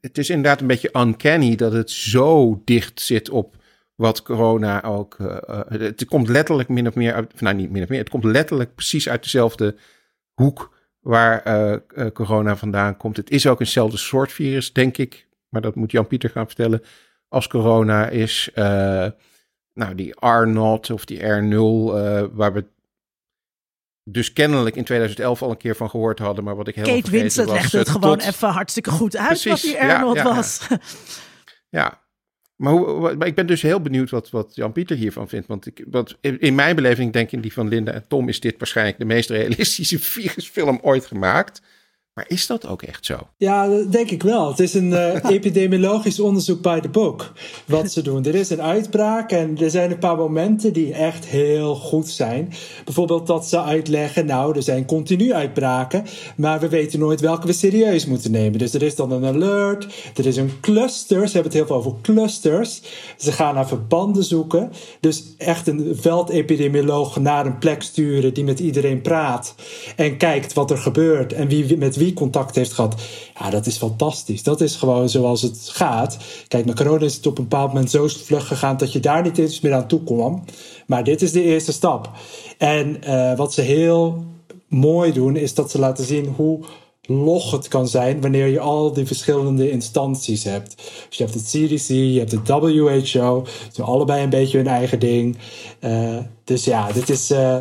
[0.00, 3.56] het is inderdaad een beetje uncanny dat het zo dicht zit op
[3.94, 5.16] wat corona ook.
[5.18, 7.40] Uh, het komt letterlijk min of meer uit.
[7.40, 7.98] Nou, niet min of meer.
[7.98, 9.76] Het komt letterlijk precies uit dezelfde
[10.32, 13.16] hoek waar uh, corona vandaan komt.
[13.16, 15.28] Het is ook eenzelfde soort virus, denk ik.
[15.48, 16.82] Maar dat moet Jan-Pieter gaan vertellen.
[17.28, 18.50] Als corona is.
[19.74, 22.64] nou, die R0 of die R0, waar we
[24.04, 27.10] dus kennelijk in 2011 al een keer van gehoord hadden, maar wat ik helemaal Kate
[27.10, 30.66] Winslet legde het gewoon even hartstikke goed uit Precies, wat die R0 ja, ja, was.
[31.68, 32.03] Ja,
[32.64, 35.46] maar, hoe, ik ben dus heel benieuwd wat, wat Jan-Pieter hiervan vindt.
[35.46, 35.84] Want, ik,
[36.20, 39.04] in, mijn beleving, denk ik, in die van Linda en Tom, is dit waarschijnlijk de
[39.04, 41.62] meest realistische virusfilm ooit gemaakt.
[42.14, 43.18] Maar is dat ook echt zo?
[43.36, 44.48] Ja, denk ik wel.
[44.48, 47.32] Het is een uh, epidemiologisch onderzoek bij de boek.
[47.66, 48.24] Wat ze doen.
[48.24, 52.52] Er is een uitbraak en er zijn een paar momenten die echt heel goed zijn.
[52.84, 56.04] Bijvoorbeeld dat ze uitleggen, nou, er zijn continu uitbraken,
[56.36, 58.58] maar we weten nooit welke we serieus moeten nemen.
[58.58, 59.86] Dus er is dan een alert,
[60.16, 61.28] er is een cluster.
[61.28, 62.82] Ze hebben het heel veel over clusters.
[63.16, 64.72] Ze gaan naar verbanden zoeken.
[65.00, 69.54] Dus echt een veldepidemioloog naar een plek sturen die met iedereen praat
[69.96, 73.02] en kijkt wat er gebeurt en wie met wie contact heeft gehad.
[73.38, 74.42] Ja, dat is fantastisch.
[74.42, 76.16] Dat is gewoon zoals het gaat.
[76.48, 79.22] Kijk, met corona is het op een bepaald moment zo vlug gegaan dat je daar
[79.22, 80.44] niet eens meer aan toe kwam.
[80.86, 82.10] Maar dit is de eerste stap.
[82.58, 84.24] En uh, wat ze heel
[84.68, 86.60] mooi doen, is dat ze laten zien hoe
[87.06, 90.76] log het kan zijn wanneer je al die verschillende instanties hebt.
[91.08, 93.42] Dus je hebt het CDC, je hebt de WHO, ze
[93.74, 95.36] doen allebei een beetje hun eigen ding.
[95.80, 97.56] Uh, dus ja, dit is uh,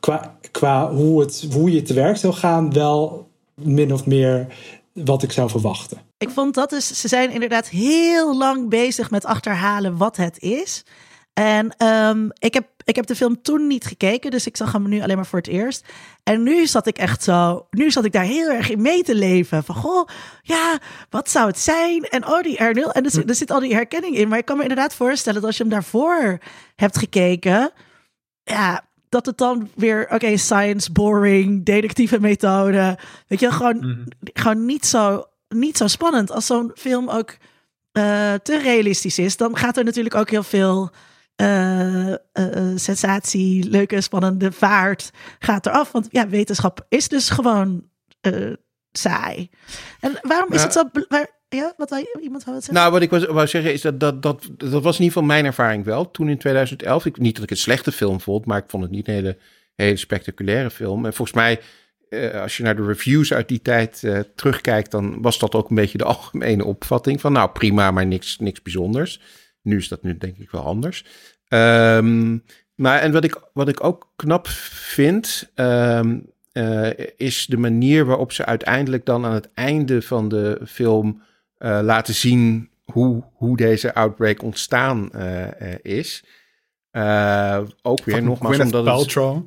[0.00, 3.27] qua, qua hoe, hoe je te werk zou gaan wel
[3.58, 4.46] min of meer
[4.92, 5.98] wat ik zou verwachten.
[6.18, 10.84] Ik vond dat dus, ze zijn inderdaad heel lang bezig met achterhalen wat het is.
[11.32, 14.88] En um, ik, heb, ik heb de film toen niet gekeken, dus ik zag hem
[14.88, 15.84] nu alleen maar voor het eerst.
[16.22, 19.14] En nu zat ik echt zo, nu zat ik daar heel erg in mee te
[19.14, 19.64] leven.
[19.64, 20.08] Van goh,
[20.42, 20.78] ja,
[21.10, 22.02] wat zou het zijn?
[22.02, 22.92] En oh, die R0.
[22.92, 24.28] En er, er zit al die herkenning in.
[24.28, 26.38] Maar ik kan me inderdaad voorstellen dat als je hem daarvoor
[26.76, 27.70] hebt gekeken,
[28.42, 32.98] ja, dat het dan weer, oké, science, boring, detectieve methode.
[33.26, 34.04] Weet je, gewoon, mhm.
[34.32, 36.30] gewoon niet, zo, niet zo spannend.
[36.30, 40.90] Als zo'n film ook uh, te realistisch is, dan gaat er natuurlijk ook heel veel
[41.42, 42.16] uh, uh,
[42.74, 45.92] sensatie, leuke, spannende vaart gaat eraf.
[45.92, 47.84] Want ja, wetenschap is dus gewoon
[48.92, 49.50] saai.
[50.00, 50.82] En waarom is het zo...
[51.08, 52.70] Waar, ja, wat iemand?
[52.70, 55.44] Nou, wat ik wou zeggen is dat, dat dat dat was in ieder geval mijn
[55.44, 56.10] ervaring wel.
[56.10, 58.92] Toen in 2011, ik, niet dat ik het slechte film vond, maar ik vond het
[58.92, 59.36] niet een hele,
[59.74, 61.06] hele spectaculaire film.
[61.06, 61.60] En volgens mij,
[62.08, 65.68] eh, als je naar de reviews uit die tijd eh, terugkijkt, dan was dat ook
[65.70, 69.20] een beetje de algemene opvatting van, nou prima, maar niks, niks bijzonders.
[69.62, 71.04] Nu is dat nu denk ik wel anders.
[71.48, 72.44] Um,
[72.74, 78.32] maar en wat ik, wat ik ook knap vind, um, uh, is de manier waarop
[78.32, 81.22] ze uiteindelijk dan aan het einde van de film
[81.58, 86.24] uh, laten zien hoe, hoe deze outbreak ontstaan uh, is.
[87.82, 89.34] ook weer nogmaals Gwyneth omdat Paltrow.
[89.34, 89.44] het...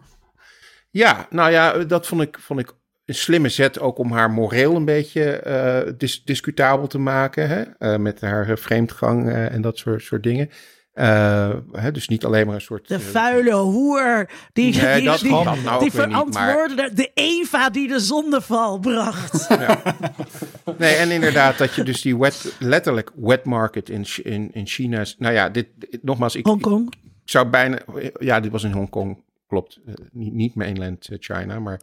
[0.90, 2.72] Ja, nou ja, dat vond ik, vond ik
[3.06, 7.48] een slimme zet ook om haar moreel een beetje dis discutabel te maken.
[7.78, 8.00] Hè?
[8.00, 10.50] met haar vreemdgang en dat soort, soort dingen.
[10.94, 12.88] Uh, hè, dus niet alleen maar een soort.
[12.88, 14.30] De vuile hoer.
[14.54, 16.96] Die, nee, die, die, nou die verantwoordde maar...
[16.96, 19.46] de Eva die de zondeval bracht.
[19.50, 19.82] Ja.
[20.78, 25.06] Nee, en inderdaad, dat je dus die wet, letterlijk wet market in, in, in China.
[25.18, 25.68] Nou ja, dit,
[26.02, 26.36] nogmaals.
[26.36, 26.94] Ik, Hongkong.
[26.94, 27.80] Ik, zou bijna.
[28.20, 29.24] Ja, dit was in Hongkong.
[29.48, 29.80] Klopt.
[29.86, 31.82] Uh, niet, niet mainland China, maar.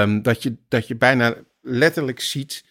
[0.00, 2.64] Um, dat, je, dat je bijna letterlijk ziet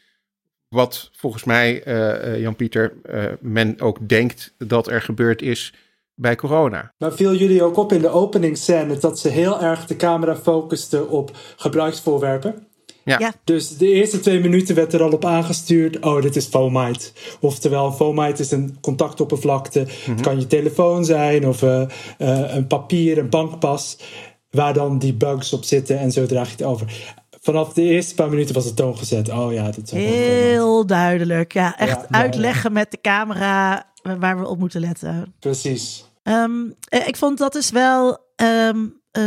[0.73, 5.73] wat volgens mij, uh, Jan-Pieter, uh, men ook denkt dat er gebeurd is
[6.15, 6.93] bij corona.
[6.97, 11.07] Maar viel jullie ook op in de openingsscène dat ze heel erg de camera focuste
[11.07, 12.67] op gebruiksvoorwerpen?
[13.03, 13.19] Ja.
[13.19, 13.33] ja.
[13.43, 15.99] Dus de eerste twee minuten werd er al op aangestuurd.
[15.99, 17.11] Oh, dit is Fomite.
[17.39, 19.79] Oftewel, Fomite is een contactoppervlakte.
[19.79, 20.21] Het mhm.
[20.21, 21.83] kan je telefoon zijn of uh,
[22.17, 23.97] een papier, een bankpas.
[24.49, 27.13] Waar dan die bugs op zitten en zo draag je het over
[27.43, 29.29] vanaf de eerste paar minuten was de toon gezet.
[29.29, 31.53] Oh ja, dat is Heel duidelijk.
[31.53, 33.85] Ja, echt Ja, ja, uitleggen met de camera
[34.19, 35.33] waar we op moeten letten.
[35.39, 36.05] Precies.
[36.23, 36.51] Ehm,
[36.87, 39.23] eh, ik vond dat dus wel ehm, eh,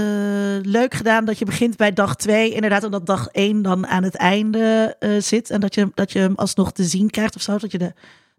[0.63, 2.53] leuk gedaan dat je begint bij dag 2.
[2.53, 5.51] Inderdaad, omdat dag 1 dan aan het einde eh, zit.
[5.51, 7.59] En dat je, dat je hem alsnog te zien krijgt of zo.
[7.59, 7.93] Dat je de,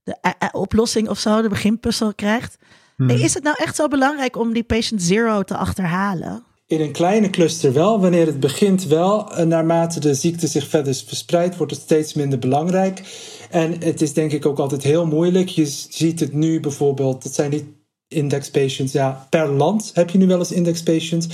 [0.04, 2.58] de eh, oplossing of zo, de beginpuzzel krijgt.
[2.96, 3.10] Hmm.
[3.10, 6.44] Is het nou echt zo belangrijk om die patient zero te achterhalen?
[6.66, 8.00] In een kleine cluster wel.
[8.00, 9.32] Wanneer het begint wel.
[9.46, 13.02] Naarmate de ziekte zich verder verspreidt, wordt het steeds minder belangrijk.
[13.50, 15.48] En het is denk ik ook altijd heel moeilijk.
[15.48, 17.77] Je ziet het nu bijvoorbeeld, dat zijn niet
[18.08, 18.94] index patients.
[18.94, 21.28] Ja, per land heb je nu wel eens index patients.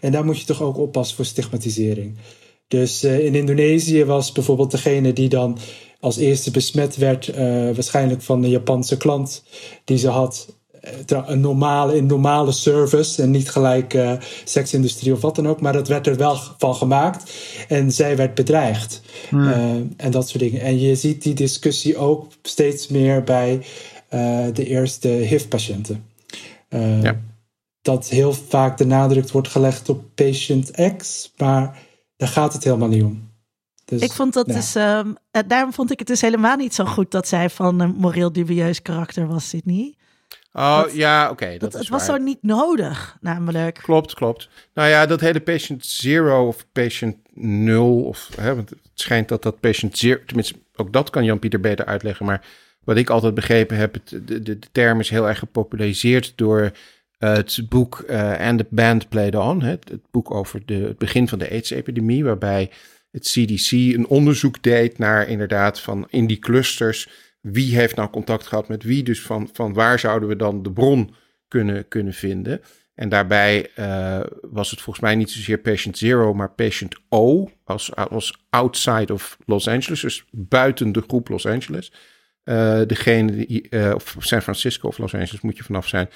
[0.00, 2.16] En daar moet je toch ook oppassen voor stigmatisering.
[2.68, 5.58] Dus uh, in Indonesië was bijvoorbeeld degene die dan
[6.00, 7.36] als eerste besmet werd, uh,
[7.74, 9.44] waarschijnlijk van de Japanse klant
[9.84, 10.56] die ze had,
[11.06, 14.12] een normale, een normale service en niet gelijk uh,
[14.44, 15.60] seksindustrie of wat dan ook.
[15.60, 17.32] Maar dat werd er wel van gemaakt
[17.68, 19.02] en zij werd bedreigd.
[19.28, 19.92] Hmm.
[19.96, 20.60] En dat soort dingen.
[20.60, 23.60] En je ziet die discussie ook steeds meer bij
[24.52, 26.07] de eerste HIV-patiënten.
[26.68, 27.20] Ja.
[27.82, 31.78] Dat heel vaak de nadruk wordt gelegd op patient X, maar
[32.16, 33.28] daar gaat het helemaal niet om.
[33.84, 34.54] Dus, ik vond dat ja.
[34.54, 35.16] dus, um,
[35.46, 38.82] daarom vond ik het dus helemaal niet zo goed dat zij van een moreel dubieus
[38.82, 39.94] karakter was, Sydney.
[40.52, 41.32] Oh dat, ja, oké.
[41.32, 43.78] Okay, dat, het was zo niet nodig, namelijk.
[43.82, 44.48] Klopt, klopt.
[44.74, 49.42] Nou ja, dat hele patient zero of patient nul, of, hè, want het schijnt dat
[49.42, 52.46] dat patient zero, tenminste, ook dat kan Jan-Pieter beter uitleggen, maar
[52.88, 56.60] wat ik altijd begrepen heb, het, de, de, de term is heel erg gepopulariseerd door
[56.62, 56.70] uh,
[57.34, 61.28] het boek uh, And the Band Played On, het, het boek over de, het begin
[61.28, 62.70] van de AIDS-epidemie, waarbij
[63.10, 67.08] het CDC een onderzoek deed naar inderdaad van in die clusters
[67.40, 69.02] wie heeft nou contact gehad met wie?
[69.02, 71.14] Dus van, van waar zouden we dan de bron
[71.48, 72.60] kunnen, kunnen vinden?
[72.94, 74.20] En daarbij uh,
[74.50, 79.38] was het volgens mij niet zozeer patient zero, maar patient O als, als outside of
[79.46, 81.92] Los Angeles, dus buiten de groep Los Angeles.
[82.48, 86.08] Uh, degene die, uh, of San Francisco of Los Angeles moet je vanaf zijn,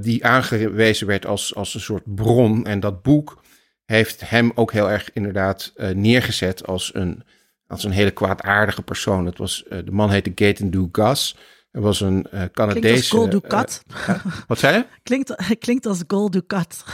[0.00, 2.66] die aangewezen werd als, als een soort bron.
[2.66, 3.42] En dat boek
[3.84, 7.24] heeft hem ook heel erg inderdaad neergezet als een
[7.66, 9.26] als een hele kwaadaardige persoon.
[9.26, 11.36] Het was, de man heette Gaten Du Gas.
[11.74, 13.08] Er was een uh, Canadese...
[13.08, 13.82] Klinkt als Ducat.
[14.08, 14.84] Uh, wat zei je?
[15.02, 15.34] klinkt,
[15.64, 16.84] klinkt als Gol Ducat.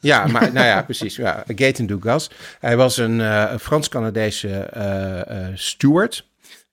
[0.00, 1.16] ja, maar nou ja, precies.
[1.16, 2.30] Ja, Gaten Du Gas.
[2.58, 4.70] Hij was een, een Frans-Canadese
[5.54, 6.29] steward.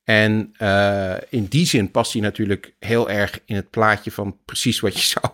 [0.07, 0.51] En
[1.29, 5.01] in die zin past hij natuurlijk heel erg in het plaatje van precies wat je
[5.19, 5.33] zou,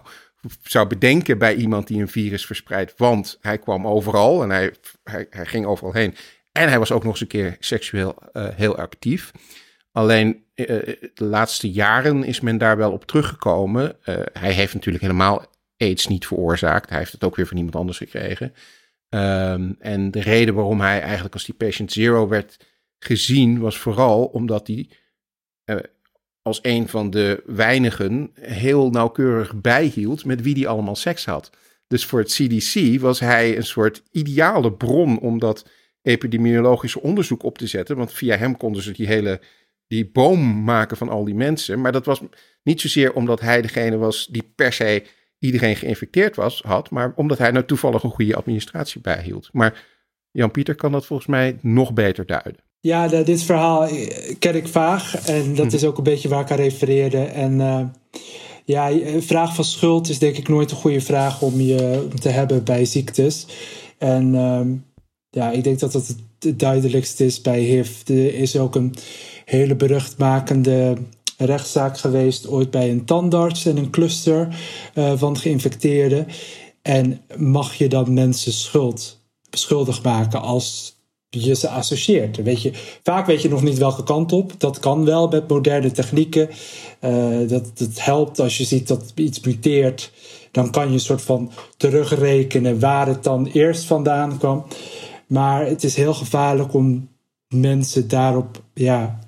[0.64, 2.94] zou bedenken bij iemand die een virus verspreidt.
[2.98, 4.74] Want hij kwam overal en hij,
[5.04, 6.16] hij, ging overal heen.
[6.52, 9.32] En hij was ook nog eens een keer seksueel uh, heel actief.
[9.92, 10.66] Alleen uh,
[11.14, 13.96] de laatste jaren is men daar wel op teruggekomen.
[14.34, 15.46] Hij heeft natuurlijk helemaal
[15.78, 16.90] AIDS niet veroorzaakt.
[16.90, 18.54] Hij heeft het ook weer van iemand anders gekregen.
[19.10, 22.58] Um, en de reden waarom hij eigenlijk als die patient zero werd
[23.04, 24.90] gezien, was vooral omdat hij
[26.42, 31.50] als een van de weinigen heel nauwkeurig bijhield met wie hij allemaal seks had.
[31.88, 35.70] Dus voor het CDC was hij een soort ideale bron om dat
[36.02, 37.98] epidemiologische onderzoek op te zetten.
[37.98, 39.42] Want via hem konden ze die hele
[39.88, 41.82] die boom maken van al die mensen.
[41.82, 42.22] Maar dat was
[42.64, 45.04] niet zozeer omdat hij degene was die per se
[45.40, 46.90] iedereen geïnfecteerd was, had.
[46.90, 49.50] Maar omdat hij nou toevallig een goede administratie bijhield.
[49.52, 49.86] Maar
[50.32, 52.63] Jan-Pieter kan dat volgens mij nog beter duiden.
[52.84, 53.88] Ja, dit verhaal
[54.40, 55.28] ken ik vaag.
[55.28, 57.18] En dat is ook een beetje waar ik aan refereerde.
[57.18, 57.82] En uh,
[58.66, 62.64] ja, vraag van schuld is denk ik nooit een goede vraag om je te hebben
[62.64, 63.48] bij ziektes.
[63.98, 64.34] En...
[64.34, 64.60] Uh,
[65.34, 68.08] ja, ik denk dat dat het duidelijkste is bij HIV.
[68.08, 68.96] Er is ook een
[69.46, 70.98] hele beruchtmakende
[71.38, 74.60] rechtszaak geweest ooit bij een tandarts en een cluster
[74.96, 76.28] uh, van geïnfecteerden.
[76.82, 79.20] En mag je dan mensen schuld,
[79.50, 80.93] beschuldigd maken als
[81.42, 82.44] je ze associeert?
[82.44, 82.72] Weet je,
[83.04, 84.54] vaak weet je nog niet welke kant op.
[84.58, 86.50] Dat kan wel met moderne technieken.
[87.02, 90.12] Uh, dat, dat helpt als je ziet dat iets muteert.
[90.52, 94.66] Dan kan je een soort van terugrekenen waar het dan eerst vandaan kwam.
[95.28, 97.10] Maar het is heel gevaarlijk om
[97.48, 99.20] mensen daarop ja,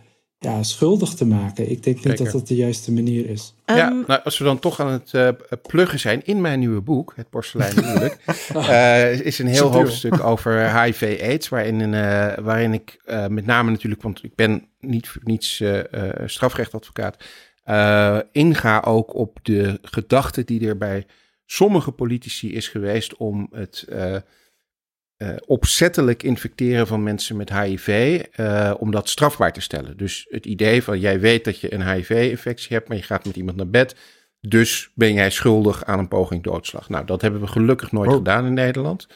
[0.45, 1.69] ja, schuldig te maken.
[1.71, 2.23] Ik denk niet Zeker.
[2.23, 3.53] dat dat de juiste manier is.
[3.65, 5.29] Ja, Ehm, nou, als we dan toch aan het uh,
[5.61, 8.17] pluggen zijn in mijn nieuwe boek, Het Porselein Huwelijk,
[8.55, 14.23] uh, is een heel hoofdstuk over HIV-AIDS, waarin, uh, waarin ik met name natuurlijk, want
[14.23, 15.63] ik ben niet voor niets
[16.25, 17.23] strafrechtadvocaat,
[18.31, 21.05] inga ook op de gedachte die er bij
[21.45, 23.87] sommige politici is geweest om het
[25.25, 29.97] uh, opzettelijk infecteren van mensen met HIV, uh, om dat strafbaar te stellen.
[29.97, 33.35] Dus het idee van jij weet dat je een HIV-infectie hebt, maar je gaat met
[33.35, 33.95] iemand naar bed,
[34.41, 36.89] dus ben jij schuldig aan een poging doodslag.
[36.89, 38.15] Nou, dat hebben we gelukkig nooit Oh.
[38.15, 39.07] gedaan in Nederland.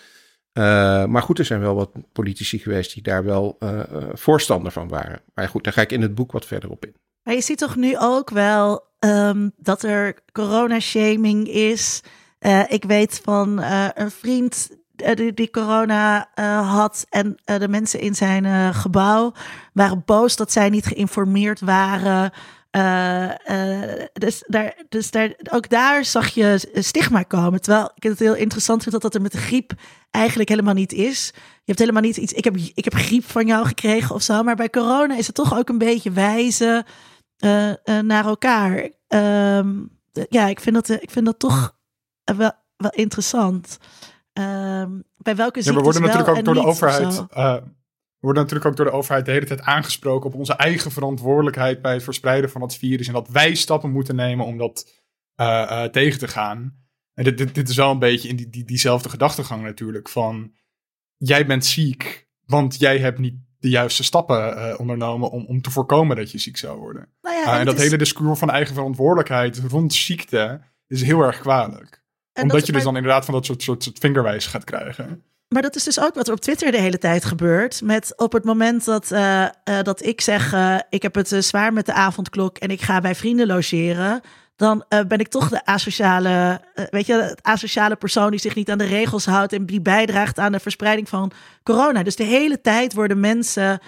[0.54, 0.64] Uh,
[1.06, 3.80] maar goed, er zijn wel wat politici geweest die daar wel uh,
[4.14, 5.22] voorstander van waren.
[5.34, 6.96] Maar goed, daar ga ik in het boek wat verder op in.
[7.24, 12.02] Maar je ziet toch nu ook wel um, dat er corona-shaming is.
[12.40, 13.62] Uh, ik weet van
[13.94, 14.70] een vriend
[15.16, 16.30] die, die corona
[16.64, 19.34] had en de mensen in zijn gebouw
[19.74, 22.32] waren boos dat zij niet geïnformeerd waren.
[24.14, 27.62] Dus, daar, dus daar, ook daar zag je stigma komen.
[27.62, 29.74] Terwijl ik het heel interessant vind dat dat er met de griep
[30.12, 31.32] eigenlijk helemaal niet is.
[31.36, 32.34] Je hebt helemaal niet iets.
[32.34, 34.44] Ik heb, ik heb griep van jou gekregen of zo.
[34.44, 36.86] Maar bij corona is het toch ook een beetje wijzen
[38.02, 38.90] naar elkaar.
[39.08, 39.98] Um,
[40.30, 41.76] ja, ik vind dat, ik vind dat toch
[42.24, 43.78] wel, wel interessant.
[44.40, 47.26] Um, bij welke ziektes ja, we worden natuurlijk ook door de overheid
[48.20, 51.82] we worden natuurlijk ook door de overheid de hele tijd aangesproken op onze eigen verantwoordelijkheid
[51.82, 53.08] bij het verspreiden van het virus.
[53.08, 55.02] En dat wij stappen moeten nemen om dat
[55.36, 56.78] uh, uh, tegen te gaan.
[57.14, 60.10] En dit, dit, dit, is wel een beetje in die, die, diezelfde gedachtegang natuurlijk.
[60.10, 60.54] Van
[61.18, 66.16] jij bent ziek, want jij hebt niet de juiste stappen ondernomen om, om te voorkomen
[66.16, 67.10] dat je ziek zou worden.
[67.22, 71.40] Nou ja, en, en dat hele discours van eigen verantwoordelijkheid rond ziekte is heel erg
[71.40, 71.99] kwalijk.
[72.42, 75.24] Omdat je dus dan inderdaad van dat soort, soort, soort vingerwijzen gaat krijgen.
[75.50, 77.82] Maar dat is dus ook wat er op Twitter de hele tijd gebeurt.
[77.82, 79.48] Met op het moment dat, uh, uh,
[79.82, 83.16] dat ik zeg: uh, ik heb het zwaar met de avondklok en ik ga bij
[83.16, 84.22] vrienden logeren.
[84.56, 88.78] Dan ben ik toch de asociale, weet je, het asociale persoon die zich niet aan
[88.78, 91.32] de regels houdt en die bijdraagt aan de verspreiding van
[91.64, 92.04] corona.
[92.04, 93.80] Dus de hele tijd worden mensen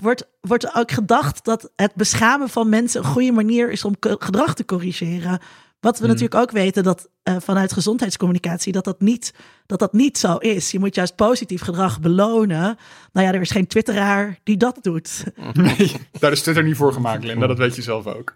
[0.00, 4.54] wordt, wordt ook gedacht dat het beschamen van mensen een goede manier is om gedrag
[4.54, 5.40] te corrigeren.
[5.82, 6.12] Wat we hmm.
[6.12, 9.34] natuurlijk ook weten dat uh, vanuit gezondheidscommunicatie dat dat, niet,
[9.66, 10.70] dat dat niet zo is.
[10.70, 12.76] Je moet juist positief gedrag belonen.
[13.12, 15.24] Nou ja, er is geen twitteraar die dat doet.
[15.52, 17.46] Nee, daar is Twitter niet voor gemaakt, Linda.
[17.46, 18.34] Dat weet je zelf ook.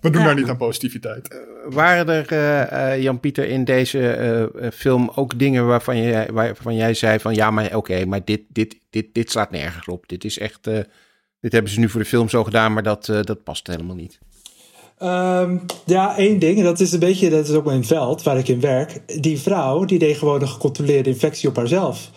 [0.00, 1.32] We doen daar niet aan positiviteit.
[1.32, 2.32] Uh, waren er,
[2.92, 7.34] uh, Jan-Pieter, in deze film ook dingen waarvan jij, waarvan jij zei van...
[7.34, 10.08] ja, maar oké, maar dit, dit, dit, dit slaat nergens op.
[10.08, 10.64] Dit is echt...
[11.40, 14.18] dit hebben ze nu voor de film zo gedaan, maar dat, dat past helemaal niet.
[15.04, 18.38] Um, ja, één ding, en dat is een beetje, dat is ook mijn veld waar
[18.38, 19.20] ik in werk.
[19.20, 22.10] Die vrouw, die deed gewoon een gecontroleerde infectie op haarzelf.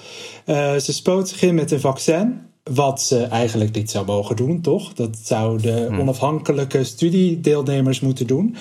[0.46, 4.62] Uh, ze spoot zich in met een vaccin, wat ze eigenlijk niet zou mogen doen,
[4.62, 4.94] toch?
[4.94, 6.00] Dat zouden hmm.
[6.00, 8.56] onafhankelijke studiedeelnemers moeten doen.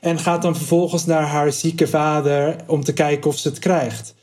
[0.00, 4.14] En gaat dan vervolgens naar haar zieke vader om te kijken of ze het krijgt.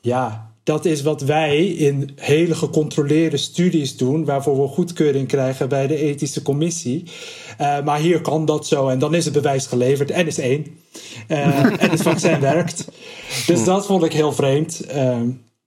[0.00, 5.86] Ja, dat is wat wij in hele gecontroleerde studies doen, waarvoor we goedkeuring krijgen bij
[5.86, 7.04] de ethische commissie.
[7.60, 10.66] Uh, maar hier kan dat zo en dan is het bewijs geleverd en is één.
[11.28, 12.88] Uh, en het vaccin werkt.
[13.46, 14.86] Dus dat vond ik heel vreemd.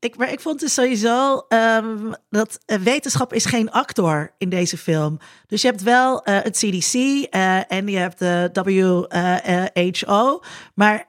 [0.07, 4.77] Ik, maar ik vond het sowieso um, dat uh, wetenschap is geen actor in deze
[4.77, 5.19] film.
[5.47, 10.43] Dus je hebt wel uh, het CDC uh, en je hebt de WHO,
[10.73, 11.07] maar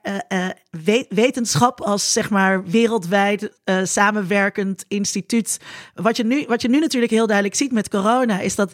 [0.69, 3.51] we wetenschap als zeg maar wereldwijd
[3.83, 5.59] samenwerkend instituut.
[5.93, 8.73] Wat je, nu, wat je nu natuurlijk heel duidelijk ziet met corona is dat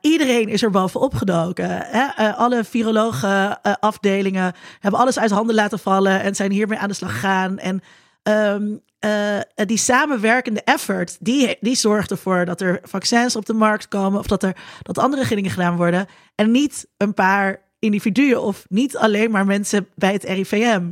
[0.00, 1.68] iedereen is er bovenop gedoken.
[1.70, 2.32] Hè?
[2.34, 7.12] Alle virologen afdelingen hebben alles uit handen laten vallen en zijn hiermee aan de slag
[7.12, 7.58] gegaan.
[7.58, 7.82] En
[8.22, 8.86] um,
[9.54, 14.26] die samenwerkende effort, die, die zorgt ervoor dat er vaccins op de markt komen of
[14.26, 16.06] dat er dat andere dingen gedaan worden.
[16.34, 20.82] En niet een paar individuen of niet alleen maar mensen bij het RIVM.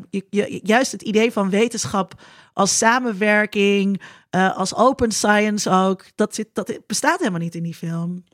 [0.63, 2.15] Juist het idee van wetenschap
[2.53, 8.25] als samenwerking, als open science ook, dat, zit, dat bestaat helemaal niet in die film.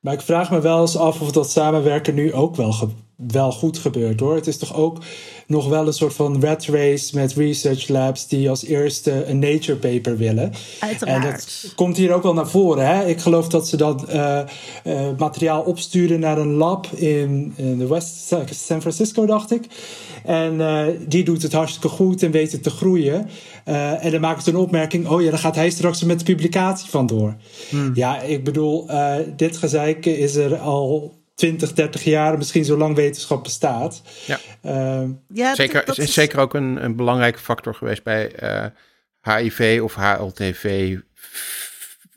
[0.00, 2.74] Maar ik vraag me wel eens af of dat samenwerken nu ook wel,
[3.28, 4.34] wel goed gebeurt hoor.
[4.34, 4.98] Het is toch ook
[5.46, 9.78] nog wel een soort van rat race met research labs die als eerste een nature
[9.78, 10.52] paper willen.
[10.80, 11.24] Uiteraard.
[11.24, 12.86] En dat komt hier ook wel naar voren.
[12.86, 13.06] Hè?
[13.06, 14.40] Ik geloof dat ze dan uh,
[14.84, 19.66] uh, materiaal opsturen naar een lab in, in de West San Francisco, dacht ik.
[20.24, 23.28] En uh, die doet het hartstikke goed en weet het te groeien.
[23.68, 26.24] Uh, en dan maakt ze een opmerking: oh ja, dan gaat hij straks met de
[26.24, 27.36] publicatie vandoor.
[27.68, 27.90] Hmm.
[27.94, 32.94] Ja, ik bedoel, uh, dit gezeik is er al 20, 30 jaar, misschien zo lang
[32.94, 34.02] wetenschap bestaat.
[34.26, 34.38] Ja,
[35.28, 38.32] ja zeker, dat, is zeker ook een, een belangrijke factor geweest bij
[39.22, 40.96] HIV of HLTV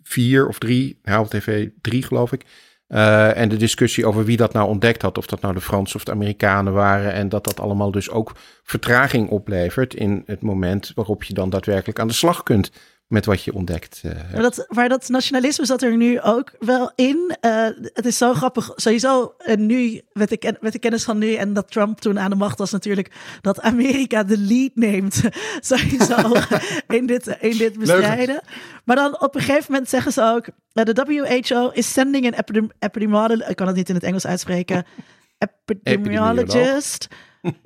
[0.04, 2.46] 4 of 3, HLTV 3 geloof ik.
[2.88, 5.96] Uh, en de discussie over wie dat nou ontdekt had, of dat nou de Fransen
[5.96, 7.14] of de Amerikanen waren.
[7.14, 8.32] En dat dat allemaal dus ook
[8.64, 12.72] vertraging oplevert in het moment waarop je dan daadwerkelijk aan de slag kunt
[13.14, 16.92] met wat je ontdekt uh, maar, dat, maar dat nationalisme zat er nu ook wel
[16.96, 17.38] in.
[17.42, 18.72] Uh, het is zo grappig.
[18.76, 22.30] Sowieso uh, nu, met de, met de kennis van nu en dat Trump toen aan
[22.30, 23.12] de macht was natuurlijk,
[23.42, 25.22] dat Amerika de lead neemt.
[25.62, 26.16] sowieso
[26.98, 28.42] in, dit, in dit bestrijden.
[28.86, 32.72] Maar dan op een gegeven moment zeggen ze ook, de WHO is sending an epidem
[32.80, 34.86] epidemiologist, ik kan het niet in het Engels uitspreken,
[35.64, 37.08] epidemiologist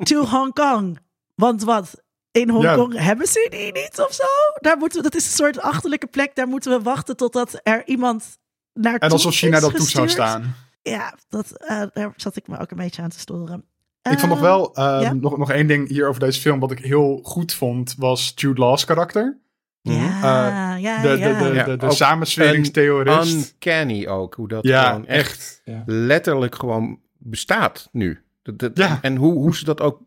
[0.04, 1.00] to Hong Kong.
[1.36, 2.06] Want wat?
[2.40, 4.24] In Hongkong hebben ze die niet of zo.
[4.60, 6.36] Daar moeten we, dat is een soort achterlijke plek.
[6.36, 8.38] Daar moeten we wachten totdat er iemand
[8.74, 10.56] naar En alsof China dat toe zou staan.
[10.82, 13.66] Ja, dat, eh, daar zat ik me ook een beetje aan te storen.
[14.02, 15.14] Ik vond nog Eh, wel, eh, ja?
[15.14, 18.62] nog, nog één ding hier over deze film, wat ik heel goed vond, was Jude
[18.62, 19.38] Law's karakter.
[19.82, 21.40] Ja, ja, De, de, ja.
[21.40, 23.34] de, Ja, de, de ook samensweringstheorist.
[23.36, 25.82] Uncanny ook, hoe dat Ja, gewoon echt echt.
[25.86, 28.24] letterlijk gewoon bestaat nu.
[28.44, 28.72] Dat.
[29.02, 30.02] En hoe, hoe ze dat ook...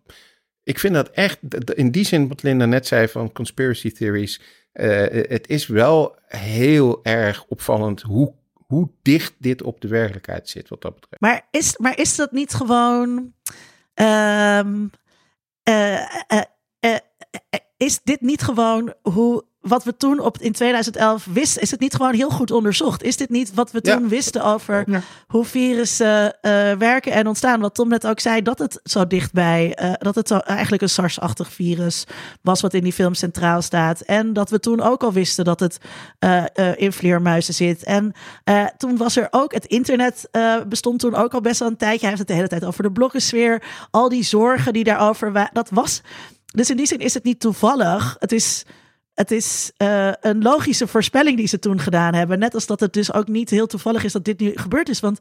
[0.71, 1.39] Ik vind dat echt,
[1.75, 4.41] in die zin wat Linda net zei van conspiracy theories,
[4.73, 4.89] eh,
[5.29, 8.33] het is wel heel erg opvallend hoe,
[8.67, 11.21] hoe dicht dit op de werkelijkheid zit wat dat betreft.
[11.23, 13.33] Maar is, maar is dat niet gewoon.
[13.95, 14.87] ehm,
[15.63, 16.43] eh, eh, eh,
[16.81, 16.95] eh,
[17.51, 19.45] eh, is dit niet gewoon hoe.
[19.61, 23.03] Wat we toen op, in 2011 wisten, is het niet gewoon heel goed onderzocht?
[23.03, 23.97] Is dit niet wat we Ja.
[23.97, 25.01] toen wisten over Ja.
[25.27, 27.61] hoe virussen eh, werken en ontstaan?
[27.61, 30.89] Wat Tom net ook zei, dat het zo dichtbij, eh, dat het zo, eigenlijk een
[30.89, 32.05] SARS-achtig virus
[32.43, 34.01] was wat in die film centraal staat.
[34.01, 35.79] En dat we toen ook al wisten dat het
[36.19, 36.45] eh,
[36.77, 37.85] in vleermuizen zit.
[37.85, 38.13] En
[38.77, 40.29] toen was er ook, het internet
[40.69, 41.99] bestond toen ook al best wel een tijdje.
[42.01, 43.63] Hij heeft het de hele tijd over de bloggensfeer.
[43.91, 46.01] Al die zorgen die daarover waren, dat was...
[46.53, 48.17] Dus in die zin is het niet toevallig.
[48.19, 48.65] Het is,
[49.21, 52.39] het is eh, een logische voorspelling die ze toen gedaan hebben.
[52.39, 55.01] Net als dat het dus ook niet heel toevallig is dat dit nu gebeurd is.
[55.01, 55.19] Want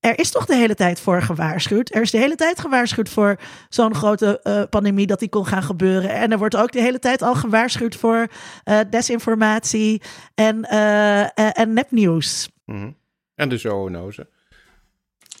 [0.00, 1.94] er is toch de hele tijd voor gewaarschuwd.
[1.94, 5.62] Er is de hele tijd gewaarschuwd voor zo'n grote eh, pandemie dat die kon gaan
[5.62, 6.10] gebeuren.
[6.10, 8.28] En er wordt ook de hele tijd al gewaarschuwd voor
[8.64, 10.02] eh, desinformatie
[10.34, 10.64] en,
[11.34, 12.48] en nepnieuws.
[12.64, 12.90] Mhm.
[13.34, 14.28] En de zoonozen.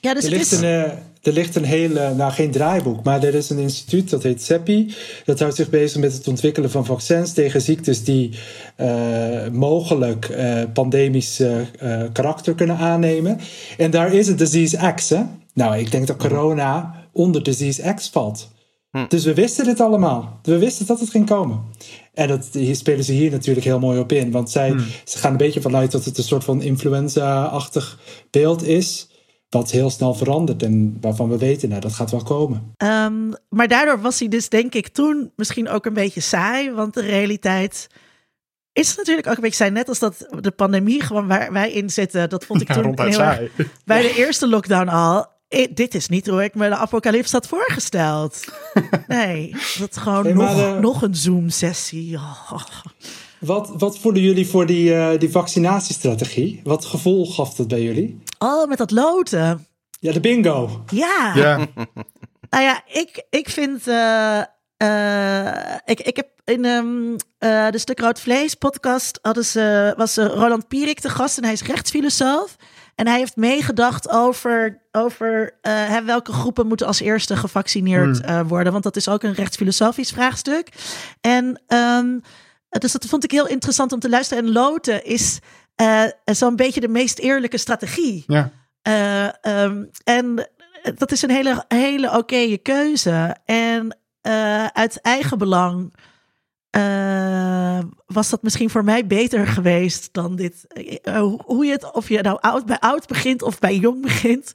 [0.00, 0.60] Ja, dus Er ligt, is...
[0.60, 4.42] een, er ligt een hele, nou geen draaiboek, maar er is een instituut dat heet
[4.42, 4.94] CEPI.
[5.24, 8.30] Dat houdt zich bezig met het ontwikkelen van vaccins tegen ziektes die
[8.76, 13.38] eh, mogelijk eh, pandemisch eh, eh, karakter kunnen aannemen.
[13.76, 15.08] En daar is het Disease X.
[15.08, 15.22] Hè?
[15.54, 18.50] Nou, ik denk dat corona onder Disease X valt.
[18.90, 19.04] Hm.
[19.08, 20.38] Dus we wisten dit allemaal.
[20.42, 21.60] We wisten dat het ging komen.
[22.14, 24.30] En dat, hier spelen ze hier natuurlijk heel mooi op in.
[24.30, 24.74] Want zij,
[25.04, 27.98] ze gaan een beetje vanuit dat het een soort van influenza-achtig
[28.30, 29.09] beeld is.
[29.50, 32.74] Wat heel snel verandert en waarvan we weten, nou, dat gaat wel komen.
[32.76, 36.72] Ehm, maar daardoor was hij dus denk ik toen misschien ook een beetje saai.
[36.72, 37.86] Want de realiteit
[38.72, 39.70] is natuurlijk ook een beetje saai.
[39.70, 42.28] Net als dat de pandemie gewoon waar wij in zitten.
[42.28, 43.50] Dat vond ik Ja, toen heel erg saai.
[43.84, 45.26] bij de eerste lockdown al.
[45.48, 48.44] Eh, dit is niet hoe ik me de apocalyps had voorgesteld.
[49.06, 52.14] Nee, dat is gewoon Nee, nog, eh, nog een Zoom-sessie.
[52.14, 52.62] Oh.
[53.40, 56.60] Wat, wat voelen jullie voor die, eh, die vaccinatiestrategie?
[56.64, 58.22] Wat gevoel gaf dat bij jullie?
[58.38, 59.66] oh, met dat loten.
[60.00, 60.84] Ja, de bingo.
[60.90, 61.32] Ja.
[61.34, 61.56] Ja,
[62.50, 63.86] Nou ja, ik, ik vind.
[63.88, 64.38] eh,
[64.76, 70.16] eh, ik, ik heb in ehm, eh, de Stuk Rood Vlees podcast hadden ze, was
[70.16, 72.56] Roland Pierik de gast en hij is rechtsfilosoof.
[72.94, 78.40] En hij heeft meegedacht over, over eh, hè, welke groepen moeten als eerste gevaccineerd eh,
[78.46, 78.72] worden.
[78.72, 80.68] Want dat is ook een rechtsfilosofisch vraagstuk.
[81.20, 82.18] En ehm,
[82.78, 84.44] dus dat vond ik heel interessant om te luisteren.
[84.44, 85.38] En loten is
[85.74, 88.24] eh, zo'n beetje de meest eerlijke strategie.
[88.26, 88.50] ja.
[88.82, 90.48] Eh, ehm, en
[90.94, 93.36] dat is een hele, hele oké keuze.
[93.44, 95.94] En eh, uit eigen belang
[96.70, 100.66] eh, was dat misschien voor mij beter geweest dan dit.
[101.02, 104.02] Eh, hoe- hoe je het, of je nou oud, bij oud begint of bij jong
[104.02, 104.52] begint.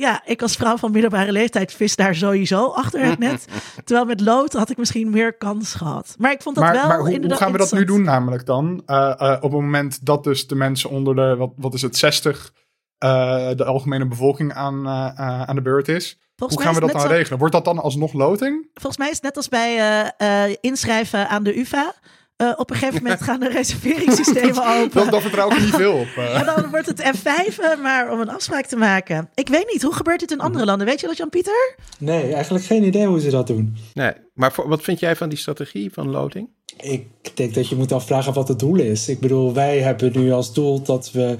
[0.00, 3.44] Ja, ik als vrouw van middelbare leeftijd vis daar sowieso achter het net.
[3.84, 6.14] Terwijl met lood had ik misschien meer kans gehad.
[6.18, 8.82] Maar ik vond dat Maar, wel maar hoe, gaan we dat nu doen namelijk dan?
[8.86, 11.96] Eh, eh, op het moment dat dus de mensen onder de, wat, wat is het,
[11.96, 12.52] 60,
[12.98, 16.18] eh, de algemene bevolking aan, aan de beurt is.
[16.36, 17.38] Volgens hoe gaan we dat dan regelen?
[17.38, 18.68] Wordt dat dan alsnog loting?
[18.74, 21.94] Volgens mij is het net als bij inschrijven aan de UvA.
[22.40, 24.90] Eh, op een gegeven moment gaan de reserveringssystemen open.
[25.00, 26.06] Dan, dan vertrouw ik niet veel op.
[26.16, 26.38] eh.
[26.40, 29.28] En dan wordt het F5 eh, maar om een afspraak te maken.
[29.34, 30.86] Ik weet niet, hoe gebeurt dit in andere landen?
[30.86, 31.74] Weet je dat, Jan-Pieter?
[31.98, 33.76] Nee, eigenlijk geen idee hoe ze dat doen.
[33.94, 36.48] Nee, maar wat vind jij van die strategie van loting?
[36.80, 39.08] Ik denk dat je moet afvragen wat het doel is.
[39.08, 41.36] Ik bedoel, wij hebben nu als doel dat we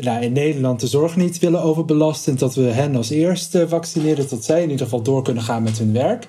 [0.00, 2.32] nou, in Nederland de zorg niet willen overbelasten.
[2.32, 5.62] En dat we hen als eerste vaccineren, dat zij in ieder geval door kunnen gaan
[5.62, 6.26] met hun werk.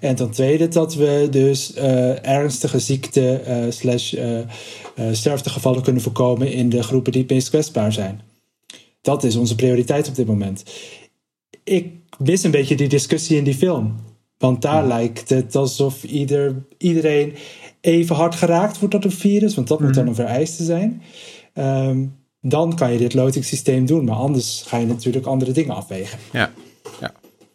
[0.00, 4.38] En ten tweede dat we dus eh, ernstige ziekte eh, slash eh,
[5.12, 8.20] sterftegevallen kunnen voorkomen in de groepen die het meest kwetsbaar zijn.
[9.02, 10.64] Dat is onze prioriteit op dit moment.
[11.64, 14.09] Ik mis een beetje die discussie in die film.
[14.40, 17.34] Want daar lijkt het alsof ieder, iedereen
[17.80, 19.54] even hard geraakt wordt door het virus.
[19.54, 21.02] Want dat moet dan een vereiste zijn.
[21.54, 22.06] Ehm,
[22.40, 24.04] dan kan je dit lotingssysteem doen.
[24.04, 26.18] Maar anders ga je natuurlijk andere dingen afwegen.
[26.32, 26.50] Ja,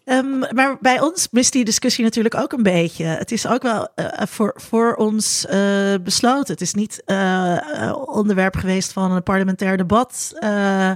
[0.05, 3.05] Ehm, maar bij ons mist die discussie natuurlijk ook een beetje.
[3.05, 6.53] Het is ook wel eh, voor, voor ons eh, besloten.
[6.53, 10.33] Het is niet eh, eh, onderwerp geweest van een parlementair debat.
[10.39, 10.89] Eh,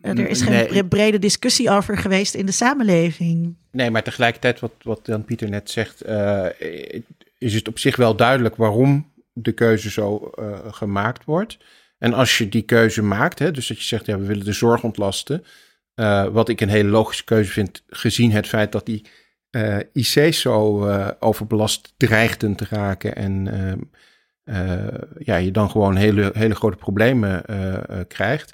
[0.00, 0.84] er is geen nee.
[0.84, 3.54] brede discussie over geweest in de samenleving.
[3.70, 6.00] Nee, maar tegelijkertijd wat, wat dan Pieter net zegt.
[6.00, 6.46] eh,
[7.38, 10.30] is het op zich wel duidelijk waarom de keuze zo
[10.70, 11.58] gemaakt wordt.
[11.98, 14.52] En als je die keuze maakt, hè, dus dat je zegt, ja, we willen de
[14.52, 15.44] zorg ontlasten.
[16.32, 19.04] Wat ik een hele logische keuze vind, gezien het feit dat die
[19.50, 20.88] uh, IC's zo
[21.18, 23.16] overbelast dreigden te raken.
[23.16, 23.48] En
[24.44, 24.88] ehm,
[25.18, 27.44] ja, je dan gewoon hele, hele grote problemen
[28.08, 28.52] krijgt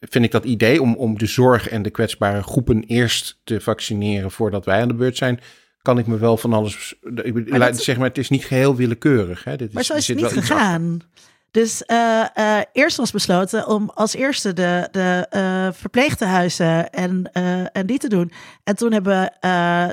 [0.00, 4.30] vind ik dat idee om, om de zorg en de kwetsbare groepen eerst te vaccineren
[4.30, 5.40] voordat wij aan de beurt zijn,
[5.82, 6.94] kan ik me wel van alles.
[7.22, 9.44] Ik, maar zeg maar, het is niet geheel willekeurig.
[9.44, 9.56] Hè?
[9.56, 11.00] Dit maar zo is het niet gegaan.
[11.50, 17.32] Dus uh, uh, eerst was besloten om als eerste de, de uh, verpleegtehuizen en,
[17.72, 18.32] en die te doen.
[18.64, 19.32] En toen hebben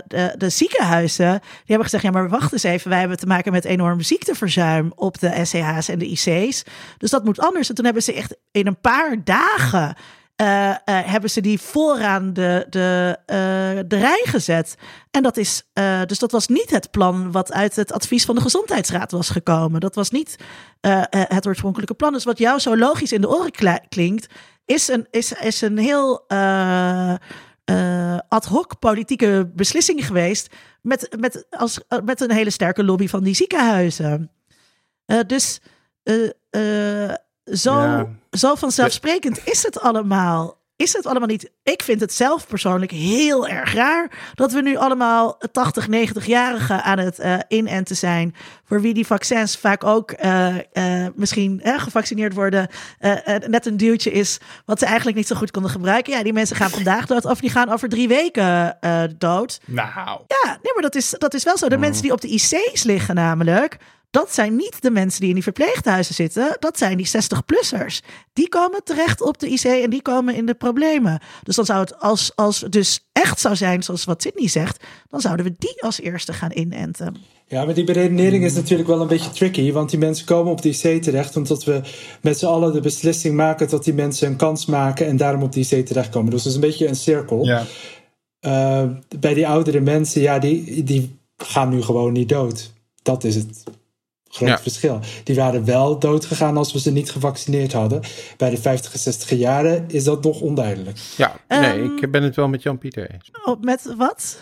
[0.07, 3.51] de, de ziekenhuizen, die hebben gezegd, ja maar wacht eens even, wij hebben te maken
[3.51, 6.63] met enorm ziekteverzuim op de SCH's en de IC's.
[6.97, 7.69] Dus dat moet anders.
[7.69, 9.95] En toen hebben ze echt in een paar dagen
[10.41, 14.75] uh, uh, hebben ze die vooraan de, de, uh, de rij gezet.
[15.11, 15.63] En dat is,
[16.05, 19.79] dus dat was niet het plan wat uit het advies van de Gezondheidsraad was gekomen.
[19.79, 20.35] Dat was niet
[21.09, 22.13] het oorspronkelijke plan.
[22.13, 23.51] Dus wat jou zo logisch in de oren
[23.89, 24.33] klinkt,
[24.65, 26.27] is een, is, is een heel
[28.27, 30.55] ad hoc politieke beslissing geweest.
[30.81, 34.31] Met, met, als, met een hele sterke lobby van die ziekenhuizen.
[35.27, 35.61] dus
[37.45, 38.07] zo, ja.
[38.31, 40.63] zo vanzelfsprekend is het allemaal.
[40.77, 41.51] Is het allemaal niet?
[41.63, 46.97] Ik vind het zelf persoonlijk heel erg raar dat we nu allemaal 80, 90-jarigen aan
[46.97, 48.35] het uh, inenten zijn.
[48.63, 52.67] Voor wie die vaccins vaak ook uh, uh, misschien gevaccineerd worden.
[53.47, 56.13] net een duwtje is wat ze eigenlijk niet zo goed konden gebruiken.
[56.13, 58.77] Ja, die mensen gaan vandaag dood of die gaan over drie weken
[59.17, 59.59] dood.
[59.65, 60.19] Nou.
[60.27, 61.69] Ja, nee, maar dat is, dat is wel zo.
[61.69, 61.81] De mm.
[61.81, 63.77] mensen die op de IC's liggen namelijk
[64.15, 66.57] dat zijn niet de mensen die in die verpleeghuizen zitten.
[66.59, 67.99] Dat zijn die 60-plussers.
[68.33, 71.19] Die komen terecht op de IC en die komen in de problemen.
[71.43, 74.83] Dus dan zou het, als, als het dus echt zou zijn, zoals wat Sydney zegt,
[75.09, 77.15] dan zouden we die als eerste gaan inenten.
[77.47, 79.71] Ja, maar die beredenering is natuurlijk wel een beetje tricky.
[79.71, 81.37] Want die mensen komen op de IC terecht.
[81.37, 81.81] Omdat we
[82.21, 85.07] met z'n allen de beslissing maken dat die mensen een kans maken.
[85.07, 86.31] En daarom op de IC terechtkomen.
[86.31, 87.45] Dus het is een beetje een cirkel.
[87.45, 87.63] Ja.
[88.41, 88.83] Uh,
[89.19, 92.73] bij die oudere mensen, ja, die, die gaan nu gewoon niet dood.
[93.01, 93.63] Dat is het
[94.35, 94.99] groot verschil.
[95.23, 98.01] Die waren wel doodgegaan als we ze niet gevaccineerd hadden.
[98.37, 100.97] Bij de 50 en 60 jaren is dat nog onduidelijk.
[101.17, 103.31] Ja, nee, um, ik ben het wel met Jan-Pieter eens.
[103.43, 104.41] Oh, met wat?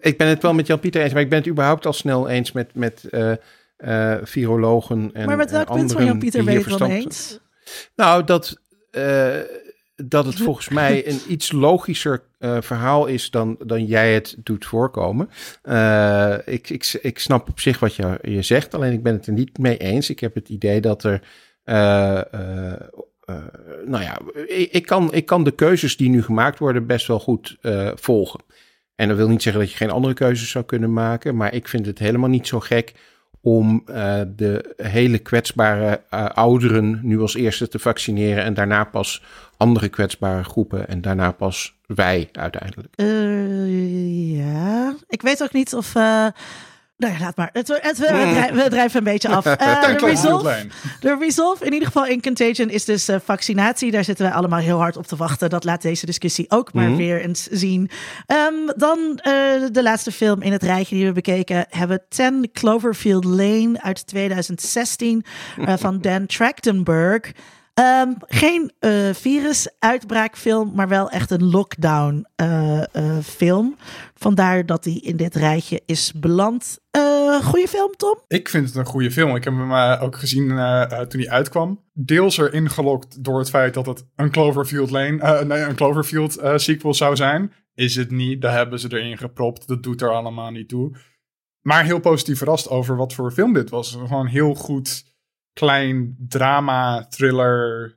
[0.00, 2.52] Ik ben het wel met Jan-Pieter eens, maar ik ben het überhaupt al snel eens
[2.52, 3.32] met, met uh,
[3.78, 7.38] uh, virologen en Maar met welk punt van Jan-Pieter ben je het wel eens?
[7.96, 8.62] Nou, dat...
[8.90, 9.36] Uh,
[9.96, 14.64] dat het volgens mij een iets logischer uh, verhaal is dan, dan jij het doet
[14.64, 15.30] voorkomen.
[15.64, 19.26] Uh, ik, ik, ik snap op zich wat je, je zegt, alleen ik ben het
[19.26, 20.10] er niet mee eens.
[20.10, 21.22] Ik heb het idee dat er.
[21.64, 22.20] Uh,
[23.84, 27.20] nou ja, ik, ik, kan, ik kan de keuzes die nu gemaakt worden best wel
[27.20, 27.58] goed
[27.94, 28.40] volgen.
[28.94, 31.68] En dat wil niet zeggen dat je geen andere keuzes zou kunnen maken, maar ik
[31.68, 32.92] vind het helemaal niet zo gek
[33.44, 39.22] om uh, de hele kwetsbare uh, ouderen nu als eerste te vaccineren en daarna pas
[39.56, 42.88] andere kwetsbare groepen en daarna pas wij uiteindelijk.
[42.96, 45.94] Uh, ja, ik weet ook niet of
[47.04, 47.50] nou ja, laat maar.
[47.52, 49.44] Het, het, we, we, drijven een beetje af.
[49.64, 50.66] Uh, de, resolve,
[51.00, 53.90] de resolve, in ieder geval in Contagion, is dus uh, vaccinatie.
[53.90, 55.50] Daar zitten wij allemaal heel hard op te wachten.
[55.50, 56.96] Dat laat deze discussie ook maar hmm.
[56.96, 57.90] weer eens zien.
[58.26, 59.22] Um, dan uh,
[59.72, 62.02] de laatste film in het rijtje die we bekeken hebben.
[62.08, 65.24] 10 Cloverfield Lane uit 2016
[65.76, 67.32] van Dan Trachtenberg.
[67.80, 73.76] Um, geen uh, virusuitbraakfilm, maar wel echt een lockdown uh, uh, film.
[74.14, 76.78] Vandaar dat hij in dit rijtje is beland.
[77.42, 78.18] goede film, Tom?
[78.28, 79.36] Ik vind het een goede film.
[79.36, 79.72] Ik heb hem
[80.02, 80.48] ook gezien
[81.08, 81.80] toen hij uitkwam.
[81.92, 86.94] Deels erin gelokt door het feit dat het een Cloverfield Lane, nee, een Cloverfield sequel
[86.94, 87.52] zou zijn.
[87.74, 89.68] Is het niet, daar hebben ze erin gepropt.
[89.68, 90.96] Dat doet er allemaal niet toe.
[91.60, 93.90] Maar heel positief verrast over wat voor film dit was.
[93.90, 95.13] Gewoon heel goed
[95.54, 97.94] klein drama, thriller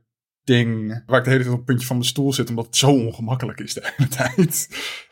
[0.48, 1.04] ding.
[1.06, 2.92] Waar ik de hele tijd op het puntje van mijn stoel zit, omdat het zo
[2.92, 4.68] ongemakkelijk is de hele tijd.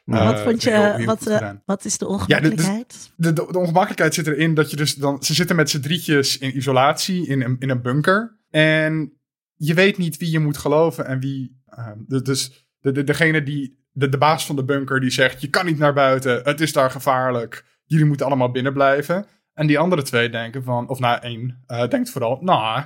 [0.05, 2.93] wat vond je, wat, uh, wat is de ongemakkelijkheid?
[2.99, 5.79] Ja, de, de, de, ongemakkelijkheid zit erin dat je dus dan, ze zitten met z'n
[5.79, 8.39] drietjes in isolatie in een, in een bunker.
[8.49, 9.13] En
[9.53, 11.63] je weet niet wie je moet geloven en wie.
[11.77, 15.49] Uh, dus de, de, degene die, de, de baas van de bunker, die zegt: Je
[15.49, 19.25] kan niet naar buiten, het is daar gevaarlijk, jullie moeten allemaal binnen blijven.
[19.55, 22.83] En die andere twee denken van, of nou één, uh, denkt vooral, nou,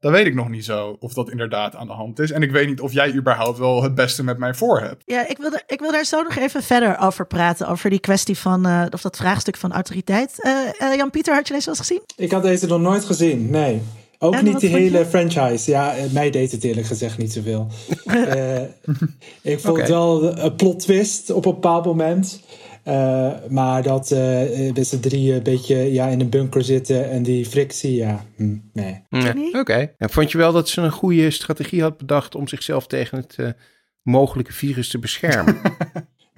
[0.00, 2.30] dat weet ik nog niet zo of dat inderdaad aan de hand is.
[2.30, 5.02] En ik weet niet of jij überhaupt wel het beste met mij voor hebt.
[5.06, 7.68] Ja, ik wil, ik wil daar zo nog even verder over praten.
[7.68, 10.34] Over die kwestie van, uh, of dat vraagstuk van autoriteit.
[10.80, 12.02] Uh, Jan-Pieter, had je deze al eens gezien?
[12.16, 13.82] Ik had deze nog nooit gezien, nee.
[14.18, 15.70] Ook niet die hele franchise.
[15.70, 17.66] Ja, mij deed het eerlijk gezegd niet zoveel.
[18.06, 18.60] uh,
[19.52, 19.88] ik vond okay.
[19.88, 22.42] wel een plot twist op een bepaald moment.
[22.88, 27.22] Uh, maar dat uh, met z'n drieën een beetje ja, in een bunker zitten en
[27.22, 29.04] die frictie, ja, hm, nee.
[29.08, 29.58] nee.
[29.58, 29.94] Oké.
[29.96, 33.36] En vond je wel dat ze een goede strategie had bedacht om zichzelf tegen het
[33.40, 33.48] uh,
[34.02, 35.60] mogelijke virus te beschermen?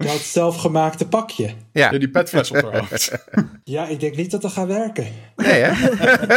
[0.07, 1.49] Dat zelfgemaakte pakje.
[1.73, 3.11] Ja, die petfles op haar hoofd.
[3.63, 5.07] Ja, ik denk niet dat dat gaat werken.
[5.35, 5.87] Nee, hè?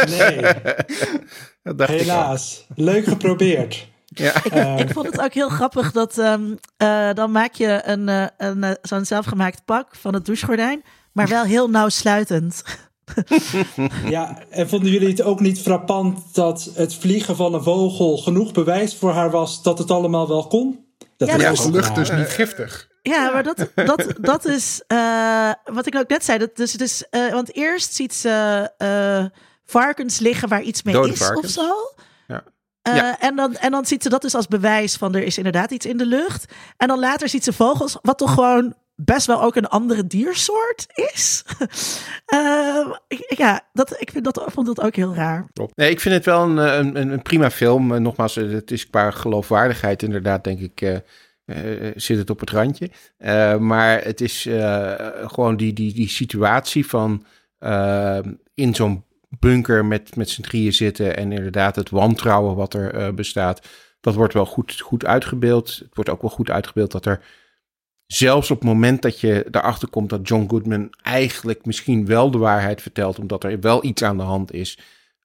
[0.05, 0.53] nee.
[1.63, 2.67] Dat dacht Helaas.
[2.75, 3.87] Leuk geprobeerd.
[4.17, 4.35] Ja.
[4.43, 8.25] Ik, ik, vond het ook heel grappig dat um, uh, dan maak je een, uh,
[8.37, 12.63] een, uh, zo'n zelfgemaakt pak van het douchegordijn, maar wel heel nauwsluitend.
[14.05, 18.51] ja, en vonden jullie het ook niet frappant dat het vliegen van een vogel genoeg
[18.51, 20.85] bewijs voor haar was dat het allemaal wel kon?
[21.17, 22.87] Dat ja, is de lucht dus niet giftig.
[23.01, 24.81] Ja, maar dat, dat, dat is
[25.63, 26.37] wat ik ook net zei.
[26.37, 28.69] Dat, dus, dus, want eerst ziet ze
[29.65, 31.57] varkens liggen waar iets mee Dode is varkens.
[31.57, 31.75] of zo.
[32.27, 32.43] Ja.
[32.87, 33.19] Uh, Ja.
[33.19, 35.85] en, dan, en dan ziet ze dat dus als bewijs van er is inderdaad iets
[35.85, 36.53] in de lucht.
[36.77, 40.85] En dan later ziet ze vogels, wat toch gewoon best wel ook een andere diersoort
[41.13, 41.43] is.
[42.35, 45.47] uh, ik, ja, dat, ik vind dat, vond dat ook heel raar.
[45.75, 46.57] Nee, ik vind het wel een,
[46.97, 47.91] een, een prima film.
[47.91, 50.97] Uh, nogmaals, het is qua geloofwaardigheid inderdaad, denk ik, uh,
[51.95, 52.89] zit het op het randje.
[53.59, 54.47] Maar het is
[55.25, 57.25] gewoon die, die, die situatie van
[58.53, 59.03] in zo'n
[59.39, 63.67] bunker met, met z'n drieën zitten en inderdaad het wantrouwen wat er uh, bestaat,
[64.01, 65.75] dat wordt wel goed, goed uitgebeeld.
[65.75, 67.21] Het wordt ook wel goed uitgebeeld dat er
[68.05, 72.37] zelfs op het moment dat je erachter komt dat John Goodman eigenlijk misschien wel de
[72.37, 74.79] waarheid vertelt, omdat er wel iets aan de hand is,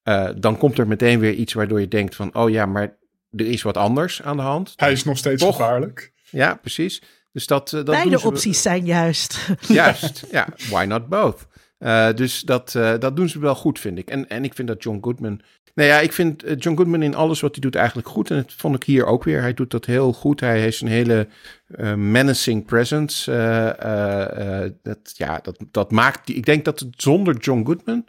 [0.05, 2.99] uh, dan komt er meteen weer iets waardoor je denkt van, oh ja, maar
[3.31, 4.73] er is wat anders aan de hand.
[4.77, 5.57] Hij is nog steeds Toch?
[5.57, 6.13] gevaarlijk.
[6.31, 7.03] Ja, precies.
[7.33, 9.49] Dus dat, uh, dat Beide opties zijn juist.
[9.69, 10.49] Juist, ja.
[10.71, 11.47] Why not both?
[11.81, 14.11] Uh, dus dat, uh, dat doen ze wel goed, vind ik.
[14.11, 15.41] En, en ik vind dat John Goodman...
[15.75, 18.31] Nou ja, ik vind uh, John Goodman in alles wat hij doet eigenlijk goed.
[18.31, 19.41] En dat vond ik hier ook weer.
[19.41, 20.41] Hij doet dat heel goed.
[20.41, 21.29] Hij heeft een hele
[21.77, 23.33] uh, menacing presence.
[23.33, 26.29] Uh, dat, ja, dat, dat maakt...
[26.29, 28.05] Ik denk dat het zonder John Goodman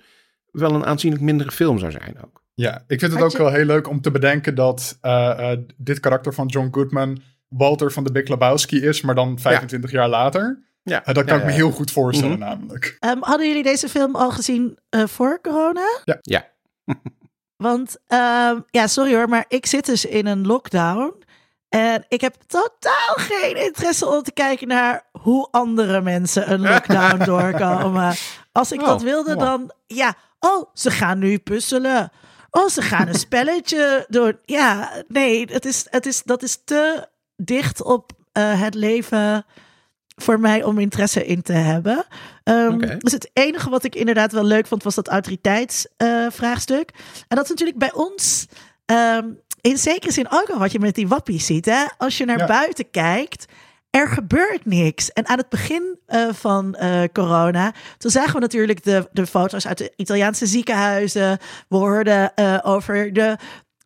[0.52, 2.42] wel een aanzienlijk mindere film zou zijn ook.
[2.54, 6.00] Ja, ik vind het ook wel heel leuk om te bedenken dat uh, uh, dit
[6.00, 10.60] karakter van John Goodman Walter van de Big Lebowski is, maar dan 25 jaar later.
[10.84, 11.56] Ja, dat kan ja, ik me ja.
[11.56, 12.48] heel goed voorstellen, Mhm.
[12.48, 12.98] namelijk.
[13.00, 16.02] Um, hadden jullie deze film al gezien uh, voor corona?
[16.06, 16.18] Ja.
[16.22, 16.48] Ja.
[17.68, 21.24] Want, um, ja, sorry hoor, maar ik zit dus in een lockdown.
[21.70, 27.24] En ik heb totaal geen interesse om te kijken naar hoe andere mensen een lockdown
[27.32, 28.14] doorkomen.
[28.52, 29.44] Als ik Oh, dat wilde, wow.
[29.44, 30.14] dan ja.
[30.40, 32.12] Oh, ze gaan nu puzzelen.
[32.50, 34.38] Oh, ze gaan een spelletje doen.
[34.46, 39.46] Ja, nee, het is, het is, dat is te dicht op uh, het leven
[40.16, 42.06] voor mij om interesse in te hebben.
[42.44, 42.80] Um.
[43.00, 46.90] Dus het enige wat ik inderdaad wel leuk vond, was dat autoriteitsvraagstuk.
[47.28, 48.48] en dat is natuurlijk bij ons
[48.86, 51.66] um, in zekere zin ook al wat je met die wappies ziet.
[51.66, 51.86] Hè?
[51.98, 52.46] Als je naar Ja.
[52.46, 53.46] buiten kijkt,
[53.90, 55.12] er gebeurt niks.
[55.12, 59.68] En aan het begin uh, van uh, corona, toen zagen we natuurlijk de, de foto's
[59.68, 61.38] uit de Italiaanse ziekenhuizen.
[61.68, 63.38] We hoorden uh, over de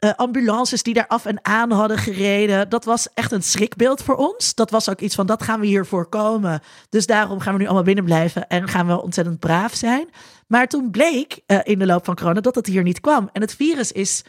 [0.06, 2.70] uh, ambulances die daar af en aan hadden gereden.
[2.70, 4.56] Dat was echt een schrikbeeld voor ons.
[4.56, 6.62] Dat was ook iets van, dat gaan we hier voorkomen.
[6.90, 10.10] Dus daarom gaan we nu allemaal binnen blijven en gaan we ontzettend braaf zijn.
[10.48, 13.30] Maar toen bleek uh, in de loop van corona dat het hier niet kwam.
[13.34, 14.24] En het virus is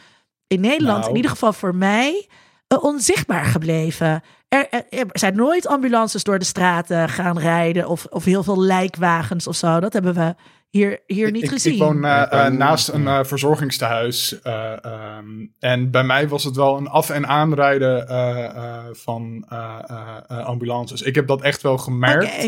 [0.47, 1.09] in Nederland, Nou.
[1.09, 2.27] in ieder geval voor mij,
[2.73, 4.23] uh, onzichtbaar gebleven.
[4.47, 8.61] Er, er, er, zijn nooit ambulances door de straten gaan rijden of, of heel veel
[8.61, 9.79] lijkwagens of zo.
[9.79, 10.35] Dat hebben we
[10.69, 11.73] hier, hier niet ik, gezien.
[11.73, 14.39] Ik woon uh, uh, kan- naast een uh, verzorgingstehuis.
[14.43, 14.73] uh,
[15.17, 19.79] um, en bij mij was het wel een af- en aanrijden uh, uh, van uh,
[19.91, 21.01] uh, uh, ambulances.
[21.01, 22.43] Ik heb dat echt wel gemerkt.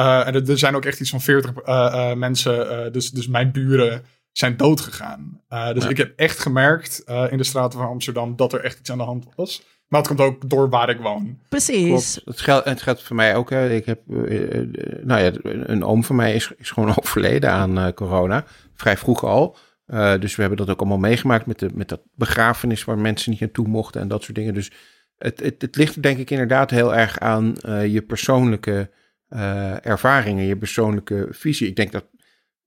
[0.00, 2.84] Uh, en er, er zijn ook echt iets van 40 uh, uh, mensen.
[2.86, 5.40] Uh, dus, dus mijn buren zijn dood gegaan.
[5.48, 5.88] Uh, dus Ja.
[5.90, 8.98] ik heb echt gemerkt uh, in de straten van Amsterdam dat er echt iets aan
[8.98, 9.62] de hand was.
[9.88, 11.38] Maar het komt ook door waar ik woon.
[11.48, 12.12] Precies.
[12.12, 12.22] Klopt.
[12.24, 13.50] Het geldt, het geldt voor mij ook.
[13.50, 13.70] Hè.
[13.70, 14.68] Ik heb, uh, uh,
[15.02, 18.44] nou ja, een oom van mij is, is gewoon overleden aan uh, corona.
[18.74, 19.56] Vrij vroeg al.
[19.86, 23.30] Uh, dus we hebben dat ook allemaal meegemaakt met, de, met dat begrafenis waar mensen
[23.30, 24.54] niet naartoe mochten en dat soort dingen.
[24.54, 24.70] Dus
[25.18, 28.90] het, het, het ligt denk ik inderdaad heel erg aan uh, je persoonlijke
[29.30, 31.68] uh, ervaringen, je persoonlijke visie.
[31.68, 32.04] Ik denk dat,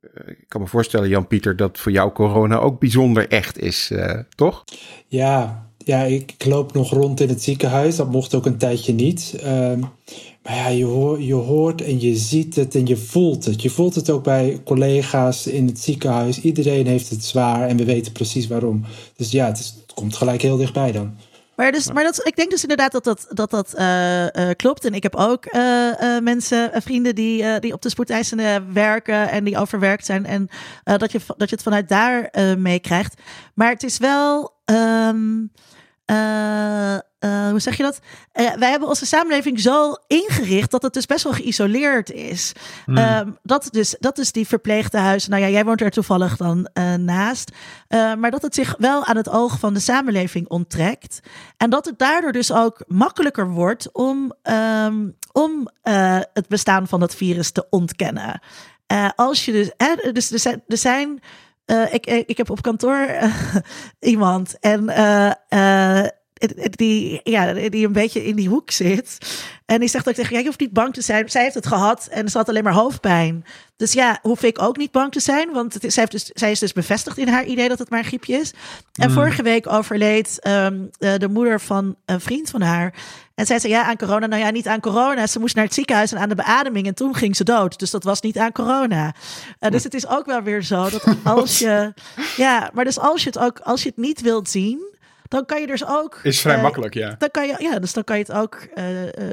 [0.01, 4.19] uh, ik kan me voorstellen Jan-Pieter, dat voor jou corona ook bijzonder echt is, uh,
[4.35, 4.63] toch?
[5.07, 7.95] Ja, ja, ik, ik loop nog rond in het ziekenhuis.
[7.95, 9.35] Dat mocht ook een tijdje niet.
[9.45, 9.89] Um,
[10.43, 13.61] maar ja, je, hoor, je hoort en je ziet het en je voelt het.
[13.61, 16.41] Je voelt het ook bij collega's in het ziekenhuis.
[16.41, 18.85] Iedereen heeft het zwaar en we weten precies waarom.
[19.15, 21.15] Dus ja, het, is, het komt gelijk heel dichtbij dan.
[21.55, 24.85] Maar, dus, maar dat, ik denk dus inderdaad dat dat, dat, dat uh, uh, klopt.
[24.85, 29.57] En ik heb ook uh, mensen, vrienden die, die op de spoedeisende werken en die
[29.57, 30.25] overwerkt zijn.
[30.25, 30.49] En
[30.83, 33.21] dat, je, dat je het vanuit daar meekrijgt.
[33.53, 34.59] Maar het is wel.
[34.71, 35.51] Um,
[36.05, 37.99] eh, eh, hoe zeg je dat?
[38.31, 42.51] Eh, wij hebben onze samenleving zo ingericht dat het dus best wel geïsoleerd is.
[42.85, 42.97] Hmm.
[42.97, 45.27] Ehm, dat, dus, dat is die verpleegtehuis.
[45.27, 47.51] Nou ja, jij woont er toevallig dan eh, naast.
[47.87, 51.19] Eh, maar dat het zich wel aan het oog van de samenleving onttrekt.
[51.57, 56.99] En dat het daardoor dus ook makkelijker wordt om, ehm, om eh, het bestaan van
[56.99, 58.39] dat virus te ontkennen.
[58.87, 61.19] Eh, als je dus, hè, dus er zijn, er zijn
[61.71, 63.55] eh, ik, ik ik heb op kantoor eh,
[64.13, 66.09] iemand en eh, eh,
[66.69, 69.17] die, ja, die een beetje in die hoek zit.
[69.65, 71.29] En die zegt ook tegen, ja, je hoeft niet bang te zijn.
[71.29, 73.45] Zij heeft het gehad en ze had alleen maar hoofdpijn.
[73.77, 75.51] Dus ja, hoef ik ook niet bang te zijn.
[75.51, 77.89] Want het is, zij, heeft dus, zij is dus bevestigd in haar idee dat het
[77.89, 78.53] maar een griepje is.
[78.93, 82.93] En vorige week overleed ehm, eh, de moeder van een vriend van haar.
[83.41, 84.25] En zij zei, ja, aan corona.
[84.27, 85.27] Nou ja, niet aan corona.
[85.27, 86.87] Ze moest naar het ziekenhuis en aan de beademing.
[86.87, 87.79] En toen ging ze dood.
[87.79, 89.13] Dus dat was niet aan corona.
[89.59, 91.93] Eh, dus het is ook wel weer zo dat als je...
[92.37, 93.59] Ja, maar dus als je het ook...
[93.59, 94.89] Als je het niet wilt zien...
[95.27, 96.19] Dan kan je dus ook...
[96.23, 97.15] Is vrij eh, makkelijk, ja.
[97.17, 98.85] dan kan je, ja, dus dan kan je het ook eh,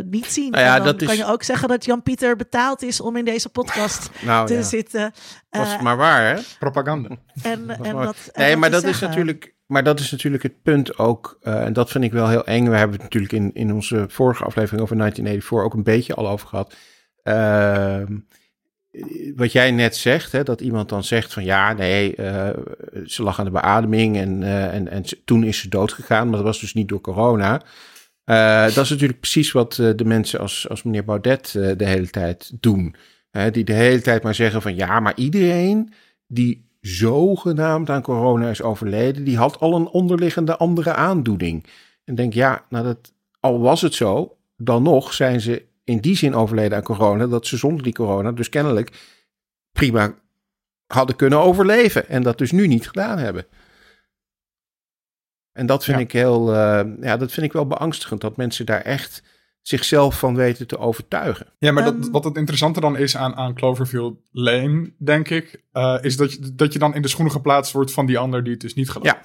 [0.05, 0.51] niet zien.
[0.51, 3.17] Nou ja, En dan dat is- kan je ook zeggen dat Jan-Pieter betaald is om
[3.17, 5.13] in deze podcast Nou te ja, zitten.
[5.51, 6.43] was maar waar, hè?
[6.59, 7.09] Propaganda.
[7.43, 9.55] en, en maar- dat, en Nee, dat maar dat is natuurlijk.
[9.69, 11.39] Maar dat is natuurlijk het punt ook.
[11.43, 12.69] eh, en dat vind ik wel heel eng.
[12.69, 16.29] We hebben het natuurlijk in, in onze vorige aflevering over 1984 ook een beetje al
[16.29, 16.75] over gehad.
[17.23, 18.19] Ehm,
[19.37, 22.49] wat jij net zegt, hè, dat iemand dan zegt van ja, nee, eh,
[23.05, 26.47] ze lag aan de beademing en, eh, en, en toen is ze doodgegaan, maar dat
[26.47, 27.63] was dus niet door corona.
[28.75, 32.95] Dat is natuurlijk precies wat de mensen als, als meneer Baudet de hele tijd doen.
[33.51, 35.93] Die de hele tijd maar zeggen van ja, maar iedereen
[36.27, 41.67] die zogenaamd aan corona is overleden, die had al een onderliggende andere aandoening.
[42.05, 46.17] En denk ja, nou dat, al was het zo, dan nog zijn ze in die
[46.17, 49.17] zin overleden aan corona, dat ze zonder die corona dus kennelijk
[49.73, 50.15] prima
[50.87, 52.09] hadden kunnen overleven.
[52.09, 53.47] En dat dus nu niet gedaan hebben.
[55.53, 56.03] En dat vind Ja.
[56.03, 59.23] ik heel, eh, ja, dat vind ik wel beangstigend, dat mensen daar echt
[59.63, 61.47] zichzelf van weten te overtuigen.
[61.59, 62.11] Ja, maar dat, Ehm.
[62.11, 66.55] wat het interessante dan is aan, aan Cloverfield Lane, denk ik, eh, is dat je,
[66.55, 68.91] dat je dan in de schoenen geplaatst wordt van die ander die het dus niet
[68.91, 69.11] gelooft.
[69.11, 69.23] Ja,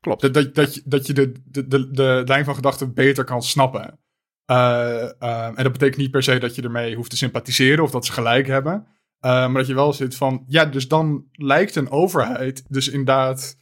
[0.00, 0.20] klopt.
[0.20, 3.42] Dat, dat, dat, je, dat je de, de, de, de lijn van gedachten beter kan
[3.42, 3.98] snappen.
[4.44, 7.90] Eh, eh, en dat betekent niet per se dat je ermee hoeft te sympathiseren of
[7.90, 8.86] dat ze gelijk hebben.
[9.20, 13.56] Eh, maar dat je wel zit van, ja, dus dan lijkt een overheid dus inderdaad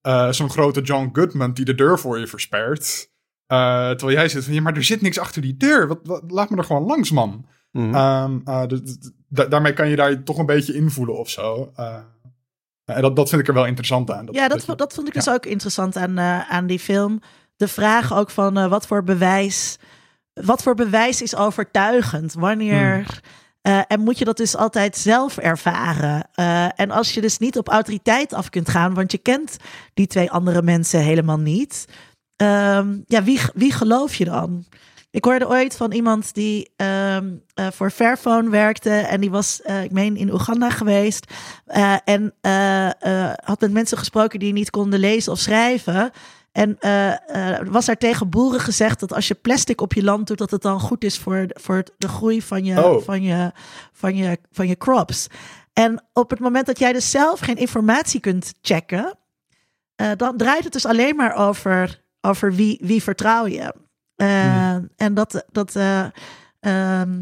[0.00, 3.10] eh, zo'n grote John Goodman die de deur voor je verspert.
[3.46, 5.88] Eh, terwijl jij zit van, ja, maar er zit niks achter die deur.
[5.88, 7.46] Wat, wat- laat me er gewoon langs, man.
[7.72, 7.94] Mhm.
[7.94, 8.62] Ehm, eh,
[9.28, 11.72] da- daarmee kan je daar toch een beetje invoelen of zo.
[11.76, 11.96] Eh,
[12.84, 14.28] en dat, dat vind ik er wel interessant aan.
[14.30, 15.20] Ja, dat, je- vond- dat vond ik ja.
[15.20, 17.20] dus ook interessant aan, eh, aan die film.
[17.56, 19.78] De vraag ook van eh, wat voor bewijs.
[20.32, 22.34] Wat voor bewijs is overtuigend?
[22.34, 22.94] Wanneer.
[22.94, 23.06] Hmm.
[23.60, 26.28] eh, en moet je dat dus altijd zelf ervaren?
[26.34, 29.56] Eh, en als je dus niet op autoriteit af kunt gaan, want je kent
[29.94, 31.86] die twee andere mensen helemaal niet.
[32.36, 34.64] Ehm, ja, wie, wie geloof je dan?
[35.16, 38.90] Ik hoorde ooit van iemand die ehm, eh, voor Fairphone werkte.
[38.90, 41.32] En die was, eh, ik meen, in Oeganda geweest.
[41.66, 42.34] Eh, en
[43.44, 46.10] had met mensen gesproken die niet konden lezen of schrijven.
[46.52, 46.76] En
[47.70, 50.62] was daar tegen boeren gezegd dat als je plastic op je land doet, dat het
[50.62, 53.02] dan goed is voor, voor de groei van je, Oh.
[53.02, 53.52] van, je,
[53.92, 55.26] van, je, van je crops.
[55.72, 59.18] En op het moment dat jij dus zelf geen informatie kunt checken,
[60.16, 63.74] dan draait het dus alleen maar over, over wie, wie vertrouw je.
[64.16, 66.04] Eh, En dat, dat eh,
[66.60, 67.20] ehm,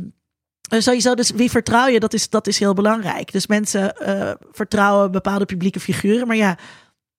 [0.69, 3.33] sowieso, dus wie vertrouw je, dat is, dat is heel belangrijk.
[3.33, 6.59] Dus mensen eh, vertrouwen bepaalde publieke figuren, maar ja.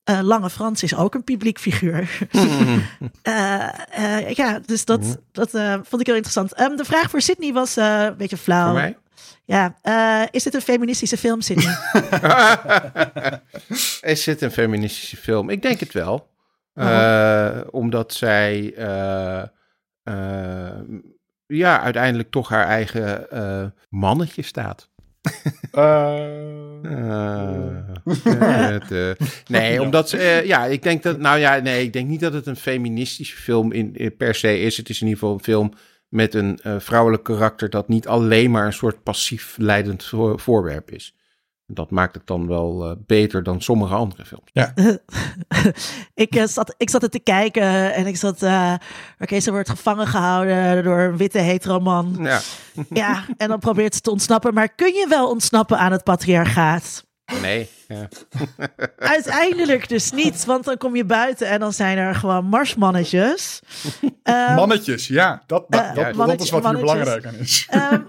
[0.03, 2.09] eh, Lange Frans is ook een publiek figuur.
[3.21, 6.53] Eh, eh, ja, dus dat, dat eh, vond ik heel interessant.
[6.53, 8.65] Ehm, de vraag voor Sydney was eh, een beetje flauw.
[8.65, 8.97] Voor mij?
[9.45, 11.77] Ja, eh, is dit een feministische film, Sydney?
[14.01, 15.49] Is dit een feministische film?
[15.49, 16.27] Ik denk het wel.
[16.75, 19.41] Eh, omdat zij eh,
[20.03, 20.79] eh,
[21.45, 23.27] ja, uiteindelijk toch haar eigen
[23.89, 24.89] mannetje staat.
[28.73, 32.33] Het, nee, omdat ze, ja, ik denk dat, nou ja, nee, ik denk niet dat
[32.33, 34.77] het een feministische film in, in per se is.
[34.77, 35.73] Het is in ieder geval een film
[36.07, 41.15] met een vrouwelijk karakter dat niet alleen maar een soort passief leidend voor- voorwerp is.
[41.67, 44.51] Dat maakt het dan wel eh, beter dan sommige andere films.
[46.13, 48.43] ik, eh, zat, ik zat er te kijken en ik zat...
[48.43, 48.73] eh
[49.19, 52.15] Oké, ze wordt gevangen gehouden door een witte hetero man.
[52.19, 52.39] Ja,
[52.89, 54.53] Ja, en dan probeert ze te ontsnappen.
[54.53, 57.05] Maar kun je wel ontsnappen aan het patriarchaat?
[57.41, 57.69] nee.
[57.87, 58.07] Ja.
[58.97, 63.61] Uiteindelijk dus niet, want dan kom je buiten en dan zijn er gewoon marsmannetjes.
[64.23, 65.43] Ehm, mannetjes, ja.
[65.47, 67.67] Dat, dat, dat, is wat hier belangrijk aan is.
[67.69, 68.01] ehm,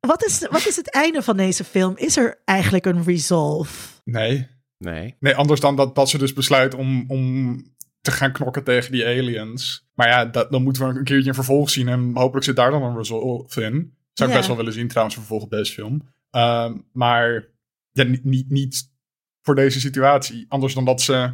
[0.00, 1.96] wat, is, wat is het einde van deze film?
[1.96, 3.88] Is er eigenlijk een resolve?
[4.04, 4.48] Nee.
[4.78, 5.16] Nee.
[5.20, 7.56] Nee, anders dan dat, dat ze dus besluit om, om
[8.00, 9.88] te gaan knokken tegen die aliens.
[9.94, 11.88] Maar ja, dat, dan moeten we een keertje een vervolg zien.
[11.88, 13.94] En hopelijk zit daar dan een resolve in.
[14.12, 14.34] Zou ik Ja.
[14.34, 16.08] best wel willen zien trouwens, een vervolg op deze film.
[16.30, 17.44] Ehm, maar
[17.92, 18.90] ja, niet, niet, niet
[19.42, 20.46] voor deze situatie.
[20.48, 21.30] Anders dan dat ze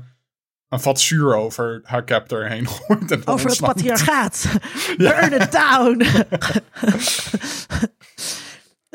[0.68, 3.10] een vat zuur over haar captor heen gooit.
[3.10, 4.46] En dan Over het patriarchaat.
[4.96, 6.02] Burn it down.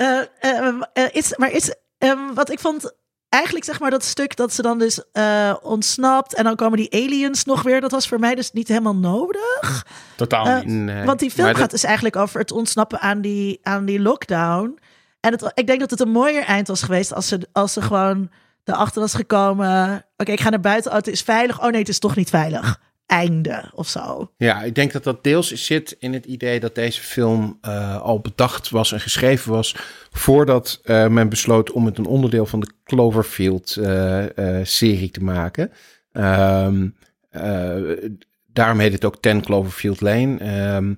[0.01, 2.93] Eh, eh, eh, is, maar is, ehm, wat ik vond,
[3.29, 5.01] eigenlijk zeg maar dat stuk dat ze dan dus
[5.61, 8.95] ontsnapt en dan komen die aliens nog weer, dat was voor mij dus niet helemaal
[8.95, 9.85] nodig.
[10.15, 10.65] Totaal niet.
[10.65, 11.05] Nee.
[11.05, 13.99] Want die film Maar dat- gaat dus eigenlijk over het ontsnappen aan die, aan die
[14.01, 14.79] lockdown.
[15.19, 17.81] En het, ik denk dat het een mooier eind was geweest als ze, als ze
[17.81, 18.29] gewoon
[18.63, 20.05] erachter was gekomen.
[20.17, 20.91] Oké, ik ga naar buiten.
[20.91, 21.59] Oh, het is veilig.
[21.63, 22.79] Oh nee, het is toch niet veilig.
[23.11, 24.31] Einde of zo.
[24.37, 28.19] Ja, ik denk dat dat deels zit in het idee dat deze film eh, al
[28.19, 29.75] bedacht was en geschreven was
[30.11, 35.71] voordat eh, men besloot om het een onderdeel van de Cloverfield-serie te maken.
[37.31, 37.81] Eh,
[38.53, 40.93] daarom heet het ook 10 Cloverfield Lane, ehm,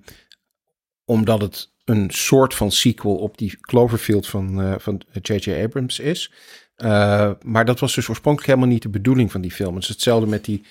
[1.05, 5.63] omdat het een soort van sequel op die Cloverfield van eh, van J.J.
[5.63, 6.31] Abrams is.
[6.75, 9.73] Eh, maar dat was dus oorspronkelijk helemaal niet de bedoeling van die film.
[9.73, 10.63] Het is hetzelfde met die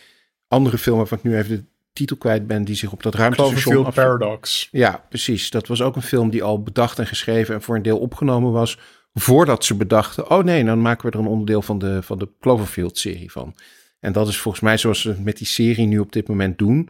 [0.53, 3.75] andere film waarvan ik nu even de titel kwijt ben, die zich op dat ruimtestation
[3.75, 4.07] Cloverfield.
[4.07, 4.69] Paradox.
[4.71, 5.51] Ja, precies.
[5.51, 8.53] Dat was ook een film die al bedacht en geschreven en voor een deel opgenomen
[8.53, 8.79] was.
[9.15, 12.29] Voordat ze bedachten, oh nee, dan maken we er een onderdeel van de, van de
[12.41, 13.55] Cloverfield-serie van.
[14.01, 16.59] En dat is volgens mij zoals ze het met die serie nu op dit moment
[16.59, 16.89] doen.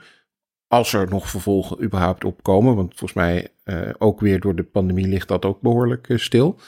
[0.68, 2.74] Als er nog vervolgen überhaupt opkomen.
[2.74, 6.58] Want volgens mij eh, ook weer door de pandemie ligt dat ook behoorlijk eh, stil.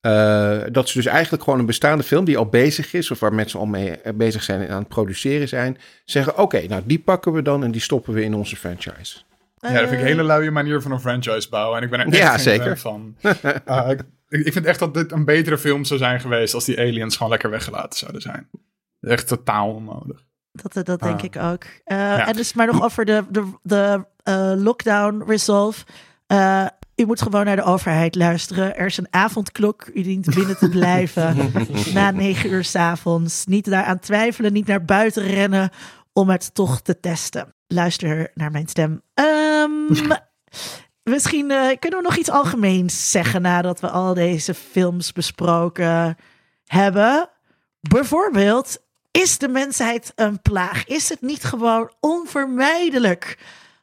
[0.00, 3.34] Eh, dat ze dus eigenlijk gewoon een bestaande film die al bezig is, of waar
[3.34, 6.98] mensen al mee eh, bezig zijn en aan het produceren zijn, zeggen: Oké, nou die
[6.98, 9.16] pakken we dan en die stoppen we in onze franchise.
[9.58, 11.78] Ja, dat vind ik een Eh, hele luie manier van een franchise bouwen.
[11.78, 12.78] En ik ben er echt Ja, geen zeker.
[12.78, 13.14] van.
[13.22, 16.78] Uh, ik, ik vind echt dat dit een betere film zou zijn geweest als die
[16.78, 18.48] aliens gewoon lekker weggelaten zouden zijn.
[19.00, 20.24] Echt totaal onnodig.
[20.52, 21.24] Dat, dat denk Ah.
[21.24, 21.64] ik ook.
[21.84, 25.84] Eh, En dus maar nog over de, de, de eh, lockdown resolve.
[27.00, 28.76] U moet gewoon naar de overheid luisteren.
[28.76, 29.90] Er is een avondklok.
[29.94, 31.52] U dient binnen te blijven
[31.94, 33.46] na negen uur 's avonds.
[33.46, 35.70] Niet daaraan twijfelen, niet naar buiten rennen
[36.12, 37.54] om het toch te testen.
[37.66, 39.02] Luister naar mijn stem.
[39.14, 40.08] Ehm,
[41.14, 46.16] misschien eh, kunnen we nog iets algemeens zeggen nadat we al deze films besproken
[46.64, 47.28] hebben.
[47.80, 48.78] Bijvoorbeeld,
[49.10, 50.86] is de mensheid een plaag?
[50.86, 53.38] Is het niet gewoon onvermijdelijk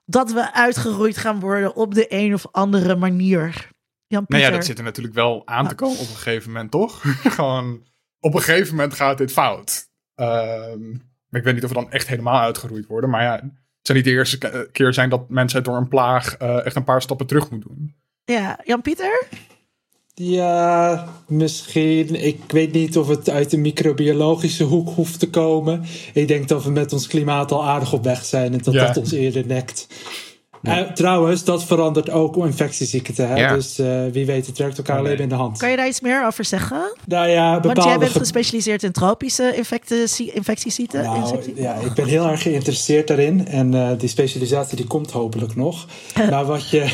[0.10, 3.68] dat we uitgeroeid gaan worden op de een of andere manier?
[4.08, 6.72] Jan Nou ja, dat zit er natuurlijk wel aan te komen op een gegeven moment,
[6.72, 7.02] toch?
[7.36, 7.84] Gewoon,
[8.20, 9.90] op een gegeven moment gaat dit fout.
[10.16, 10.90] Ehm,
[11.30, 13.10] maar ik weet niet of we dan echt helemaal uitgeroeid worden.
[13.10, 13.42] Maar ja, het
[13.82, 16.84] zou niet de eerste ke- keer zijn dat mensheid door een plaag eh, echt een
[16.84, 17.96] paar stappen terug moet doen.
[18.26, 19.28] Ja, Jan Pieter?
[20.22, 22.26] Ja, misschien.
[22.26, 25.84] Ik weet niet of het uit de microbiologische hoek hoeft te komen.
[26.14, 28.86] Ik denk dat we met ons klimaat al aardig op weg zijn en dat Ja.
[28.86, 29.88] dat ons eerder nekt.
[30.68, 33.28] Eh, trouwens, dat verandert ook infectieziekten.
[33.28, 33.36] Hè?
[33.36, 33.54] Ja.
[33.54, 35.58] Dus eh, wie weet, het werkt elkaar Oh, alleen in de hand.
[35.58, 36.96] Kan je daar iets meer over zeggen?
[37.06, 41.04] Nou ja, Want jij bepaalde bent ge- gespecialiseerd in tropische infectie- infectieziekten.
[41.04, 43.48] Nou, ja, ik ben heel erg geïnteresseerd daarin.
[43.48, 45.86] En eh, die specialisatie die komt hopelijk nog.
[46.32, 46.94] maar wat je,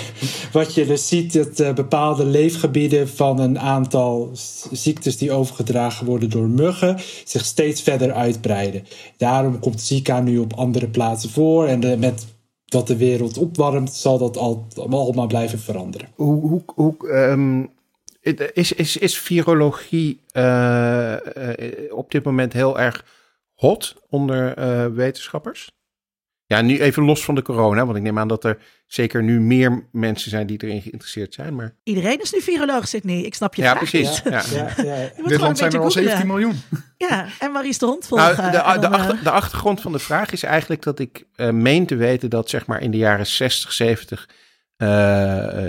[0.51, 4.31] wat je dus ziet, dat eh, bepaalde leefgebieden van een aantal
[4.71, 8.85] ziektes die overgedragen worden door muggen, zich steeds verder uitbreiden.
[9.17, 11.65] Daarom komt Zika nu op andere plaatsen voor.
[11.67, 12.25] En de, met
[12.73, 16.07] dat de wereld opwarmt, zal dat al, allemaal blijven veranderen.
[16.15, 17.65] Hoe, hoe, hoe, ehm,
[18.53, 23.05] is, is, is virologie eh, eh, op dit moment heel erg
[23.53, 25.71] hot onder eh, wetenschappers?
[26.53, 28.57] Ja, nu even los van de corona, want ik neem aan dat er
[28.87, 31.55] zeker nu meer mensen zijn die erin geïnteresseerd zijn.
[31.55, 33.21] Maar Iedereen is nu viroloog, Sydney.
[33.21, 34.23] Ik snap je ja, vraag precies.
[34.23, 34.33] niet.
[34.53, 34.67] Ja.
[34.83, 36.27] Ja, Dit land zijn een er al beetje 17 googlen.
[36.27, 36.55] miljoen.
[36.97, 38.37] Ja, en Maurice de Hond volgen.
[38.37, 41.49] Nou, de, de, eh, achter, de achtergrond van de vraag is eigenlijk dat ik eh,
[41.49, 44.29] meen te weten dat zeg maar in de jaren 60, 70
[44.77, 45.65] eh,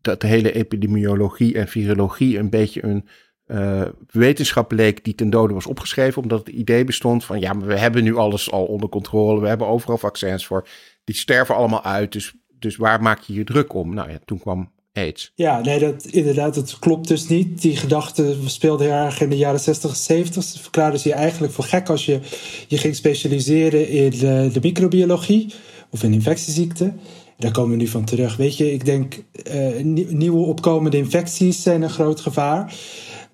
[0.00, 3.08] dat de hele epidemiologie en virologie een beetje een
[3.46, 7.66] eh, wetenschap leek die ten dode was opgeschreven, omdat het idee bestond van ja, maar
[7.66, 10.68] we hebben nu alles al onder controle, we hebben overal vaccins voor,
[11.04, 13.94] die sterven allemaal uit, dus, dus waar maak je je druk om?
[13.94, 15.32] Nou ja, toen kwam AIDS.
[15.34, 17.62] Ja, nee, dat, inderdaad, dat klopt dus niet.
[17.62, 20.42] Die gedachte speelde erg in de jaren 60 en 70.
[20.42, 22.20] Ze verklaarden ze je eigenlijk voor gek als je
[22.68, 25.54] je ging specialiseren in de, de microbiologie
[25.90, 27.00] of in infectieziekten.
[27.38, 28.36] Daar komen we nu van terug.
[28.36, 29.14] Weet je, ik denk
[29.44, 32.74] eh, nie- nieuwe opkomende infecties zijn een groot gevaar.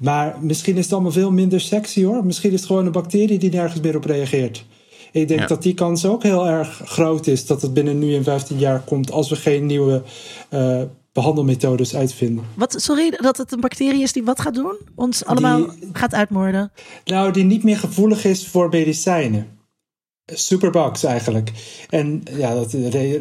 [0.01, 2.25] Maar misschien is het allemaal veel minder sexy hoor.
[2.25, 4.65] Misschien is het gewoon een bacterie die nergens meer op reageert.
[5.13, 5.47] Ik denk Ja.
[5.47, 8.81] dat die kans ook heel erg groot is dat het binnen nu en 15 jaar
[8.81, 10.03] komt als we geen nieuwe
[10.49, 10.83] eh,
[11.13, 12.45] behandelmethodes uitvinden.
[12.55, 14.77] Wat, sorry, dat het een bacterie is die wat gaat doen?
[14.95, 16.73] Ons allemaal Die- gaat uitmoorden.
[17.05, 19.47] Nou, die niet meer gevoelig is voor medicijnen.
[20.33, 21.51] Superbugs eigenlijk.
[21.89, 22.73] En ja, dat,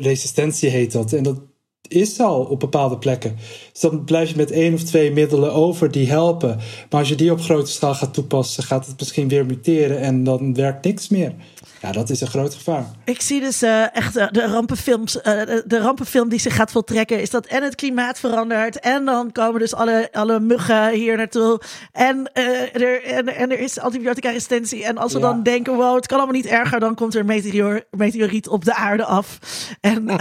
[0.01, 1.14] resistentie heet dat.
[1.14, 1.39] En dat
[1.88, 3.35] is al op bepaalde plekken.
[3.72, 6.57] Dus dan blijf je met één of twee middelen over die helpen.
[6.89, 10.23] Maar als je die op grote schaal gaat toepassen, gaat het misschien weer muteren en
[10.23, 11.34] dan werkt niks meer.
[11.81, 12.85] Ja, dat is een groot gevaar.
[13.03, 16.72] Ik zie dus uh, echt uh, de rampenfilms, uh, de, de, rampenfilm die zich gaat
[16.72, 21.18] voltrekken, is dat en het klimaat verandert en dan komen dus alle, alle muggen hier
[21.18, 21.61] naartoe
[21.91, 25.26] en, er, en, en er is antibiotica resistentie en als we ja.
[25.26, 28.65] dan denken, wow, het kan allemaal niet erger, dan komt er een meteor, meteoriet op
[28.65, 29.39] de aarde af
[29.81, 30.07] en,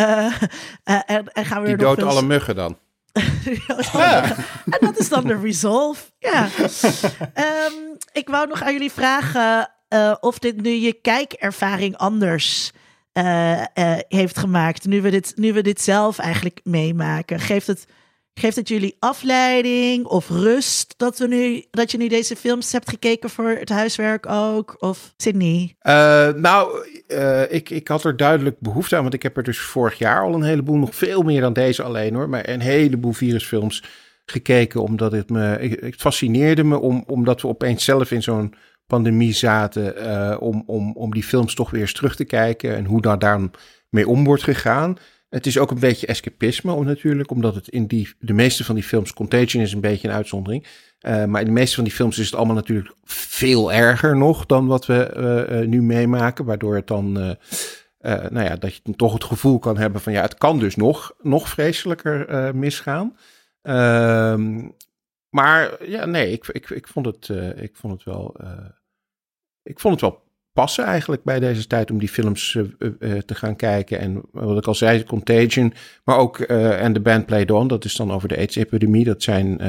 [1.06, 2.76] en, en gaan we die er doodt nog alle muggen dan.
[3.92, 4.24] ja.
[4.64, 6.04] En dat is dan de resolve.
[6.18, 6.48] Ja.
[7.34, 12.72] um, ik wou nog aan jullie vragen uh, of dit nu je kijkervaring anders
[13.12, 14.86] uh, uh, heeft gemaakt.
[14.86, 17.40] Nu we, dit, nu we dit zelf eigenlijk meemaken.
[17.40, 17.86] Geeft het,
[18.34, 22.90] geeft het jullie afleiding of rust dat, we nu, dat je nu deze films hebt
[22.90, 24.76] gekeken voor het huiswerk ook?
[24.78, 25.76] Of Sydney?
[26.36, 26.86] nou,
[27.48, 29.02] ik, ik had er duidelijk behoefte aan.
[29.02, 31.82] Want ik heb er dus vorig jaar al een heleboel, nog veel meer dan deze
[31.82, 32.28] alleen hoor.
[32.28, 33.82] Maar een heleboel virusfilms
[34.24, 34.82] gekeken.
[34.82, 38.54] Omdat het me, het fascineerde me om, omdat we opeens zelf in zo'n
[38.88, 42.84] pandemie zaten, uh, om, om, om die films toch weer eens terug te kijken en
[42.84, 43.40] hoe daar
[43.88, 44.96] mee om wordt gegaan.
[45.28, 48.84] Het is ook een beetje escapisme natuurlijk, omdat het in die, de meeste van die
[48.84, 50.66] films, Contagion is een beetje een uitzondering,
[51.00, 54.46] uh, maar in de meeste van die films is het allemaal natuurlijk veel erger nog
[54.46, 55.14] dan wat we
[55.50, 57.12] uh, nu meemaken, waardoor het dan,
[58.02, 61.12] nou ja, dat je toch het gevoel kan hebben van ja, het kan dus nog,
[61.22, 63.16] nog vreselijker misgaan.
[63.62, 64.68] Ehm,
[65.30, 68.36] maar ja, nee, ik, ik, ik, vond, het, ik vond het wel
[69.68, 73.34] ik vond het wel passen eigenlijk bij deze tijd om die films uh, uh, te
[73.34, 73.98] gaan kijken.
[73.98, 75.72] En wat ik al zei, Contagion,
[76.04, 79.04] maar ook en de band Played On, dat is dan over de AIDS-epidemie.
[79.04, 79.60] Dat zijn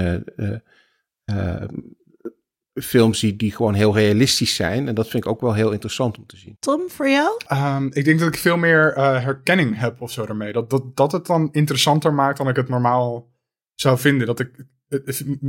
[2.73, 4.87] films die, die gewoon heel realistisch zijn.
[4.87, 6.57] En dat vind ik ook wel heel interessant om te zien.
[6.59, 7.41] Tom, voor jou?
[7.53, 10.53] Um, ik denk dat ik veel meer herkenning heb of zo daarmee.
[10.53, 13.31] Dat, dat, dat het dan interessanter maakt dan ik het normaal
[13.73, 14.27] zou vinden.
[14.27, 14.65] Dat ik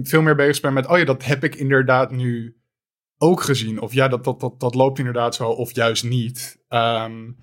[0.02, 2.59] veel meer bezig ben met, oh ja, dat heb ik inderdaad nu
[3.22, 3.80] ook gezien.
[3.80, 6.64] Of ja, dat, dat, dat, dat loopt inderdaad zo, of juist niet.
[6.68, 7.36] Um,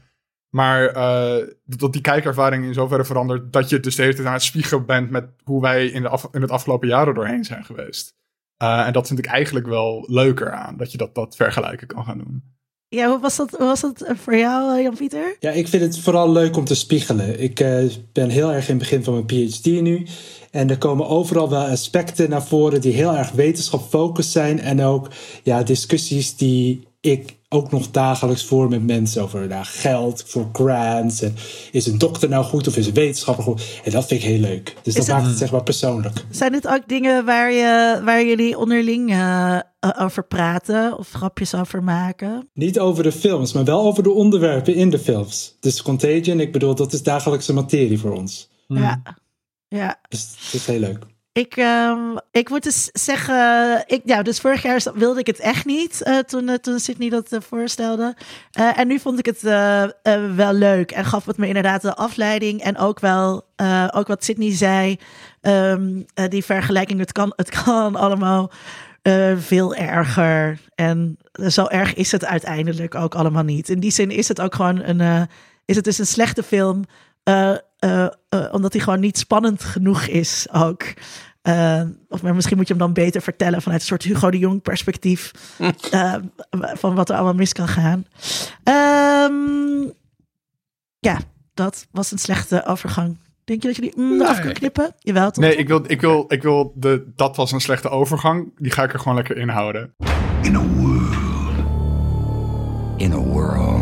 [0.50, 4.34] maar uh, dat die kijkervaring in zoverre verandert dat je dus de hele tijd aan
[4.34, 7.44] het spiegelen bent met hoe wij in, de af, in het afgelopen jaar er doorheen
[7.44, 8.16] zijn geweest.
[8.64, 12.04] Uh, en dat vind ik eigenlijk wel leuker aan, dat je dat, dat vergelijken kan
[12.04, 12.56] gaan doen.
[12.90, 15.36] Ja, hoe was dat, hoe was dat voor jou, Jan-Pieter?
[15.40, 17.42] Ja, ik vind het vooral leuk om te spiegelen.
[17.42, 20.08] Ik uh, ben heel erg in het begin van mijn PhD nu.
[20.58, 24.60] En er komen overal wel aspecten naar voren die heel erg wetenschap zijn.
[24.60, 25.08] En ook
[25.44, 31.22] ja, discussies die ik ook nog dagelijks voer met mensen over nou, geld voor grants.
[31.22, 31.36] En
[31.72, 33.82] is een dokter nou goed of is een wetenschapper goed?
[33.84, 34.76] En dat vind ik heel leuk.
[34.84, 36.26] Dus dat maakt het zeg maar persoonlijk.
[36.30, 39.60] Zijn het ook dingen waar, je, waar jullie onderling uh,
[40.00, 42.50] over praten of grapjes over maken?
[42.54, 45.58] Niet over de films, maar wel over de onderwerpen in de films.
[45.60, 48.50] Dus Contagion, ik bedoel, dat is dagelijkse materie voor ons.
[48.68, 49.02] Ja.
[49.68, 50.00] Ja.
[50.10, 51.06] Dus dat is heel leuk.
[51.38, 55.66] Ik, um, ik moet dus zeggen, ik, ja, dus vorig jaar wilde ik het echt
[55.66, 58.16] niet uh, toen, uh, toen Sydney dat uh, voorstelde.
[58.52, 59.42] en nu vond ik het
[60.36, 62.62] wel leuk en gaf het me inderdaad de afleiding.
[62.62, 63.46] En ook wel,
[63.92, 65.00] ook wat Sydney zei,
[65.42, 68.52] um, die vergelijking, het kan, het kan allemaal
[69.38, 70.60] veel erger.
[70.76, 71.18] En
[71.48, 73.70] zo erg is het uiteindelijk ook allemaal niet.
[73.70, 75.28] In die zin is het ook gewoon een,
[75.66, 76.84] is het dus een slechte film
[77.86, 80.84] uh, uh, omdat hij gewoon niet spannend genoeg is ook.
[81.44, 84.62] Uh, of misschien moet je hem dan beter vertellen vanuit een soort Hugo de Jong
[84.62, 85.32] perspectief.
[86.82, 88.06] van wat er allemaal mis kan gaan.
[88.64, 89.94] Um,
[91.00, 91.20] ja,
[91.54, 93.18] dat was een slechte overgang.
[93.44, 94.28] Denk je dat je die mm, nee.
[94.28, 94.96] af kan knippen?
[95.00, 95.44] Jawel, toch?
[95.44, 98.52] Nee, ik wil, ik wil, ik wil de, dat was een slechte overgang.
[98.58, 99.96] Die ga ik er gewoon lekker inhouden.
[100.42, 101.16] In a world.
[102.98, 103.18] In a.
[103.18, 103.77] World.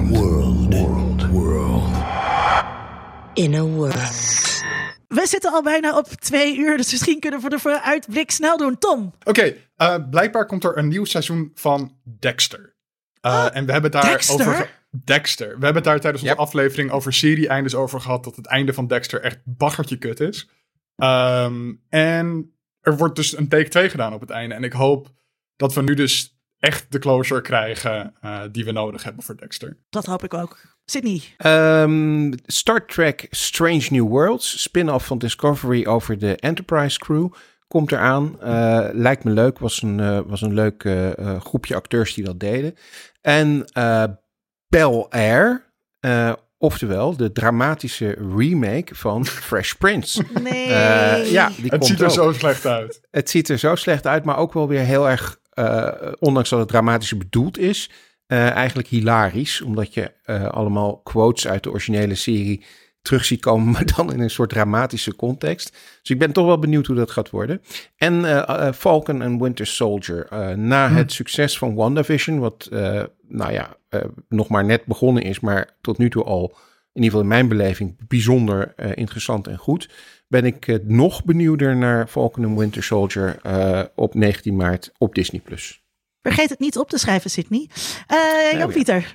[3.36, 3.94] In a world.
[5.08, 8.78] We zitten al bijna op twee uur, dus misschien kunnen we de vooruitblik snel doen.
[8.78, 9.14] Tom.
[9.20, 12.76] Oké, okay, uh, blijkbaar komt er een nieuw seizoen van Dexter.
[13.22, 14.48] Uh, oh, en we hebben het daar Dexter?
[14.48, 14.84] over.
[15.04, 15.48] Dexter.
[15.48, 16.46] We hebben het daar tijdens onze yep.
[16.46, 18.24] aflevering over serie-eindes over gehad.
[18.24, 20.50] Dat het einde van Dexter echt baggertje kut is.
[20.96, 24.56] Um, en er wordt dus een take 2 gedaan op het einde.
[24.56, 25.12] En ik hoop
[25.56, 29.78] dat we nu dus echt de closure krijgen uh, die we nodig hebben voor Dexter.
[29.90, 30.75] Dat hoop ik ook.
[30.86, 31.22] Sydney.
[31.46, 37.28] Um, Star Trek Strange New Worlds, spin-off van Discovery over de Enterprise crew,
[37.68, 38.38] komt eraan.
[38.44, 42.40] Uh, lijkt me leuk, was een, uh, was een leuk uh, groepje acteurs die dat
[42.40, 42.76] deden.
[43.22, 43.66] En
[44.68, 45.74] Bel Air,
[46.58, 50.24] oftewel de dramatische remake van Fresh Prince.
[50.42, 50.68] Nee.
[51.32, 52.12] ja, die het komt ziet er ook.
[52.12, 53.02] zo slecht uit.
[53.12, 55.40] Het ziet er zo slecht uit, maar ook wel weer heel erg,
[56.20, 57.90] ondanks dat het dramatisch bedoeld is,
[58.28, 62.64] eh, eigenlijk hilarisch, omdat je eh, allemaal quotes uit de originele serie
[63.02, 65.72] terug ziet komen, maar dan in een soort dramatische context.
[66.02, 67.62] Dus ik ben toch wel benieuwd hoe dat gaat worden.
[67.96, 70.28] En eh, Falcon and Winter Soldier.
[70.58, 70.96] na Hm.
[70.96, 72.70] het succes van WandaVision, wat
[73.28, 73.78] nou ja,
[74.30, 76.44] nog maar net begonnen is, maar tot nu toe al,
[76.94, 79.90] in ieder geval in mijn beleving, bijzonder interessant en goed.
[80.28, 83.40] Ben ik nog benieuwder naar Falcon and Winter Soldier
[83.96, 85.42] op 19 maart op Disney+.
[86.26, 87.68] Vergeet het niet op te schrijven, Sydney.
[88.08, 89.12] Eh Jan-Pieter.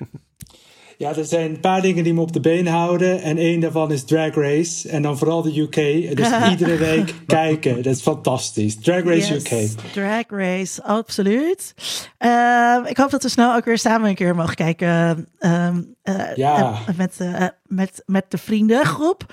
[0.97, 3.21] Ja, er zijn een paar dingen die me op de been houden.
[3.21, 4.89] En één daarvan is Drag Race.
[4.89, 5.75] En dan vooral de UK.
[6.17, 7.75] Dus iedere week kijken.
[7.83, 8.75] Dat is fantastisch.
[8.79, 9.69] Drag Race Yes, UK.
[9.93, 11.73] Drag Race, absoluut.
[12.17, 15.27] Ehm, ik hoop dat we snel ook weer samen een keer mogen kijken.
[15.39, 16.57] ehm, eh, Ja.
[16.87, 19.25] eh, met, eh, met, met de vriendengroep.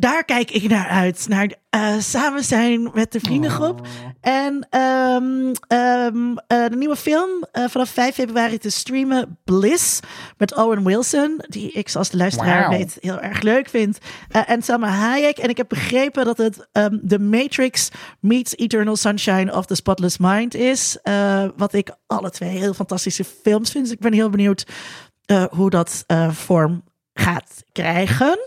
[0.00, 1.26] Daar kijk ik naar uit.
[1.28, 3.86] Naar eh, samen zijn met de vriendengroep.
[4.20, 9.38] En ehm, ehm, eh, de nieuwe film eh, vanaf 5 februari te streamen.
[9.44, 10.00] Bliss.
[10.36, 11.42] Met Owen Wilson.
[11.48, 13.98] Die ik zoals de luisteraar weet heel erg leuk vind.
[14.46, 15.38] En Selma Hayek.
[15.38, 17.88] En ik heb begrepen dat het ehm The Matrix
[18.20, 20.98] meets Eternal Sunshine of the Spotless Mind is.
[21.56, 23.84] Wat ik alle twee heel fantastische films vind.
[23.84, 24.66] Dus ik ben heel benieuwd
[25.50, 26.82] hoe dat vorm
[27.14, 28.38] gaat krijgen.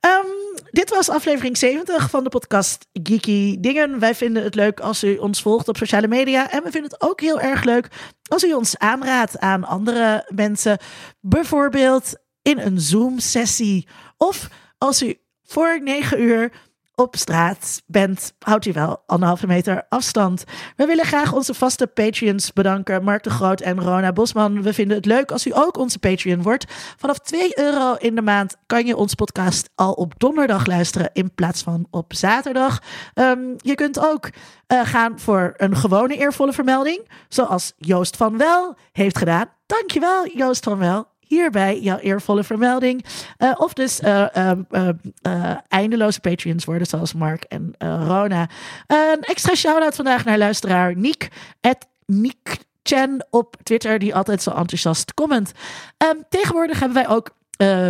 [0.00, 0.45] Ehm,
[0.76, 3.98] dit was aflevering 70 van de podcast Geeky Dingen.
[3.98, 6.50] Wij vinden het leuk als u ons volgt op sociale media.
[6.50, 7.88] En we vinden het ook heel erg leuk
[8.28, 10.78] als u ons aanraadt aan andere mensen.
[11.20, 13.88] Bijvoorbeeld in een Zoom-sessie.
[14.16, 14.48] Of
[14.78, 16.52] als u voor 9 uur
[16.96, 20.44] op straat bent, houdt u wel anderhalve meter afstand.
[20.76, 23.04] We willen graag onze vaste Patreons bedanken.
[23.04, 24.62] Mark de Groot en Rona Bosman.
[24.62, 26.64] We vinden het leuk als u ook onze Patreon wordt.
[26.96, 31.34] Vanaf 2 euro in de maand kan je onze podcast al op donderdag luisteren in
[31.34, 32.82] plaats van op zaterdag.
[33.14, 34.30] Ehm, je kunt ook
[34.66, 37.08] eh, gaan voor een gewone eervolle vermelding.
[37.28, 39.46] Zoals Joost van Wel heeft gedaan.
[39.66, 41.14] Dankjewel Joost van Wel.
[41.26, 43.04] Hierbij jouw eervolle vermelding.
[43.36, 48.48] Eh, of dus eh, eh, eindeloze Patreons worden, zoals Mark en Rona.
[48.86, 51.28] een extra shout-out vandaag naar luisteraar Niek.
[51.60, 55.52] Het Niek Chen op Twitter, die altijd zo enthousiast comment.
[55.96, 57.34] Ehm, tegenwoordig hebben wij ook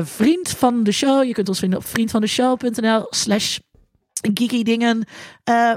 [0.04, 1.24] vriend van de show.
[1.24, 3.58] Je kunt ons vinden op vriendvandeshow.nl slash
[4.34, 5.06] geeky dingen,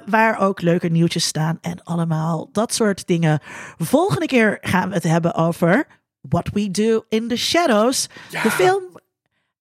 [0.06, 3.40] waar ook leuke nieuwtjes staan en allemaal dat soort dingen.
[3.77, 5.99] Volgende keer gaan we het hebben over
[6.30, 8.84] What We Do in the Shadows, de film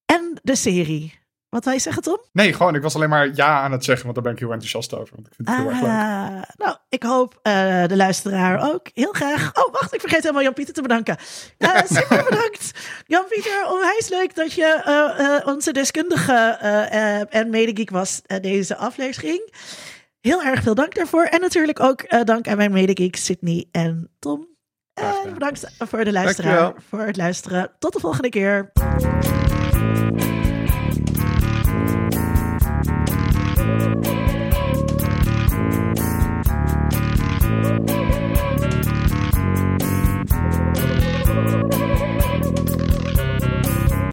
[0.07, 1.19] en de serie.
[1.49, 2.19] Wat wil je zeggen, Tom?
[2.33, 4.53] Nee, gewoon, ik was alleen maar ja aan het zeggen, want daar ben ik heel
[4.53, 5.15] enthousiast over.
[5.15, 5.91] Want ik vind het heel erg leuk.
[5.91, 9.51] Ah, nou, ik hoop eh, de luisteraar ook heel graag.
[9.55, 11.17] Oh, wacht, ik vergeet helemaal Jan-Pieter te bedanken.
[11.59, 12.73] Eh, super bedankt,
[13.07, 13.67] Jan-Pieter.
[13.71, 16.33] Onwijs leuk dat je eh, onze deskundige
[17.31, 19.53] en medegeek was deze aflevering.
[20.21, 21.25] Heel erg veel dank daarvoor.
[21.25, 24.58] En natuurlijk ook dank aan mijn medegeeks Sydney en Tom.
[25.01, 26.85] En bedankt voor de luisteraar Dankjewel.
[26.89, 27.71] voor het luisteren.
[27.79, 28.71] Tot de volgende keer.